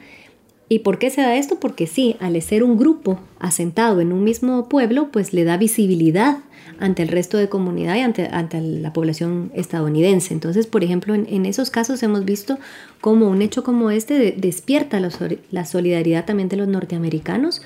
¿Y 0.68 0.80
por 0.80 0.98
qué 0.98 1.10
se 1.10 1.20
da 1.20 1.36
esto? 1.36 1.58
Porque 1.58 1.86
sí, 1.86 2.16
al 2.20 2.40
ser 2.42 2.62
un 2.62 2.78
grupo 2.78 3.18
asentado 3.40 4.00
en 4.00 4.12
un 4.12 4.22
mismo 4.22 4.68
pueblo, 4.68 5.10
pues 5.10 5.32
le 5.32 5.44
da 5.44 5.56
visibilidad 5.56 6.38
ante 6.78 7.02
el 7.02 7.08
resto 7.08 7.36
de 7.36 7.48
comunidad 7.48 7.96
y 7.96 8.00
ante, 8.00 8.26
ante 8.26 8.60
la 8.60 8.92
población 8.92 9.52
estadounidense. 9.54 10.32
Entonces, 10.34 10.66
por 10.66 10.82
ejemplo, 10.82 11.14
en, 11.14 11.46
esos 11.46 11.70
casos 11.70 12.02
hemos 12.02 12.24
visto 12.24 12.58
cómo 13.00 13.28
un 13.28 13.42
hecho 13.42 13.62
como 13.64 13.90
este 13.90 14.32
despierta 14.36 15.00
la, 15.00 15.64
solidaridad 15.64 16.24
también 16.24 16.48
de 16.48 16.56
los 16.56 16.68
norteamericanos, 16.68 17.62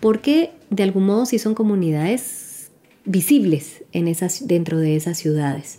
porque 0.00 0.50
de 0.70 0.82
algún 0.82 1.06
modo 1.06 1.26
sí 1.26 1.38
son 1.38 1.54
comunidades 1.54 2.70
visibles 3.04 3.82
en 3.92 4.08
esas, 4.08 4.46
dentro 4.46 4.78
de 4.78 4.96
esas 4.96 5.18
ciudades. 5.18 5.78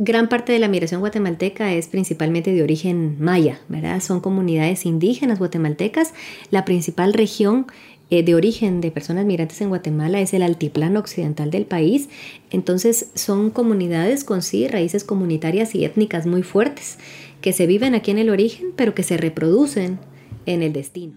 Gran 0.00 0.28
parte 0.28 0.52
de 0.52 0.60
la 0.60 0.68
migración 0.68 1.00
guatemalteca 1.00 1.72
es 1.72 1.88
principalmente 1.88 2.52
de 2.52 2.62
origen 2.62 3.16
maya, 3.18 3.58
¿verdad? 3.68 4.00
Son 4.00 4.20
comunidades 4.20 4.86
indígenas 4.86 5.40
guatemaltecas. 5.40 6.14
La 6.52 6.64
principal 6.64 7.14
región 7.14 7.66
eh, 8.10 8.22
de 8.22 8.34
origen 8.34 8.80
de 8.80 8.90
personas 8.90 9.26
migrantes 9.26 9.60
en 9.60 9.68
Guatemala 9.68 10.20
es 10.20 10.32
el 10.32 10.42
altiplano 10.42 10.98
occidental 10.98 11.50
del 11.50 11.66
país. 11.66 12.08
Entonces 12.50 13.10
son 13.14 13.50
comunidades 13.50 14.24
con 14.24 14.42
sí 14.42 14.66
raíces 14.66 15.04
comunitarias 15.04 15.74
y 15.74 15.84
étnicas 15.84 16.26
muy 16.26 16.42
fuertes, 16.42 16.98
que 17.40 17.52
se 17.52 17.66
viven 17.66 17.94
aquí 17.94 18.10
en 18.10 18.18
el 18.18 18.30
origen, 18.30 18.68
pero 18.76 18.94
que 18.94 19.02
se 19.02 19.16
reproducen 19.16 19.98
en 20.46 20.62
el 20.62 20.72
destino. 20.72 21.12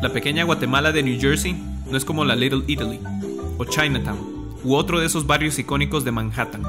La 0.00 0.12
pequeña 0.12 0.44
Guatemala 0.44 0.92
de 0.92 1.02
New 1.02 1.20
Jersey 1.20 1.56
no 1.90 1.96
es 1.96 2.04
como 2.04 2.24
la 2.24 2.36
Little 2.36 2.62
Italy 2.66 3.00
o 3.58 3.64
Chinatown 3.64 4.18
u 4.64 4.74
otro 4.74 5.00
de 5.00 5.06
esos 5.06 5.26
barrios 5.26 5.58
icónicos 5.58 6.04
de 6.04 6.12
Manhattan. 6.12 6.62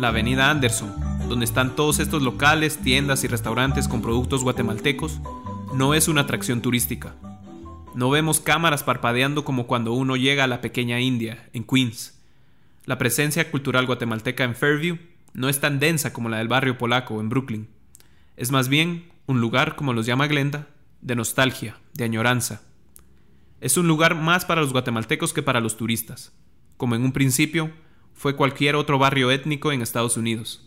La 0.00 0.08
avenida 0.08 0.50
Anderson 0.50 1.03
donde 1.28 1.44
están 1.44 1.74
todos 1.74 1.98
estos 1.98 2.22
locales, 2.22 2.78
tiendas 2.78 3.24
y 3.24 3.28
restaurantes 3.28 3.88
con 3.88 4.02
productos 4.02 4.42
guatemaltecos, 4.42 5.20
no 5.74 5.94
es 5.94 6.08
una 6.08 6.22
atracción 6.22 6.60
turística. 6.60 7.14
No 7.94 8.10
vemos 8.10 8.40
cámaras 8.40 8.82
parpadeando 8.82 9.44
como 9.44 9.66
cuando 9.66 9.92
uno 9.92 10.16
llega 10.16 10.44
a 10.44 10.48
la 10.48 10.60
pequeña 10.60 11.00
India, 11.00 11.48
en 11.52 11.64
Queens. 11.64 12.20
La 12.84 12.98
presencia 12.98 13.50
cultural 13.50 13.86
guatemalteca 13.86 14.44
en 14.44 14.54
Fairview 14.54 14.98
no 15.32 15.48
es 15.48 15.60
tan 15.60 15.80
densa 15.80 16.12
como 16.12 16.28
la 16.28 16.38
del 16.38 16.48
barrio 16.48 16.76
polaco 16.78 17.20
en 17.20 17.28
Brooklyn. 17.28 17.68
Es 18.36 18.50
más 18.50 18.68
bien 18.68 19.10
un 19.26 19.40
lugar, 19.40 19.76
como 19.76 19.92
los 19.92 20.06
llama 20.06 20.26
Glenda, 20.26 20.68
de 21.00 21.16
nostalgia, 21.16 21.78
de 21.94 22.04
añoranza. 22.04 22.62
Es 23.60 23.76
un 23.76 23.88
lugar 23.88 24.14
más 24.14 24.44
para 24.44 24.60
los 24.60 24.72
guatemaltecos 24.72 25.32
que 25.32 25.42
para 25.42 25.60
los 25.60 25.76
turistas, 25.76 26.32
como 26.76 26.94
en 26.94 27.02
un 27.02 27.12
principio 27.12 27.70
fue 28.12 28.36
cualquier 28.36 28.76
otro 28.76 28.98
barrio 28.98 29.30
étnico 29.30 29.72
en 29.72 29.82
Estados 29.82 30.16
Unidos. 30.16 30.63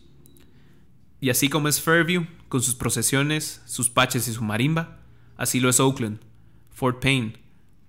Y 1.19 1.29
así 1.29 1.49
como 1.49 1.67
es 1.67 1.81
Fairview, 1.81 2.27
con 2.47 2.61
sus 2.61 2.75
procesiones, 2.75 3.61
sus 3.65 3.89
paches 3.89 4.27
y 4.27 4.33
su 4.33 4.43
marimba, 4.43 4.99
así 5.35 5.59
lo 5.59 5.69
es 5.69 5.79
Oakland, 5.79 6.19
Fort 6.69 7.01
Payne, 7.01 7.33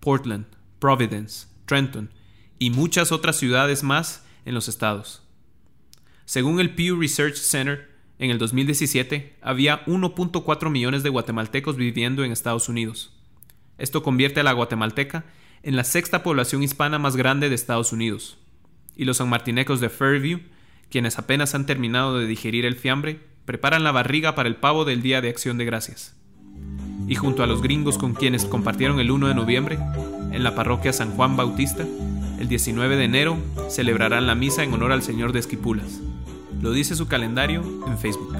Portland, 0.00 0.46
Providence, 0.78 1.46
Trenton 1.66 2.10
y 2.58 2.70
muchas 2.70 3.12
otras 3.12 3.36
ciudades 3.36 3.82
más 3.82 4.24
en 4.44 4.54
los 4.54 4.68
estados. 4.68 5.22
Según 6.24 6.60
el 6.60 6.74
Pew 6.74 6.98
Research 6.98 7.36
Center, 7.36 7.88
en 8.18 8.30
el 8.30 8.38
2017 8.38 9.36
había 9.40 9.84
1.4 9.86 10.70
millones 10.70 11.02
de 11.02 11.10
guatemaltecos 11.10 11.76
viviendo 11.76 12.24
en 12.24 12.32
Estados 12.32 12.68
Unidos. 12.68 13.12
Esto 13.78 14.02
convierte 14.02 14.40
a 14.40 14.42
la 14.42 14.52
guatemalteca 14.52 15.24
en 15.62 15.76
la 15.76 15.84
sexta 15.84 16.22
población 16.22 16.62
hispana 16.62 16.98
más 16.98 17.16
grande 17.16 17.48
de 17.48 17.54
Estados 17.54 17.92
Unidos. 17.92 18.38
Y 18.96 19.04
los 19.04 19.18
sanmartinecos 19.18 19.80
de 19.80 19.88
Fairview, 19.88 20.40
quienes 20.90 21.18
apenas 21.18 21.54
han 21.54 21.66
terminado 21.66 22.18
de 22.18 22.26
digerir 22.26 22.64
el 22.64 22.76
fiambre, 22.76 23.20
preparan 23.44 23.84
la 23.84 23.92
barriga 23.92 24.34
para 24.34 24.48
el 24.48 24.56
pavo 24.56 24.84
del 24.84 25.02
Día 25.02 25.20
de 25.20 25.28
Acción 25.28 25.58
de 25.58 25.64
Gracias. 25.64 26.16
Y 27.06 27.14
junto 27.14 27.42
a 27.42 27.46
los 27.46 27.62
gringos 27.62 27.96
con 27.96 28.14
quienes 28.14 28.44
compartieron 28.44 29.00
el 29.00 29.10
1 29.10 29.28
de 29.28 29.34
noviembre, 29.34 29.78
en 30.32 30.42
la 30.44 30.54
parroquia 30.54 30.92
San 30.92 31.12
Juan 31.12 31.36
Bautista, 31.36 31.86
el 32.38 32.48
19 32.48 32.96
de 32.96 33.04
enero 33.04 33.38
celebrarán 33.70 34.26
la 34.26 34.34
misa 34.34 34.62
en 34.62 34.72
honor 34.72 34.92
al 34.92 35.02
Señor 35.02 35.32
de 35.32 35.40
Esquipulas. 35.40 36.00
Lo 36.60 36.72
dice 36.72 36.94
su 36.94 37.08
calendario 37.08 37.62
en 37.86 37.98
Facebook. 37.98 38.36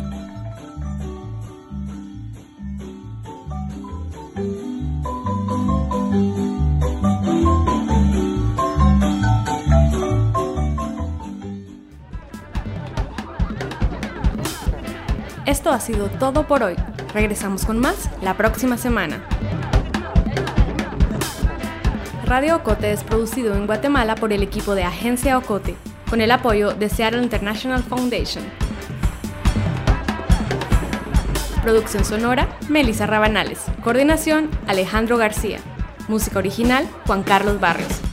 Ha 15.70 15.80
sido 15.80 16.08
todo 16.08 16.46
por 16.46 16.62
hoy. 16.62 16.76
Regresamos 17.12 17.66
con 17.66 17.78
más 17.78 18.08
la 18.22 18.34
próxima 18.38 18.78
semana. 18.78 19.20
Radio 22.24 22.56
Ocote 22.56 22.90
es 22.90 23.04
producido 23.04 23.54
en 23.54 23.66
Guatemala 23.66 24.14
por 24.14 24.32
el 24.32 24.42
equipo 24.42 24.74
de 24.74 24.84
Agencia 24.84 25.36
Ocote, 25.36 25.76
con 26.08 26.22
el 26.22 26.30
apoyo 26.30 26.72
de 26.72 26.88
Seattle 26.88 27.22
International 27.22 27.82
Foundation. 27.82 28.44
Producción 31.62 32.04
sonora, 32.04 32.48
Melissa 32.70 33.06
Rabanales. 33.06 33.60
Coordinación, 33.84 34.48
Alejandro 34.66 35.18
García. 35.18 35.58
Música 36.08 36.38
original, 36.38 36.88
Juan 37.06 37.22
Carlos 37.22 37.60
Barrios. 37.60 38.07